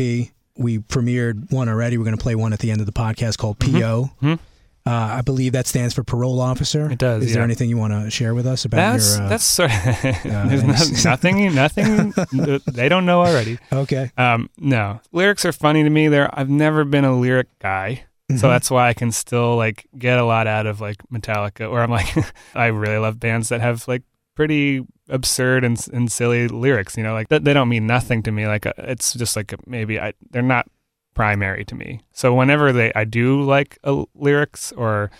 We 0.57 0.79
premiered 0.79 1.49
one 1.49 1.69
already. 1.69 1.97
We're 1.97 2.03
going 2.03 2.17
to 2.17 2.21
play 2.21 2.35
one 2.35 2.51
at 2.51 2.59
the 2.59 2.71
end 2.71 2.81
of 2.81 2.85
the 2.87 2.91
podcast 2.91 3.37
called 3.37 3.57
PO. 3.59 4.11
Mhm. 4.21 4.39
Uh, 4.85 4.89
I 5.17 5.21
believe 5.21 5.53
that 5.53 5.67
stands 5.67 5.93
for 5.93 6.03
parole 6.03 6.39
officer. 6.41 6.89
It 6.91 6.97
does, 6.97 7.23
Is 7.23 7.33
there 7.33 7.43
anything 7.43 7.69
you 7.69 7.77
want 7.77 7.93
to 7.93 8.09
share 8.09 8.33
with 8.33 8.47
us 8.47 8.65
about 8.65 8.77
That's 8.77 9.17
your? 9.17 9.25
Uh, 9.25 9.29
that's 9.29 9.43
sort 9.43 9.71
of 9.71 10.01
there's 10.49 10.63
no, 10.63 11.11
nothing 11.11 11.53
nothing 11.53 12.13
they 12.71 12.89
don't 12.89 13.05
know 13.05 13.21
already. 13.21 13.59
okay. 13.71 14.11
Um, 14.17 14.49
no 14.57 14.99
lyrics 15.11 15.45
are 15.45 15.51
funny 15.51 15.83
to 15.83 15.89
me. 15.89 16.07
There 16.07 16.29
I've 16.33 16.49
never 16.49 16.83
been 16.83 17.05
a 17.05 17.15
lyric 17.15 17.47
guy, 17.59 18.05
so 18.37 18.49
that's 18.49 18.71
why 18.71 18.87
I 18.89 18.93
can 18.93 19.11
still 19.11 19.55
like 19.55 19.87
get 19.97 20.17
a 20.17 20.23
lot 20.25 20.47
out 20.47 20.65
of 20.65 20.81
like 20.81 20.97
Metallica. 21.13 21.69
Or 21.69 21.81
I'm 21.81 21.91
like 21.91 22.07
I 22.55 22.67
really 22.67 22.97
love 22.97 23.19
bands 23.19 23.49
that 23.49 23.61
have 23.61 23.87
like 23.87 24.01
pretty 24.35 24.81
absurd 25.09 25.63
and 25.63 25.77
and 25.93 26.11
silly 26.11 26.47
lyrics. 26.47 26.97
You 26.97 27.03
know, 27.03 27.13
like 27.13 27.29
that 27.29 27.43
they 27.43 27.53
don't 27.53 27.69
mean 27.69 27.85
nothing 27.85 28.23
to 28.23 28.31
me. 28.31 28.47
Like 28.47 28.65
uh, 28.65 28.73
it's 28.79 29.13
just 29.13 29.35
like 29.35 29.53
maybe 29.67 29.99
I 29.99 30.13
they're 30.31 30.41
not 30.41 30.67
primary 31.13 31.65
to 31.65 31.75
me. 31.75 32.01
So 32.13 32.33
whenever 32.33 32.71
they 32.71 32.91
I 32.93 33.03
do 33.05 33.41
like 33.41 33.77
a 33.83 34.03
lyrics 34.15 34.71
or 34.73 35.11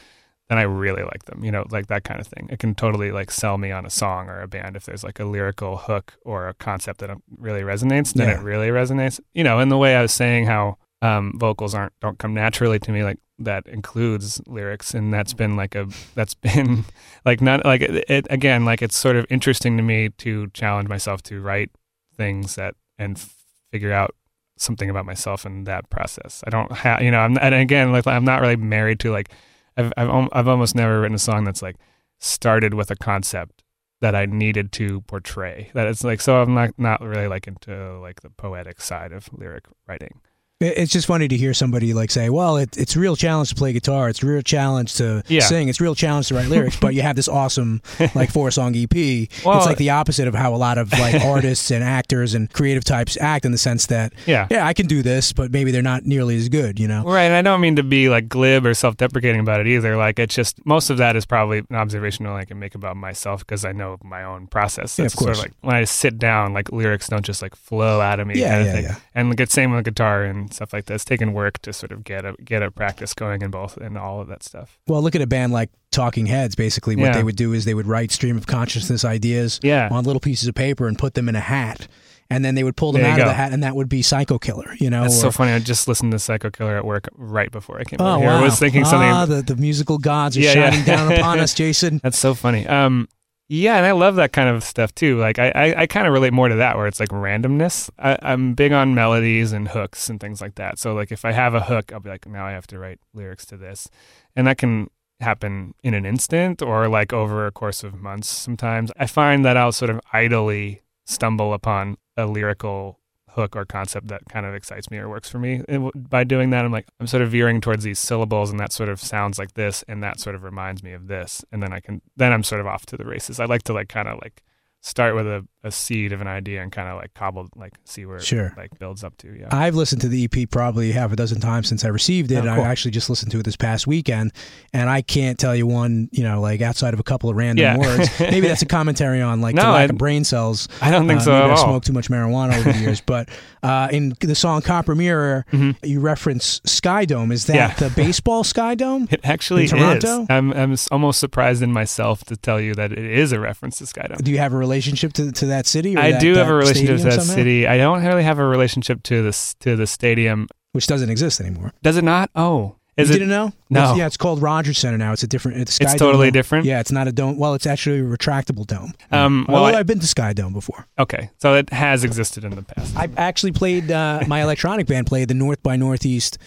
then 0.50 0.58
I 0.58 0.64
really 0.64 1.04
like 1.04 1.24
them, 1.26 1.46
you 1.46 1.52
know, 1.52 1.66
like 1.70 1.88
that 1.88 2.04
kind 2.04 2.20
of 2.20 2.28
thing. 2.28 2.50
It 2.52 2.60
can 2.60 2.76
totally 2.76 3.12
like 3.14 3.32
sell 3.32 3.58
me 3.58 3.72
on 3.72 3.86
a 3.86 3.89
song 3.89 4.28
or 4.28 4.42
a 4.42 4.48
band 4.50 4.76
if 4.76 4.84
there's 4.86 5.04
like 5.04 5.18
a 5.20 5.24
lyrical 5.24 5.78
hook 5.78 6.14
or 6.26 6.50
a 6.50 6.54
concept 6.54 7.00
that 7.00 7.10
um, 7.10 7.24
really 7.38 7.62
resonates, 7.62 8.14
then 8.14 8.28
Yeah. 8.28 8.39
it 8.39 8.44
really 8.44 8.68
resonates. 8.68 9.22
You 9.34 9.46
know, 9.46 9.60
in 9.60 9.70
the 9.70 9.78
way 9.78 9.96
I 9.96 10.02
was 10.02 10.12
saying 10.12 10.48
how 10.48 10.78
um, 11.02 11.34
vocals 11.38 11.74
aren't 11.74 11.94
don't 12.02 12.20
come 12.20 12.34
naturally 12.34 12.80
to 12.80 12.92
me, 12.92 13.02
like 13.04 13.18
that 13.39 13.66
includes 13.66 14.42
lyrics, 14.46 14.94
and 14.94 15.14
that's 15.14 15.34
been 15.34 15.56
like 15.56 15.74
a 15.74 15.88
that's 16.16 16.34
been 16.48 16.84
like 17.26 17.39
not 17.42 17.64
like 17.66 17.82
it, 17.82 18.04
it 18.10 18.28
again 18.30 18.66
like 18.66 18.82
it's 18.82 18.98
sort 18.98 19.16
of 19.16 19.26
interesting 19.30 19.78
to 19.78 19.84
me 19.84 20.10
to 20.18 20.48
challenge 20.50 20.89
myself 20.89 21.24
to 21.24 21.39
write 21.42 21.72
things 22.18 22.56
that 22.56 22.76
and 23.00 23.26
figure 23.72 23.94
out 23.94 24.14
something 24.62 24.89
about 24.89 25.05
myself 25.05 25.45
in 25.45 25.64
that 25.66 25.89
process. 25.89 26.43
I 26.45 26.49
don't 26.49 26.72
have, 26.72 27.01
you 27.01 27.12
know, 27.12 27.20
I'm, 27.20 27.38
and 27.41 27.55
again, 27.55 27.91
like 27.91 28.07
I'm 28.07 28.26
not 28.26 28.41
really 28.41 28.55
married 28.55 28.99
to 29.01 29.12
like, 29.12 29.32
I've, 29.78 29.91
I've, 29.97 30.30
I've 30.32 30.47
almost 30.47 30.76
never 30.76 31.01
written 31.01 31.16
a 31.16 31.20
song 31.20 31.43
that's 31.43 31.62
like 31.62 31.78
started 32.20 32.74
with 32.74 32.91
a 32.91 32.95
concept 32.95 33.64
that 34.01 34.16
I 34.16 34.26
needed 34.26 34.72
to 34.74 35.01
portray. 35.01 35.72
That 35.74 35.88
it's 35.88 36.03
like, 36.03 36.22
so 36.22 36.41
I'm 36.41 36.53
not, 36.53 36.78
not 36.78 37.01
really 37.01 37.28
like 37.28 37.47
into 37.47 37.99
like 37.99 38.22
the 38.22 38.30
poetic 38.30 38.82
side 38.82 39.12
of 39.12 39.30
lyric 39.34 39.66
writing. 39.88 40.22
It- 40.62 40.78
It's 40.78 40.91
just 40.91 41.07
funny 41.07 41.28
to 41.28 41.36
hear 41.36 41.53
somebody 41.53 41.93
like 41.93 42.12
say, 42.12 42.30
"Well, 42.30 42.57
it, 42.57 42.78
it's 42.78 42.95
a 42.95 42.99
real 42.99 43.16
challenge 43.16 43.49
to 43.49 43.55
play 43.55 43.74
guitar. 43.74 44.09
It's 44.09 44.22
a 44.24 44.26
real 44.26 44.41
challenge 44.41 44.95
to 44.95 45.24
Yeah. 45.28 45.41
sing. 45.41 45.68
It's 45.70 45.80
a 45.82 45.84
real 45.84 45.95
challenge 45.95 46.28
to 46.30 46.36
write 46.36 46.47
lyrics." 46.47 46.78
but 46.78 46.93
you 46.95 47.01
have 47.01 47.16
this 47.16 47.28
awesome 47.28 47.82
like 48.16 48.32
four 48.32 48.51
song 48.51 48.76
EP. 48.76 49.28
Well- 49.45 49.57
it's 49.57 49.66
like 49.68 49.78
the 49.78 49.89
opposite 49.89 50.28
of 50.28 50.36
how 50.36 50.53
a 50.53 50.57
lot 50.57 50.78
of 50.78 50.91
like 50.93 51.16
artists 51.26 51.72
and 51.72 51.84
actors 51.84 52.34
and 52.34 52.51
creative 52.53 52.84
types 52.84 53.18
act 53.20 53.45
in 53.45 53.51
the 53.51 53.57
sense 53.57 53.88
that, 53.88 54.14
Yeah. 54.26 54.47
yeah, 54.51 54.66
I 54.66 54.74
can 54.74 54.86
do 54.88 55.01
this, 55.01 55.34
but 55.34 55.51
maybe 55.51 55.72
they're 55.72 55.82
not 55.82 56.05
nearly 56.05 56.38
as 56.38 56.47
good. 56.49 56.80
You 56.80 56.88
know? 56.88 57.03
Right, 57.03 57.24
and 57.24 57.34
I 57.36 57.41
don't 57.41 57.62
mean 57.62 57.76
to 57.78 57.84
be 57.84 58.09
like 58.09 58.30
glib 58.30 58.66
or 58.66 58.74
self-deprecating 58.74 59.41
about 59.41 59.59
it 59.62 59.68
either. 59.68 59.97
Like 59.97 60.20
it's 60.20 60.36
just 60.36 60.64
most 60.66 60.89
of 60.89 60.97
that 60.97 61.16
is 61.16 61.26
probably 61.26 61.59
an 61.70 61.76
observation 61.76 62.26
I 62.28 62.45
can 62.45 62.59
make 62.59 62.76
about 62.76 62.95
myself 62.97 63.39
because 63.45 63.66
I 63.66 63.72
know 63.72 63.97
my 64.03 64.24
own 64.24 64.47
process. 64.47 64.97
Yeah, 64.97 65.03
That's 65.05 65.16
of 65.16 65.20
sort 65.20 65.30
of 65.32 65.36
course. 65.38 65.45
like 65.47 65.53
when 65.62 65.76
I 65.76 65.84
sit 65.86 66.18
down, 66.20 66.53
like 66.53 66.72
lyrics 66.72 67.09
don't 67.09 67.26
just 67.26 67.41
like 67.41 67.55
flow 67.55 67.99
out 67.99 68.20
of 68.20 68.28
me. 68.28 68.39
Yeah, 68.39 68.49
kind 68.49 68.62
of 68.62 68.68
yeah, 68.68 68.74
thing. 68.74 68.84
yeah. 68.84 68.95
And 69.16 69.30
like 69.30 69.39
it's 69.39 69.53
same 69.53 69.72
with 69.74 69.84
guitar 69.86 70.24
and 70.24 70.51
and 70.52 70.56
stuff 70.56 70.74
like 70.74 70.86
that. 70.86 70.95
It's 70.95 71.06
taken 71.06 71.32
work 71.34 71.60
to 71.60 71.72
sort 71.72 71.91
of 71.93 72.04
get 72.04 72.26
a 72.26 72.36
get 72.43 72.62
a 72.62 72.70
practice 72.70 73.14
going 73.14 73.41
in 73.41 73.52
both 73.52 73.78
and 73.78 73.97
all 73.97 74.20
of 74.22 74.28
that 74.28 74.43
stuff. 74.43 74.78
Well, 74.88 75.02
look 75.02 75.16
at 75.16 75.22
a 75.22 75.28
band 75.28 75.54
like 75.54 75.70
Talking 75.91 76.26
Heads. 76.26 76.56
Basically, 76.56 76.95
what 76.97 77.06
Yeah. 77.08 77.14
they 77.14 77.24
would 77.24 77.36
do 77.38 77.54
is 77.54 77.64
they 77.66 77.74
would 77.74 77.88
write 77.88 78.12
stream 78.12 78.36
of 78.38 78.45
consciousness 78.47 79.06
ideas 79.06 79.60
Yeah. 79.64 79.88
on 79.91 80.04
little 80.04 80.20
pieces 80.20 80.47
of 80.49 80.56
paper 80.56 80.88
and 80.88 80.97
put 80.99 81.14
them 81.14 81.30
in 81.30 81.36
a 81.36 81.39
hat, 81.39 81.88
and 82.30 82.43
then 82.43 82.56
they 82.56 82.64
would 82.64 82.76
pull 82.76 82.91
them 82.91 83.04
out 83.06 83.20
of 83.20 83.26
the 83.28 83.34
hat, 83.34 83.54
and 83.54 83.64
that 83.64 83.76
would 83.76 83.88
be 83.89 84.02
Psycho 84.02 84.38
Killer. 84.38 84.76
You 84.80 84.89
know, 84.89 85.04
That's 85.04 85.18
or, 85.18 85.22
so 85.22 85.32
funny. 85.32 85.54
I 85.54 85.60
just 85.60 85.88
listened 85.88 86.12
to 86.12 86.20
Psycho 86.20 86.49
Killer 86.49 86.76
at 86.76 86.86
work 86.86 87.08
right 87.16 87.52
before 87.52 87.80
I 87.80 87.84
came 87.86 87.97
Oh 88.02 88.20
here. 88.20 88.28
wow! 88.28 88.39
I 88.39 88.43
was 88.43 88.60
thinking 88.60 88.84
something. 88.86 89.10
Ah, 89.10 89.26
the, 89.26 89.41
the 89.41 89.56
musical 89.56 89.97
gods 89.97 90.36
are 90.38 90.41
Yeah, 90.41 90.54
yeah. 90.54 90.70
shining 90.72 90.86
down 90.86 91.12
upon 91.14 91.39
us, 91.45 91.54
Jason. 91.54 92.02
That's 92.04 92.18
so 92.20 92.34
funny. 92.34 92.68
Um, 92.68 93.08
yeah, 93.54 93.76
and 93.76 93.86
I 93.86 93.91
love 93.91 94.16
that 94.16 94.32
kind 94.32 94.47
of 94.47 94.64
stuff 94.64 94.95
too. 94.95 95.20
Like 95.20 95.38
I, 95.38 95.49
I, 95.49 95.82
I 95.82 95.86
kind 95.86 96.08
of 96.08 96.14
relate 96.14 96.32
more 96.32 96.47
to 96.47 96.56
that, 96.56 96.78
where 96.78 96.88
it's 96.88 97.02
like 97.02 97.10
randomness. 97.10 97.89
I, 97.99 98.18
I'm 98.22 98.54
big 98.54 98.72
on 98.72 98.95
melodies 98.95 99.52
and 99.52 99.68
hooks 99.68 100.10
and 100.10 100.22
things 100.22 100.39
like 100.39 100.56
that. 100.56 100.80
So 100.80 100.93
like 100.93 101.12
if 101.12 101.26
I 101.26 101.34
have 101.34 101.54
a 101.54 101.60
hook, 101.60 101.91
I'll 101.91 101.99
be 101.99 102.10
like, 102.10 102.26
now 102.26 102.45
I 102.45 102.52
have 102.52 102.66
to 102.68 102.80
write 102.80 102.99
lyrics 103.14 103.45
to 103.47 103.58
this, 103.58 103.89
and 104.38 104.47
that 104.47 104.58
can 104.58 104.89
happen 105.20 105.76
in 105.84 105.93
an 105.93 106.06
instant 106.06 106.62
or 106.62 106.88
like 106.88 107.12
over 107.12 107.45
a 107.45 107.52
course 107.52 107.84
of 107.84 108.02
months. 108.02 108.30
Sometimes 108.30 108.89
I 108.97 109.06
find 109.06 109.43
that 109.43 109.58
I'll 109.58 109.74
sort 109.74 109.91
of 109.91 109.99
idly 110.14 110.82
stumble 111.06 111.54
upon 111.54 111.97
a 112.16 112.28
lyrical 112.28 113.01
hook 113.34 113.56
or 113.56 113.66
concept 113.66 114.08
that 114.08 114.22
kind 114.30 114.46
of 114.46 114.54
excites 114.54 114.92
me 114.92 114.98
or 114.98 115.10
works 115.10 115.30
for 115.30 115.40
me. 115.40 115.62
And 115.68 115.92
by 115.96 116.24
doing 116.24 116.50
that, 116.52 116.66
I'm 116.66 116.72
like, 116.72 116.88
I'm 117.00 117.08
sort 117.08 117.24
of 117.24 117.32
veering 117.32 117.62
towards 117.62 117.84
these 117.84 118.00
syllables 118.00 118.52
and 118.52 118.60
that 118.60 118.74
sort 118.74 118.90
of 118.90 119.00
sounds 119.00 119.40
like 119.40 119.54
this 119.54 119.84
and 119.88 120.04
that 120.04 120.20
sort 120.20 120.36
of 120.36 120.44
reminds 120.44 120.84
me 120.84 120.94
of 120.94 121.08
this. 121.08 121.44
And 121.52 121.64
then 121.64 121.74
I 121.74 121.80
can, 121.80 122.02
then 122.18 122.34
I'm 122.34 122.44
sort 122.44 122.62
of 122.62 122.68
off 122.68 122.86
to 122.88 122.98
the 122.98 123.06
races. 123.06 123.40
I 123.40 123.46
like 123.46 123.64
to 123.64 123.74
like 123.74 123.90
kind 123.90 124.08
of 124.08 124.20
like 124.22 124.44
start 124.84 125.14
with 125.16 125.28
a, 125.28 125.46
a 125.64 125.70
seed 125.72 126.12
of 126.12 126.22
an 126.22 126.28
idea 126.28 126.60
and 126.64 126.72
kind 126.72 126.90
of 126.90 126.96
like 126.98 127.14
cobble, 127.14 127.48
like 127.56 127.74
see 127.86 128.04
where 128.08 128.20
Sure. 128.20 128.48
it 128.48 128.58
like 128.58 128.80
builds 128.80 129.04
up 129.04 129.16
to. 129.18 129.32
Yeah. 129.40 129.48
I've 129.52 129.76
listened 129.76 130.02
to 130.02 130.08
the 130.08 130.24
EP 130.32 130.50
probably 130.50 130.92
half 130.92 131.12
a 131.12 131.16
dozen 131.16 131.40
times 131.40 131.68
since 131.68 131.86
I 131.86 131.90
received 131.90 132.32
it. 132.32 132.38
Oh, 132.38 132.40
and 132.40 132.48
cool. 132.56 132.64
I 132.64 132.68
actually 132.70 132.90
just 132.90 133.08
listened 133.08 133.32
to 133.34 133.40
it 133.40 133.44
this 133.44 133.56
past 133.56 133.86
weekend, 133.86 134.34
and 134.74 134.90
I 134.90 135.04
can't 135.04 135.38
tell 135.38 135.56
you 135.56 135.68
one, 135.68 136.10
you 136.12 136.24
know, 136.24 136.42
like 136.42 136.62
outside 136.62 136.96
of 136.96 137.00
a 137.00 137.04
couple 137.04 137.30
of 137.30 137.36
random 137.36 137.62
Yeah. 137.64 137.78
words. 137.78 138.10
Maybe 138.20 138.48
that's 138.48 138.64
a 138.64 138.66
commentary 138.66 139.22
on 139.22 139.40
like 139.40 139.56
the 139.56 139.62
lack 139.62 139.90
I- 139.90 139.94
of 139.94 139.98
brain 140.00 140.24
cells. 140.24 140.68
I 140.82 140.90
don't 140.90 141.08
think 141.08 141.22
Uh, 141.22 141.26
so 141.26 141.52
I 141.52 141.56
smoked 141.56 141.86
too 141.86 141.94
much 141.94 142.10
marijuana 142.10 142.58
over 142.58 142.72
the 142.72 142.80
years, 142.80 143.02
but 143.02 143.30
uh, 143.62 143.88
in 143.92 144.16
the 144.20 144.34
song 144.34 144.64
"Copper 144.64 144.96
Mirror," 144.96 145.46
Mhm. 145.52 145.76
you 145.84 146.00
reference 146.00 146.60
Sky 146.66 147.06
Dome. 147.06 147.32
Is 147.32 147.46
that 147.46 147.56
Yeah. 147.56 147.74
the 147.76 147.92
baseball 147.96 148.44
Sky 148.44 148.74
Dome? 148.74 149.08
It 149.12 149.20
actually 149.24 149.66
is. 149.66 149.74
I'm, 149.74 150.52
I'm 150.54 150.76
almost 150.90 151.20
surprised 151.20 151.62
in 151.62 151.72
myself 151.72 152.24
to 152.26 152.36
tell 152.36 152.60
you 152.60 152.74
that 152.74 152.92
it 152.92 152.98
is 153.06 153.32
a 153.32 153.40
reference 153.40 153.78
to 153.78 153.84
Skydome. 153.84 154.24
Do 154.24 154.32
you 154.32 154.40
have 154.40 154.54
a 154.54 154.58
relationship 154.72 155.13
to, 155.13 155.32
to 155.32 155.45
that 155.47 155.65
city? 155.65 155.95
Or 155.95 155.99
I 155.99 156.11
that- 156.13 156.22
do 156.22 156.36
have 156.36 156.47
that 156.47 156.51
a 156.53 156.55
relationship 156.55 156.97
to 156.97 157.03
that 157.03 157.13
somehow? 157.13 157.34
city. 157.36 157.67
I 157.67 157.78
don't 157.78 158.03
really 158.05 158.24
have 158.24 158.39
a 158.39 158.45
relationship 158.45 159.03
to 159.03 159.22
this 159.22 159.53
to 159.59 159.76
the 159.76 159.86
stadium. 159.88 160.47
which 160.74 160.88
doesn't 160.88 161.09
exist 161.09 161.41
anymore. 161.41 161.72
Does 161.84 161.97
it 161.97 162.03
not? 162.03 162.30
Oh, 162.36 162.76
is 162.97 163.09
you 163.09 163.15
it? 163.15 163.19
didn't 163.19 163.30
know? 163.30 163.51
No. 163.69 163.80
It's- 163.84 163.97
yeah, 163.97 164.05
it's 164.07 164.17
called 164.17 164.41
Rogers 164.41 164.78
Center 164.78 164.97
now. 164.97 165.11
It's 165.13 165.24
a 165.24 165.28
different. 165.28 165.57
It's, 165.61 165.74
Sky 165.74 165.86
It's 165.91 165.95
totally 165.99 166.28
now. 166.28 166.32
different? 166.39 166.65
Yeah, 166.65 166.80
it's 166.80 166.91
not 166.91 167.07
a 167.07 167.11
dome. 167.11 167.38
Well, 167.38 167.53
it's 167.53 167.65
actually 167.67 167.99
a 167.99 168.03
retractable 168.03 168.65
dome. 168.65 168.93
Um, 169.11 169.45
well, 169.47 169.63
Although 169.63 169.76
I- 169.78 169.80
I've 169.80 169.88
been 169.88 169.99
to 169.99 170.07
Sky 170.07 170.32
Dome 170.34 170.53
before. 170.53 170.88
Okay, 170.99 171.30
so 171.41 171.55
it 171.55 171.72
has 171.72 172.03
existed 172.03 172.43
in 172.45 172.55
the 172.55 172.63
past. 172.63 172.95
I 172.95 173.09
actually 173.17 173.51
played. 173.51 173.91
Uh, 173.91 174.22
my 174.28 174.41
electronic 174.45 174.88
band 174.88 175.07
played 175.07 175.28
the 175.28 175.34
North 175.34 175.61
by 175.63 175.76
Northeast 175.76 176.38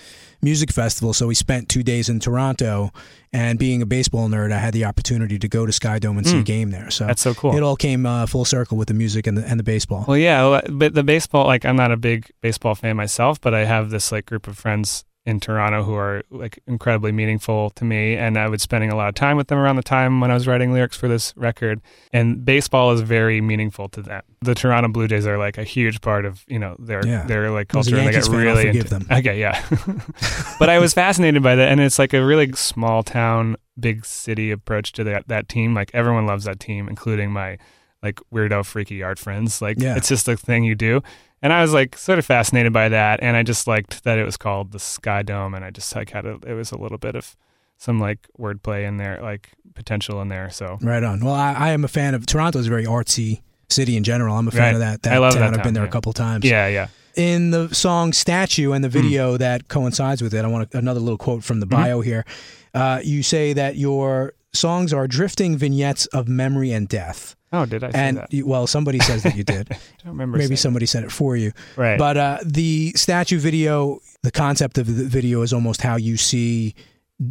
Music 0.42 0.70
Festival. 0.72 1.12
So 1.14 1.26
we 1.26 1.34
spent 1.34 1.68
two 1.68 1.82
days 1.82 2.08
in 2.08 2.20
Toronto. 2.20 2.90
And 3.35 3.59
being 3.59 3.82
a 3.82 3.87
baseball 3.87 4.28
nerd, 4.28 4.53
I 4.53 4.59
had 4.59 4.72
the 4.72 4.85
opportunity 4.85 5.41
to 5.41 5.49
go 5.49 5.66
to 5.66 5.72
Sky 5.72 5.99
Dome 5.99 6.18
and 6.18 6.26
see 6.26 6.39
a 6.39 6.43
Mm. 6.43 6.45
game 6.45 6.70
there. 6.70 6.89
So 6.91 7.05
That's 7.07 7.20
so 7.20 7.35
cool. 7.35 7.57
It 7.57 7.62
all 7.64 7.74
came 7.74 8.07
uh, 8.07 8.26
full 8.26 8.45
circle 8.45 8.78
with 8.78 8.87
the 8.87 8.95
music 8.95 9.26
and 9.26 9.37
the, 9.37 9.45
and 9.45 9.59
the 9.59 9.64
baseball. 9.64 10.05
Well, 10.07 10.16
yeah, 10.16 10.61
but 10.70 10.95
the 10.95 11.03
baseball, 11.03 11.45
like, 11.47 11.64
I'm 11.64 11.74
not 11.76 11.91
a 11.91 11.97
big 11.97 12.30
baseball 12.43 12.76
fan 12.76 12.97
myself, 12.97 13.41
but 13.41 13.53
I 13.53 13.64
have 13.64 13.91
this 13.91 14.12
like 14.12 14.26
group 14.26 14.47
of 14.47 14.57
friends 14.57 15.05
in 15.26 15.40
Toronto 15.40 15.82
who 15.82 15.94
are 15.94 16.22
like 16.30 16.58
incredibly 16.66 17.10
meaningful 17.10 17.70
to 17.70 17.84
me, 17.84 18.14
and 18.14 18.36
I 18.38 18.46
was 18.48 18.60
spending 18.60 18.90
a 18.92 18.94
lot 18.96 19.08
of 19.08 19.14
time 19.14 19.36
with 19.38 19.48
them 19.48 19.58
around 19.58 19.76
the 19.76 19.82
time 19.82 20.20
when 20.20 20.30
I 20.30 20.34
was 20.34 20.46
writing 20.46 20.72
lyrics 20.72 20.96
for 20.98 21.08
this 21.08 21.32
record. 21.36 21.80
And 22.12 22.44
baseball 22.44 22.92
is 22.92 23.00
very 23.00 23.40
meaningful 23.40 23.88
to 23.90 24.02
them. 24.02 24.22
The 24.42 24.54
Toronto 24.54 24.88
Blue 24.90 25.08
Jays 25.08 25.26
are 25.26 25.38
like 25.38 25.56
a 25.56 25.64
huge 25.64 26.02
part 26.02 26.26
of 26.26 26.44
you 26.46 26.58
know 26.58 26.76
their 26.78 27.06
Yeah. 27.06 27.24
their 27.26 27.50
like 27.50 27.68
culture, 27.68 27.96
and 27.96 28.06
they 28.06 28.12
get 28.12 28.28
really 28.28 28.68
into. 28.68 28.84
them. 28.84 29.06
Okay, 29.10 29.40
yeah. 29.40 29.64
but 30.58 30.68
I 30.68 30.78
was 30.78 30.92
fascinated 30.94 31.42
by 31.42 31.54
that, 31.54 31.68
and 31.68 31.80
it's 31.80 31.98
like 31.98 32.12
a 32.12 32.24
really 32.24 32.52
small 32.52 33.02
town, 33.02 33.56
big 33.80 34.04
city 34.04 34.50
approach 34.50 34.92
to 34.92 35.04
that 35.04 35.28
that 35.28 35.48
team. 35.48 35.74
Like 35.74 35.90
everyone 35.94 36.26
loves 36.26 36.44
that 36.44 36.60
team, 36.60 36.88
including 36.88 37.30
my 37.30 37.58
like 38.02 38.20
weirdo 38.32 38.66
freaky 38.66 39.02
art 39.02 39.18
friends. 39.18 39.62
Like 39.62 39.78
Yeah. 39.80 39.96
it's 39.96 40.08
just 40.08 40.28
a 40.28 40.36
thing 40.36 40.64
you 40.64 40.74
do. 40.74 41.02
And 41.45 41.53
I 41.53 41.61
was 41.62 41.72
like 41.74 41.97
sort 41.99 42.18
of 42.18 42.24
fascinated 42.26 42.72
by 42.72 42.88
that 42.88 43.20
and 43.22 43.36
I 43.36 43.42
just 43.42 43.66
liked 43.66 44.03
that 44.05 44.18
it 44.18 44.24
was 44.24 44.36
called 44.38 44.72
the 44.72 44.78
Sky 44.78 45.22
Dome 45.22 45.53
and 45.55 45.62
I 45.64 45.70
just 45.70 45.95
like 45.95 46.11
had 46.11 46.24
a 46.24 46.38
it 46.47 46.55
was 46.55 46.72
a 46.72 46.78
little 46.78 46.97
bit 46.99 47.14
of 47.14 47.36
some 47.76 48.01
like 48.01 48.26
wordplay 48.38 48.88
in 48.88 48.97
there, 48.97 49.20
like 49.22 49.51
potential 49.74 50.20
in 50.22 50.28
there. 50.28 50.49
So 50.51 50.78
Right 50.80 51.05
on. 51.05 51.22
Well, 51.24 51.34
I, 51.34 51.53
I 51.53 51.70
am 51.72 51.84
a 51.84 51.88
fan 51.88 52.14
of 52.14 52.24
Toronto. 52.24 52.59
is 52.59 52.66
a 52.66 52.70
very 52.70 52.86
artsy 52.86 53.42
city 53.68 53.97
in 53.97 54.05
general. 54.05 54.34
I'm 54.36 54.49
a 54.49 54.51
fan 54.51 54.61
Right. 54.61 54.74
of 54.74 54.80
that. 54.80 55.03
that 55.03 55.12
I 55.12 55.18
love 55.18 55.34
town. 55.34 55.40
that 55.42 55.47
I've 55.49 55.53
been 55.57 55.64
town, 55.64 55.74
there 55.74 55.84
a 55.84 55.88
couple 55.88 56.12
times. 56.14 56.45
yeah, 56.47 56.66
yeah. 56.68 56.86
in 57.16 57.51
the 57.51 57.68
song 57.74 58.12
"Statue" 58.14 58.72
and 58.72 58.82
the 58.82 58.88
Hmm. 58.88 59.03
video 59.03 59.36
that 59.36 59.68
coincides 59.68 60.22
with 60.22 60.32
it, 60.34 60.45
I 60.45 60.49
want 60.49 60.72
another 60.74 61.01
little 61.01 61.18
quote 61.18 61.45
from 61.45 61.61
the 61.61 61.66
Mm-hmm. 61.66 61.82
bio 61.82 62.01
here. 62.01 62.24
Uh, 62.72 63.01
you 63.05 63.22
say 63.22 63.53
that 63.53 63.76
your 63.76 64.32
songs 64.55 64.92
are 64.95 65.07
drifting 65.07 65.57
vignettes 65.59 66.07
of 66.07 66.26
memory 66.26 66.72
and 66.72 66.88
death, 66.88 67.36
Oh, 67.55 67.66
did 67.66 67.84
I 67.84 67.90
say 67.90 67.98
and 67.98 68.16
that? 68.18 68.32
you, 68.32 68.46
well, 68.46 68.66
somebody 68.66 68.98
says 68.98 69.22
that 69.22 69.36
you 69.36 69.44
did. 69.55 69.68
I 69.72 69.76
don't 70.05 70.12
remember. 70.12 70.38
Maybe 70.38 70.57
somebody 70.57 70.86
said 70.86 71.05
it 71.05 71.12
for 71.12 71.36
you. 71.36 71.52
right. 71.76 71.98
But 71.98 72.16
uh, 72.16 72.38
the 72.44 72.92
statue 72.96 73.38
video, 73.38 74.00
the 74.22 74.30
concept 74.32 74.78
of 74.78 74.86
the 74.86 75.05
video 75.05 75.42
is 75.42 75.52
almost 75.52 75.80
how 75.82 75.96
you 75.96 76.16
see 76.16 76.74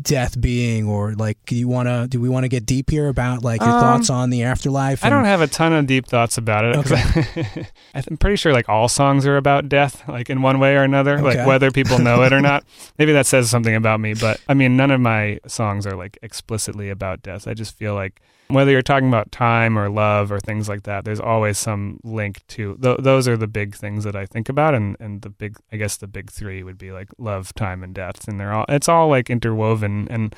death 0.01 0.39
being, 0.39 0.87
or 0.87 1.13
like, 1.13 1.37
do 1.45 1.55
you 1.57 1.67
want 1.67 1.89
to? 1.89 2.07
Do 2.09 2.19
we 2.21 2.29
want 2.29 2.45
to 2.45 2.47
get 2.47 2.65
deep 2.65 2.89
here 2.89 3.09
about 3.09 3.43
like 3.43 3.59
your 3.61 3.69
Um, 3.71 3.81
thoughts 3.81 4.09
on 4.09 4.29
the 4.29 4.43
afterlife? 4.43 5.03
I 5.03 5.09
don't 5.09 5.25
have 5.25 5.41
a 5.41 5.47
ton 5.47 5.73
of 5.73 5.85
deep 5.87 6.07
thoughts 6.07 6.37
about 6.37 6.63
it 6.63 6.91
I, 7.93 8.03
I'm 8.09 8.15
pretty 8.17 8.37
sure 8.37 8.53
like 8.53 8.69
all 8.69 8.87
songs 8.87 9.25
are 9.25 9.35
about 9.35 9.67
death, 9.67 10.07
like 10.07 10.29
in 10.29 10.41
one 10.41 10.59
way 10.59 10.75
or 10.77 10.83
another, 10.83 11.15
Okay. 11.19 11.37
like 11.39 11.45
whether 11.47 11.69
people 11.69 11.99
know 11.99 12.23
it 12.23 12.31
or 12.31 12.39
not. 12.41 12.63
Maybe 12.97 13.11
that 13.11 13.25
says 13.25 13.49
something 13.49 13.75
about 13.75 13.99
me, 13.99 14.13
but 14.13 14.39
I 14.47 14.53
mean, 14.53 14.77
none 14.77 14.89
of 14.89 15.01
my 15.01 15.39
songs 15.47 15.85
are 15.85 15.97
like 15.97 16.17
explicitly 16.21 16.89
about 16.89 17.21
death. 17.21 17.45
I 17.45 17.53
just 17.53 17.75
feel 17.77 17.93
like 17.93 18.21
whether 18.53 18.71
you're 18.71 18.81
talking 18.81 19.07
about 19.07 19.31
time 19.31 19.77
or 19.77 19.89
love 19.89 20.31
or 20.31 20.39
things 20.39 20.69
like 20.69 20.83
that, 20.83 21.05
there's 21.05 21.19
always 21.19 21.57
some 21.57 21.99
link 22.03 22.41
to 22.49 22.77
th- 22.81 22.99
those 22.99 23.27
are 23.27 23.37
the 23.37 23.47
big 23.47 23.75
things 23.75 24.03
that 24.03 24.15
I 24.15 24.25
think 24.25 24.49
about, 24.49 24.73
and 24.75 24.95
and 24.99 25.21
the 25.21 25.29
big, 25.29 25.57
I 25.71 25.77
guess 25.77 25.97
the 25.97 26.07
big 26.07 26.31
three 26.31 26.63
would 26.63 26.77
be 26.77 26.91
like 26.91 27.09
love, 27.17 27.53
time, 27.55 27.83
and 27.83 27.93
death, 27.93 28.27
and 28.27 28.39
they're 28.39 28.53
all 28.53 28.65
it's 28.69 28.89
all 28.89 29.07
like 29.07 29.29
interwoven 29.29 30.07
and 30.09 30.35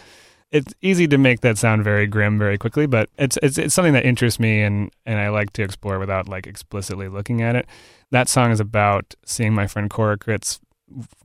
it's 0.51 0.73
easy 0.81 1.05
to 1.07 1.17
make 1.17 1.41
that 1.41 1.57
sound 1.57 1.83
very 1.83 2.07
grim 2.07 2.39
very 2.39 2.57
quickly, 2.57 2.85
but 2.85 3.09
it's 3.17 3.37
it's 3.43 3.57
it's 3.57 3.73
something 3.73 3.93
that 3.93 4.05
interests 4.05 4.39
me 4.39 4.61
and 4.61 4.89
and 5.05 5.19
I 5.19 5.29
like 5.29 5.51
to 5.53 5.63
explore 5.63 5.99
without 5.99 6.29
like 6.29 6.47
explicitly 6.47 7.09
looking 7.09 7.41
at 7.41 7.55
it. 7.55 7.67
That 8.11 8.29
song 8.29 8.51
is 8.51 8.61
about 8.61 9.15
seeing 9.25 9.53
my 9.53 9.67
friend 9.67 9.89
Korakrit's 9.89 10.61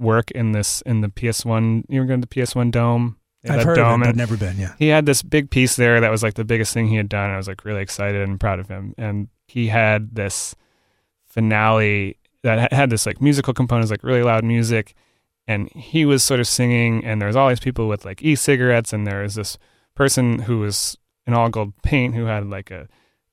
work 0.00 0.30
in 0.32 0.50
this 0.52 0.82
in 0.82 1.00
the 1.00 1.08
PS1. 1.08 1.84
You 1.88 2.00
were 2.00 2.06
going 2.06 2.20
to 2.20 2.26
the 2.26 2.34
PS1 2.34 2.72
Dome. 2.72 3.18
Yeah, 3.42 3.52
I've 3.54 3.58
that 3.60 3.66
heard 3.66 3.74
dome 3.76 4.02
of 4.02 4.08
it, 4.08 4.10
but 4.10 4.16
never 4.16 4.36
been. 4.36 4.58
Yeah. 4.58 4.74
he 4.78 4.88
had 4.88 5.06
this 5.06 5.22
big 5.22 5.50
piece 5.50 5.76
there 5.76 6.00
that 6.00 6.10
was 6.10 6.22
like 6.22 6.34
the 6.34 6.44
biggest 6.44 6.74
thing 6.74 6.88
he 6.88 6.96
had 6.96 7.08
done. 7.08 7.30
I 7.30 7.36
was 7.38 7.48
like 7.48 7.64
really 7.64 7.80
excited 7.82 8.20
and 8.28 8.38
proud 8.38 8.58
of 8.58 8.68
him. 8.68 8.94
And 8.98 9.28
he 9.48 9.68
had 9.68 10.14
this 10.14 10.54
finale 11.26 12.16
that 12.42 12.72
had 12.72 12.90
this 12.90 13.06
like 13.06 13.20
musical 13.20 13.52
components, 13.54 13.90
like 13.90 14.02
really 14.02 14.22
loud 14.22 14.44
music. 14.44 14.94
And 15.46 15.68
he 15.72 16.04
was 16.04 16.22
sort 16.22 16.38
of 16.38 16.46
singing, 16.46 17.04
and 17.04 17.20
there 17.20 17.26
was 17.26 17.34
all 17.36 17.48
these 17.48 17.58
people 17.60 17.88
with 17.88 18.04
like 18.04 18.22
e-cigarettes, 18.22 18.92
and 18.92 19.04
there 19.06 19.22
was 19.22 19.34
this 19.34 19.58
person 19.96 20.40
who 20.40 20.60
was 20.60 20.96
in 21.26 21.34
all 21.34 21.48
gold 21.48 21.72
paint 21.82 22.14
who 22.14 22.24
had 22.26 22.46
like 22.48 22.70
a 22.70 22.88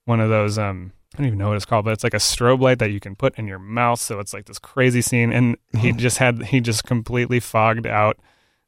one 0.06 0.20
of 0.20 0.30
those 0.30 0.58
um 0.58 0.92
I 1.14 1.20
don't 1.20 1.28
even 1.28 1.40
know 1.40 1.48
what 1.50 1.56
it's 1.58 1.66
called, 1.66 1.86
but 1.86 1.94
it's 1.94 2.04
like 2.04 2.14
a 2.14 2.18
strobe 2.18 2.60
light 2.62 2.80
that 2.80 2.92
you 2.92 3.00
can 3.00 3.16
put 3.16 3.38
in 3.38 3.48
your 3.48 3.60
mouth. 3.60 4.00
So 4.00 4.20
it's 4.20 4.34
like 4.34 4.46
this 4.46 4.60
crazy 4.60 5.02
scene, 5.02 5.32
and 5.32 5.58
he 5.80 5.90
Oh. 5.92 5.96
just 5.96 6.18
had 6.18 6.44
he 6.46 6.60
just 6.60 6.84
completely 6.86 7.40
fogged 7.40 7.86
out 7.88 8.18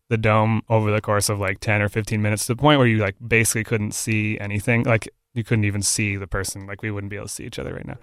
the 0.09 0.17
dome 0.17 0.61
over 0.69 0.91
the 0.91 1.01
course 1.01 1.29
of 1.29 1.39
like 1.39 1.59
10 1.59 1.81
or 1.81 1.89
15 1.89 2.21
minutes 2.21 2.45
to 2.47 2.53
the 2.55 2.61
point 2.61 2.77
where 2.79 2.87
you 2.87 2.97
like 2.97 3.15
basically 3.25 3.63
couldn't 3.63 3.93
see 3.93 4.37
anything 4.39 4.83
like 4.83 5.07
you 5.33 5.43
couldn't 5.43 5.65
even 5.65 5.81
see 5.81 6.15
the 6.15 6.27
person 6.27 6.65
like 6.67 6.81
we 6.81 6.91
wouldn't 6.91 7.09
be 7.11 7.15
able 7.15 7.27
to 7.27 7.33
see 7.33 7.45
each 7.45 7.59
other 7.59 7.73
right 7.73 7.85
now 7.85 7.97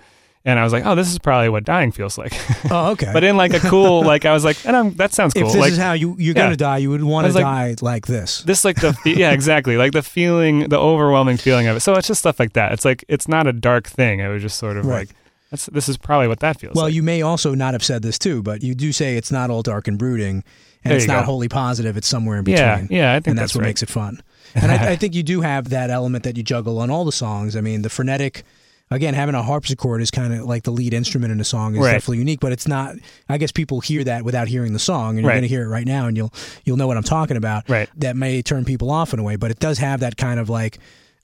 and 0.45 0.61
i 0.61 0.63
was 0.65 0.73
like 0.73 0.87
oh 0.87 0.95
this 0.95 1.11
is 1.11 1.19
probably 1.19 1.49
what 1.49 1.65
dying 1.65 1.91
feels 1.91 2.17
like 2.17 2.33
Oh, 2.71 2.93
okay. 2.93 3.11
but 3.13 3.25
in 3.25 3.37
like 3.37 3.53
a 3.53 3.59
cool 3.59 4.05
like 4.05 4.25
i 4.25 4.33
was 4.33 4.45
like 4.45 4.65
and 4.65 4.77
I'm, 4.77 4.95
that 4.95 5.13
sounds 5.13 5.33
if 5.35 5.43
cool 5.43 5.51
this 5.53 5.61
like 5.61 5.73
is 5.73 5.79
how 5.79 5.93
you 5.95 6.15
you're 6.19 6.37
Yeah. 6.37 6.45
gonna 6.45 6.57
die, 6.57 6.79
you 6.79 6.91
would 6.91 7.03
want 7.03 7.27
to 7.27 7.33
like- 7.33 7.43
die 7.43 7.75
like 7.85 8.07
this. 8.07 8.43
this 8.43 8.65
like 8.65 8.77
the 8.81 8.97
yeah 9.05 9.33
exactly 9.33 9.77
like 9.77 9.91
the 9.93 10.03
feeling 10.03 10.69
the 10.69 10.79
overwhelming 10.79 11.37
feeling 11.39 11.67
of 11.67 11.77
it 11.77 11.81
so 11.81 11.95
it's 11.95 12.07
just 12.07 12.21
stuff 12.21 12.39
like 12.39 12.53
that 12.53 12.71
it's 12.73 12.85
like 12.85 13.05
it's 13.09 13.27
not 13.27 13.49
a 13.49 13.53
dark 13.53 13.89
thing 13.89 14.21
it 14.21 14.29
was 14.29 14.41
just 14.43 14.57
sort 14.59 14.77
of 14.77 14.87
Right. 14.87 15.09
like 15.09 15.17
that's 15.51 15.67
this 15.67 15.89
is 15.89 15.97
probably 15.97 16.27
what 16.27 16.41
that 16.41 16.59
feels 16.59 16.71
like. 16.71 16.77
Well, 16.77 16.85
like 16.87 16.95
you 16.95 17.05
may 17.05 17.23
also 17.23 17.55
not 17.55 17.73
have 17.73 17.85
said 17.85 18.03
this 18.03 18.19
too, 18.19 18.43
but 18.43 18.65
you 18.65 18.75
do 18.75 18.91
say 18.91 19.17
it's 19.17 19.31
not 19.31 19.49
all 19.49 19.63
dark 19.63 19.87
and 19.87 19.97
brooding, 19.97 20.43
and 20.87 20.91
There 20.93 20.99
it's 20.99 21.07
not 21.07 21.21
go. 21.21 21.27
wholly 21.27 21.49
positive. 21.49 21.97
It's 21.97 22.09
somewhere 22.09 22.39
in 22.39 22.45
between. 22.45 22.59
yeah 22.59 22.87
yeah 22.91 23.13
i 23.13 23.17
think 23.17 23.27
and 23.29 23.39
that's, 23.39 23.53
that's, 23.53 23.55
what 23.57 23.63
right. 23.63 23.69
makes 23.69 23.83
it 23.83 23.89
fun. 23.91 24.23
And 24.55 24.71
I, 24.73 24.93
I 24.93 24.97
think 25.01 25.15
you 25.15 25.23
do 25.23 25.41
have 25.43 25.69
that 25.71 25.91
element 25.91 26.25
that 26.25 26.37
you 26.37 26.43
juggle 26.43 26.79
on 26.79 26.91
all 26.91 27.05
the 27.05 27.13
songs. 27.13 27.57
I 27.57 27.61
mean, 27.61 27.83
the 27.83 27.91
frenetic 27.91 28.45
again, 28.91 29.15
having 29.15 29.35
a 29.35 29.43
harpsichord 29.43 30.01
is 30.01 30.11
kind 30.13 30.33
of 30.33 30.45
like 30.45 30.63
the 30.63 30.71
lead 30.71 30.95
instrument 30.95 31.33
in 31.33 31.41
a 31.41 31.45
song 31.45 31.75
is 31.75 31.81
Right. 31.83 31.93
definitely 31.93 32.19
unique, 32.19 32.39
but 32.41 32.53
it's 32.53 32.69
not. 32.69 32.95
I 33.29 33.37
guess 33.37 33.51
people 33.53 33.81
hear 33.81 34.05
that 34.05 34.25
without 34.25 34.47
hearing 34.49 34.73
the 34.73 34.79
song, 34.79 35.11
and 35.17 35.21
you're 35.23 35.29
Right. 35.29 35.35
going 35.35 35.43
to 35.43 35.49
hear 35.49 35.65
it 35.65 35.69
right 35.69 35.87
now, 35.87 36.07
and 36.07 36.17
you'll 36.17 36.33
you'll 36.65 36.77
know 36.77 36.87
what 36.87 36.97
I'm 36.97 37.03
talking 37.03 37.37
about. 37.37 37.69
Right. 37.69 37.89
That 37.97 38.17
may 38.17 38.43
turn 38.43 38.65
people 38.65 38.91
off 38.91 39.13
in 39.13 39.19
a 39.19 39.23
way, 39.25 39.35
but 39.37 39.51
it 39.51 39.59
does 39.59 39.79
have 39.79 40.01
that 40.01 40.17
kind 40.17 40.39
of 40.41 40.49
like. 40.49 40.79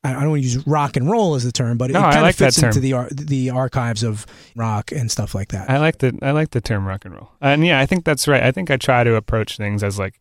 I 0.04 0.10
I 0.14 0.20
don't 0.20 0.30
want 0.30 0.42
to 0.42 0.48
use 0.48 0.66
rock 0.66 0.96
and 0.96 1.10
roll 1.10 1.34
as 1.34 1.44
the 1.44 1.52
term, 1.52 1.78
but 1.78 1.90
it 1.90 1.92
No, 1.94 2.00
I 2.00 2.12
kind 2.12 2.22
like 2.22 2.34
of 2.34 2.38
fits 2.38 2.62
into 2.62 2.80
the 2.80 2.92
ar- 2.92 3.08
the 3.10 3.50
archives 3.50 4.02
of 4.02 4.26
rock 4.56 4.90
and 4.92 5.10
stuff 5.10 5.34
like 5.34 5.48
that. 5.48 5.70
I 5.70 5.78
like 5.78 5.98
the 5.98 6.18
I 6.22 6.32
like 6.32 6.50
the 6.50 6.60
term 6.60 6.86
rock 6.86 7.04
and 7.04 7.14
roll, 7.14 7.30
and 7.40 7.64
yeah, 7.64 7.78
I 7.80 7.86
think 7.86 8.04
that's 8.04 8.26
right. 8.26 8.42
I 8.42 8.50
think 8.52 8.70
I 8.70 8.76
try 8.76 9.04
to 9.04 9.14
approach 9.14 9.56
things 9.56 9.82
as 9.82 9.98
like 9.98 10.18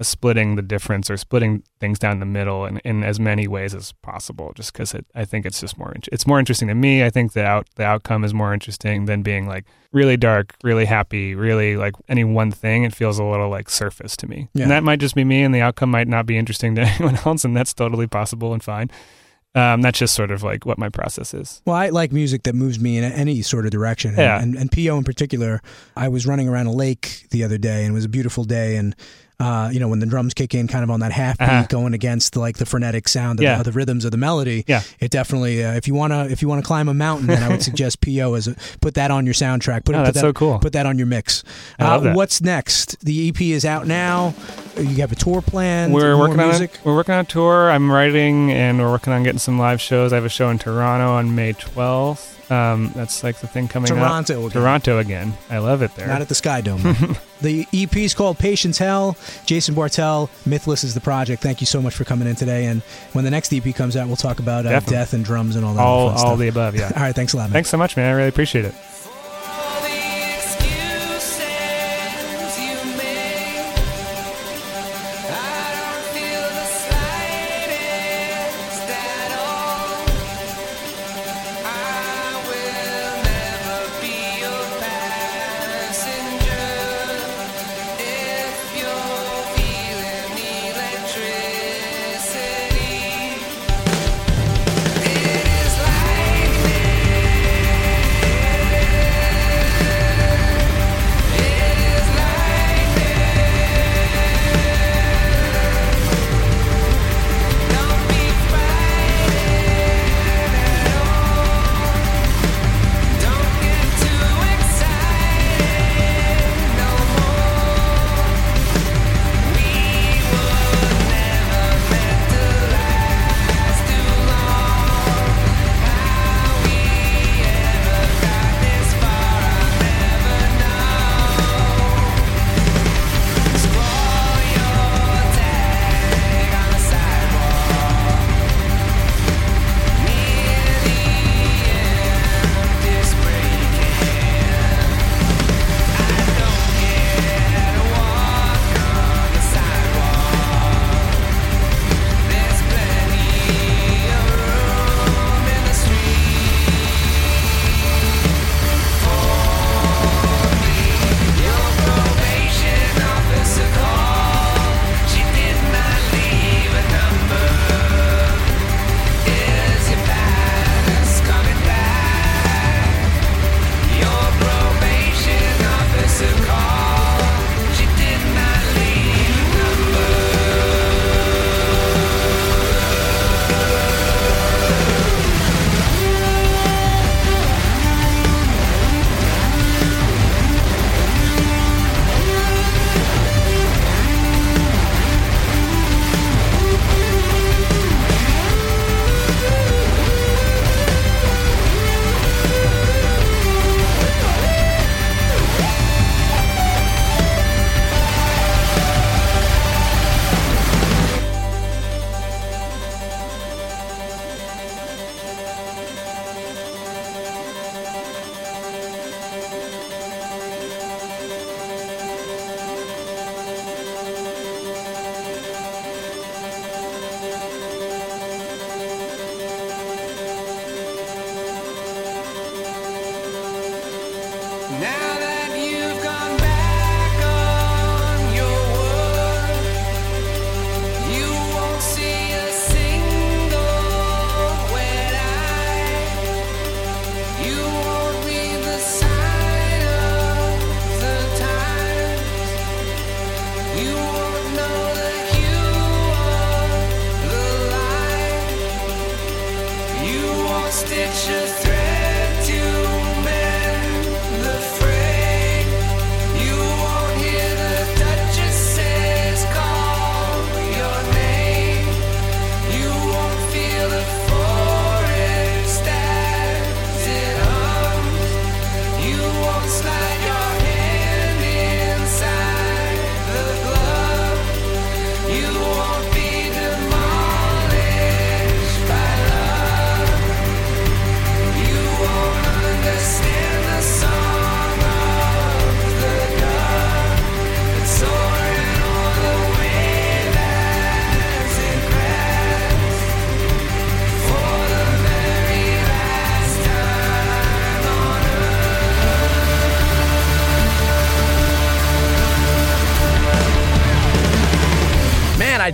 splitting 0.00 0.56
the 0.56 0.62
difference 0.62 1.10
or 1.10 1.16
splitting 1.16 1.62
things 1.78 1.98
down 1.98 2.20
the 2.20 2.26
middle 2.26 2.64
in, 2.64 2.78
in 2.78 3.02
as 3.04 3.20
many 3.20 3.46
ways 3.46 3.74
as 3.74 3.92
possible. 4.02 4.52
Just 4.54 4.72
because 4.72 4.94
I 5.14 5.24
think 5.24 5.44
it's 5.46 5.60
just 5.60 5.76
more 5.78 5.94
it's 6.12 6.26
more 6.26 6.38
interesting 6.38 6.68
to 6.68 6.74
me. 6.74 7.04
I 7.04 7.10
think 7.10 7.32
the 7.32 7.44
out 7.44 7.68
the 7.76 7.84
outcome 7.84 8.24
is 8.24 8.32
more 8.34 8.54
interesting 8.54 9.04
than 9.06 9.22
being 9.22 9.46
like 9.46 9.64
really 9.92 10.16
dark, 10.16 10.54
really 10.62 10.84
happy, 10.84 11.34
really 11.34 11.76
like 11.76 11.94
any 12.08 12.24
one 12.24 12.50
thing. 12.50 12.84
It 12.84 12.94
feels 12.94 13.18
a 13.18 13.24
little 13.24 13.48
like 13.50 13.68
surface 13.68 14.16
to 14.18 14.26
me, 14.28 14.48
Yeah. 14.54 14.62
and 14.62 14.70
that 14.70 14.82
might 14.84 15.00
just 15.00 15.14
be 15.14 15.24
me, 15.24 15.42
and 15.42 15.54
the 15.54 15.60
outcome 15.60 15.90
might 15.90 16.08
not 16.08 16.26
be 16.26 16.38
interesting 16.38 16.74
to 16.76 16.82
anyone 16.82 17.16
else, 17.26 17.44
and 17.44 17.56
that's 17.56 17.74
totally 17.74 18.06
possible 18.06 18.52
and 18.52 18.62
fine. 18.62 18.90
Um, 19.52 19.82
that's 19.82 19.98
just 19.98 20.14
sort 20.14 20.30
of 20.30 20.44
like 20.44 20.64
what 20.64 20.78
my 20.78 20.88
process 20.88 21.34
is. 21.34 21.60
Well, 21.66 21.74
I 21.74 21.88
like 21.88 22.12
music 22.12 22.44
that 22.44 22.54
moves 22.54 22.78
me 22.78 22.96
in 22.98 23.02
any 23.02 23.42
sort 23.42 23.64
of 23.64 23.72
direction. 23.72 24.10
And, 24.10 24.18
Yeah. 24.18 24.40
and, 24.40 24.54
and 24.54 24.70
PO 24.70 24.96
in 24.96 25.02
particular, 25.02 25.60
I 25.96 26.06
was 26.06 26.24
running 26.24 26.48
around 26.48 26.68
a 26.68 26.72
lake 26.72 27.26
the 27.32 27.42
other 27.42 27.58
day 27.58 27.80
and 27.84 27.90
it 27.90 27.94
was 27.94 28.04
a 28.04 28.08
beautiful 28.08 28.44
day. 28.44 28.76
And, 28.76 28.94
uh, 29.40 29.70
you 29.72 29.80
know, 29.80 29.88
when 29.88 29.98
the 29.98 30.06
drums 30.06 30.34
kick 30.34 30.54
in 30.54 30.68
kind 30.68 30.84
of 30.84 30.90
on 30.90 31.00
that 31.00 31.10
half 31.12 31.36
beat 31.38 31.48
Uh-huh. 31.48 31.66
going 31.68 31.94
against 31.94 32.36
like 32.36 32.58
the 32.58 32.66
frenetic 32.66 33.08
sound 33.08 33.40
of, 33.40 33.42
Yeah. 33.44 33.58
of 33.58 33.64
the 33.64 33.72
rhythms 33.72 34.04
of 34.04 34.10
the 34.12 34.16
melody. 34.18 34.64
Yeah. 34.68 34.82
It 35.00 35.10
definitely, 35.10 35.64
uh, 35.64 35.72
if 35.72 35.88
you 35.88 35.94
want 35.94 36.12
to, 36.12 36.30
if 36.30 36.42
you 36.42 36.48
want 36.48 36.62
to 36.62 36.66
climb 36.66 36.88
a 36.88 36.94
mountain, 36.94 37.26
then 37.26 37.42
I 37.42 37.48
would 37.48 37.62
suggest 37.70 38.00
PO 38.02 38.34
as 38.34 38.46
a, 38.48 38.54
put 38.80 38.94
that 38.94 39.10
on 39.10 39.24
your 39.24 39.34
soundtrack. 39.34 39.84
Put, 39.84 39.94
Oh, 39.94 39.98
put 40.00 40.04
that's 40.04 40.14
that, 40.14 40.20
so 40.20 40.32
cool. 40.32 40.58
Put 40.60 40.74
that 40.74 40.86
on 40.86 40.98
your 40.98 41.06
mix. 41.08 41.42
Uh. 41.78 42.12
What's 42.12 42.40
next? 42.40 42.96
The 43.04 43.28
EP 43.30 43.40
is 43.40 43.64
out 43.64 43.86
now. 43.86 44.34
You 44.76 44.96
have 44.96 45.10
a 45.12 45.16
tour 45.16 45.40
plan. 45.42 45.90
We're 45.92 46.16
working 46.18 46.38
on 46.40 46.48
music. 46.48 46.74
a, 46.76 46.78
we're 46.88 46.94
working 46.94 47.14
on 47.14 47.20
a 47.20 47.24
tour. 47.24 47.70
I'm 47.70 47.90
writing, 47.90 48.50
and 48.52 48.78
we're 48.78 48.90
working 48.90 49.12
on 49.12 49.22
getting 49.22 49.38
some 49.38 49.58
live 49.58 49.80
shows. 49.80 50.12
I 50.12 50.16
have 50.16 50.24
a 50.24 50.28
show 50.28 50.48
in 50.50 50.58
Toronto 50.58 51.12
on 51.12 51.34
May 51.34 51.54
12th. 51.54 52.36
Um, 52.50 52.90
that's 52.96 53.22
like 53.22 53.38
the 53.38 53.46
thing 53.46 53.68
coming 53.68 53.92
up. 53.92 53.96
Toronto 53.96 54.40
again. 54.40 54.50
Toronto 54.50 54.98
again. 54.98 55.32
I 55.48 55.58
love 55.58 55.82
it 55.82 55.94
there. 55.94 56.08
Not 56.08 56.20
at 56.20 56.28
the 56.28 56.34
Sky 56.34 56.60
Dome. 56.60 56.82
the 57.40 57.66
EP 57.72 57.96
is 57.96 58.12
called 58.12 58.38
Patience 58.38 58.76
Hell. 58.76 59.16
Jason 59.46 59.74
Bartell, 59.74 60.28
Mythless 60.44 60.82
is 60.82 60.94
the 60.94 61.00
project. 61.00 61.42
Thank 61.42 61.60
you 61.60 61.66
so 61.66 61.80
much 61.80 61.94
for 61.94 62.04
coming 62.04 62.26
in 62.26 62.34
today. 62.34 62.66
And 62.66 62.82
when 63.12 63.24
the 63.24 63.30
next 63.30 63.52
EP 63.52 63.74
comes 63.74 63.96
out, 63.96 64.08
we'll 64.08 64.16
talk 64.16 64.40
about 64.40 64.66
uh, 64.66 64.80
death 64.80 65.12
and 65.12 65.24
drums 65.24 65.54
and 65.54 65.64
all 65.64 65.74
that 65.74 65.80
all 65.80 66.12
fun 66.12 66.26
all 66.26 66.36
the 66.36 66.48
above. 66.48 66.74
Yeah. 66.74 66.90
all 66.96 67.02
right, 67.02 67.14
thanks 67.14 67.34
a 67.34 67.36
lot, 67.36 67.44
man. 67.44 67.52
Thanks 67.52 67.68
so 67.68 67.76
much, 67.76 67.96
man. 67.96 68.10
I 68.10 68.16
really 68.16 68.28
appreciate 68.28 68.64
it. 68.64 68.74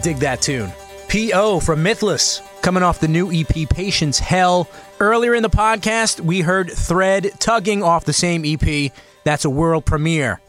Dig 0.06 0.18
that 0.18 0.40
tune. 0.40 0.70
P.O. 1.08 1.58
from 1.58 1.82
Mythless, 1.82 2.40
coming 2.62 2.84
off 2.84 3.00
the 3.00 3.08
new 3.08 3.32
EP 3.32 3.68
Patience 3.68 4.20
Hell. 4.20 4.68
Earlier 5.00 5.34
in 5.34 5.42
the 5.42 5.50
podcast, 5.50 6.20
we 6.20 6.42
heard 6.42 6.70
Thread 6.70 7.32
tugging 7.40 7.82
off 7.82 8.04
the 8.04 8.12
same 8.12 8.44
EP. 8.44 8.92
That's 9.24 9.44
a 9.44 9.50
world 9.50 9.84
premiere. 9.84 10.40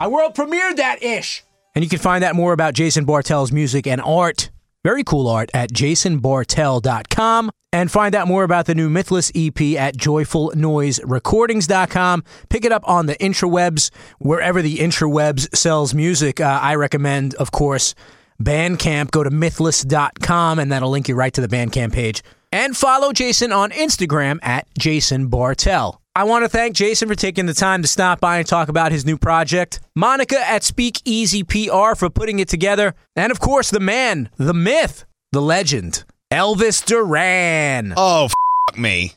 I 0.00 0.08
world 0.08 0.34
premiered 0.34 0.78
that 0.78 1.04
ish. 1.04 1.44
And 1.76 1.84
you 1.84 1.88
can 1.88 2.00
find 2.00 2.24
out 2.24 2.34
more 2.34 2.52
about 2.52 2.74
Jason 2.74 3.04
Bartell's 3.04 3.52
music 3.52 3.86
and 3.86 4.00
art, 4.00 4.50
very 4.82 5.04
cool 5.04 5.28
art, 5.28 5.50
at 5.54 5.70
jasonbartell.com. 5.70 7.52
And 7.72 7.90
find 7.92 8.14
out 8.16 8.26
more 8.26 8.42
about 8.42 8.66
the 8.66 8.74
new 8.74 8.90
Mythless 8.90 9.30
EP 9.36 9.78
at 9.78 9.96
joyfulnoiserecordings.com. 9.96 12.24
Pick 12.48 12.64
it 12.64 12.72
up 12.72 12.82
on 12.88 13.06
the 13.06 13.14
intrawebs, 13.16 13.92
wherever 14.18 14.62
the 14.62 14.78
intrawebs 14.78 15.54
sells 15.54 15.94
music. 15.94 16.40
Uh, 16.40 16.58
I 16.60 16.74
recommend, 16.74 17.34
of 17.34 17.52
course, 17.52 17.94
Bandcamp. 18.42 19.10
Go 19.10 19.22
to 19.22 19.30
mythless.com, 19.30 20.58
and 20.58 20.72
that'll 20.72 20.90
link 20.90 21.08
you 21.08 21.14
right 21.14 21.32
to 21.32 21.40
the 21.40 21.48
Bandcamp 21.48 21.92
page. 21.92 22.22
And 22.52 22.76
follow 22.76 23.12
Jason 23.12 23.52
on 23.52 23.70
Instagram 23.70 24.38
at 24.42 24.66
Jason 24.78 25.28
Bartell. 25.28 26.00
I 26.14 26.24
want 26.24 26.44
to 26.44 26.48
thank 26.48 26.74
Jason 26.74 27.08
for 27.08 27.14
taking 27.14 27.44
the 27.44 27.52
time 27.52 27.82
to 27.82 27.88
stop 27.88 28.20
by 28.20 28.38
and 28.38 28.46
talk 28.46 28.70
about 28.70 28.90
his 28.90 29.04
new 29.04 29.18
project. 29.18 29.80
Monica 29.94 30.38
at 30.48 30.64
Speakeasy 30.64 31.42
PR 31.44 31.94
for 31.94 32.08
putting 32.08 32.38
it 32.38 32.48
together. 32.48 32.94
And 33.14 33.30
of 33.30 33.38
course, 33.40 33.70
the 33.70 33.80
man, 33.80 34.30
the 34.38 34.54
myth, 34.54 35.04
the 35.32 35.42
legend, 35.42 36.04
Elvis 36.32 36.82
Duran. 36.86 37.92
Oh, 37.98 38.28
f- 38.70 38.78
me. 38.78 39.12